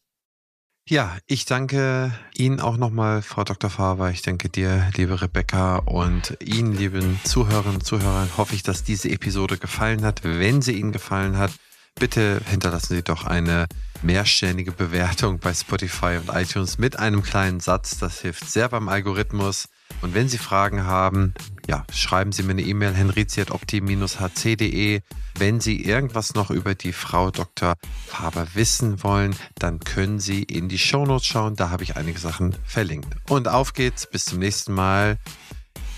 Ja, 0.87 1.17
ich 1.27 1.47
danke 1.47 2.13
Ihnen 2.37 2.61
auch 2.61 2.77
nochmal, 2.77 3.23
Frau 3.23 3.43
Dr. 3.45 3.71
Faber. 3.71 4.11
Ich 4.11 4.21
danke 4.21 4.51
dir, 4.51 4.91
liebe 4.97 5.23
Rebecca, 5.23 5.77
und 5.77 6.37
Ihnen, 6.45 6.77
lieben 6.77 7.19
Zuhörerinnen 7.25 7.77
und 7.77 7.87
Zuhörern, 7.87 8.29
hoffe 8.37 8.55
ich, 8.55 8.63
dass 8.63 8.85
diese 8.85 9.09
Episode 9.09 9.57
gefallen 9.57 10.05
hat. 10.05 10.25
Wenn 10.25 10.61
sie 10.61 10.79
Ihnen 10.79 10.93
gefallen 10.93 11.39
hat, 11.39 11.53
bitte 11.95 12.43
hinterlassen 12.51 12.97
Sie 12.97 13.03
doch 13.03 13.25
eine 13.25 13.67
mehrständige 14.03 14.73
Bewertung 14.73 15.39
bei 15.39 15.55
Spotify 15.55 16.19
und 16.19 16.29
iTunes 16.35 16.77
mit 16.77 16.99
einem 16.99 17.23
kleinen 17.23 17.61
Satz. 17.61 17.99
Das 17.99 18.21
hilft 18.21 18.51
sehr 18.51 18.69
beim 18.69 18.91
Algorithmus. 18.91 19.69
Und 20.03 20.13
wenn 20.13 20.29
Sie 20.29 20.37
Fragen 20.37 20.85
haben, 20.85 21.33
ja, 21.69 21.85
schreiben 21.93 22.33
Sie 22.33 22.43
mir 22.43 22.53
eine 22.53 22.63
E-Mail 22.63 22.95
henrizi.opti-hc.de. 22.95 25.01
Wenn 25.39 25.61
Sie 25.61 25.83
irgendwas 25.83 26.35
noch 26.35 26.51
über 26.51 26.75
die 26.75 26.93
Frau 26.93 27.31
Dr. 27.31 27.75
Faber 28.07 28.47
wissen 28.55 29.03
wollen, 29.03 29.35
dann 29.57 29.81
können 29.81 30.21
Sie 30.21 30.43
in 30.43 30.69
die 30.69 30.79
Shownotes 30.79 31.27
schauen. 31.27 31.57
Da 31.57 31.71
habe 31.71 31.83
ich 31.83 31.97
einige 31.97 32.19
Sachen 32.19 32.55
verlinkt. 32.65 33.09
Und 33.31 33.49
auf 33.49 33.73
geht's. 33.73 34.09
Bis 34.09 34.27
zum 34.27 34.39
nächsten 34.39 34.75
Mal. 34.75 35.19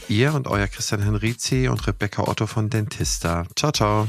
Ihr 0.08 0.34
und 0.34 0.46
euer 0.46 0.68
Christian 0.68 1.02
Henrizi 1.02 1.68
und 1.68 1.86
Rebecca 1.86 2.22
Otto 2.22 2.46
von 2.46 2.70
Dentista. 2.70 3.44
Ciao, 3.56 3.72
ciao. 3.72 4.08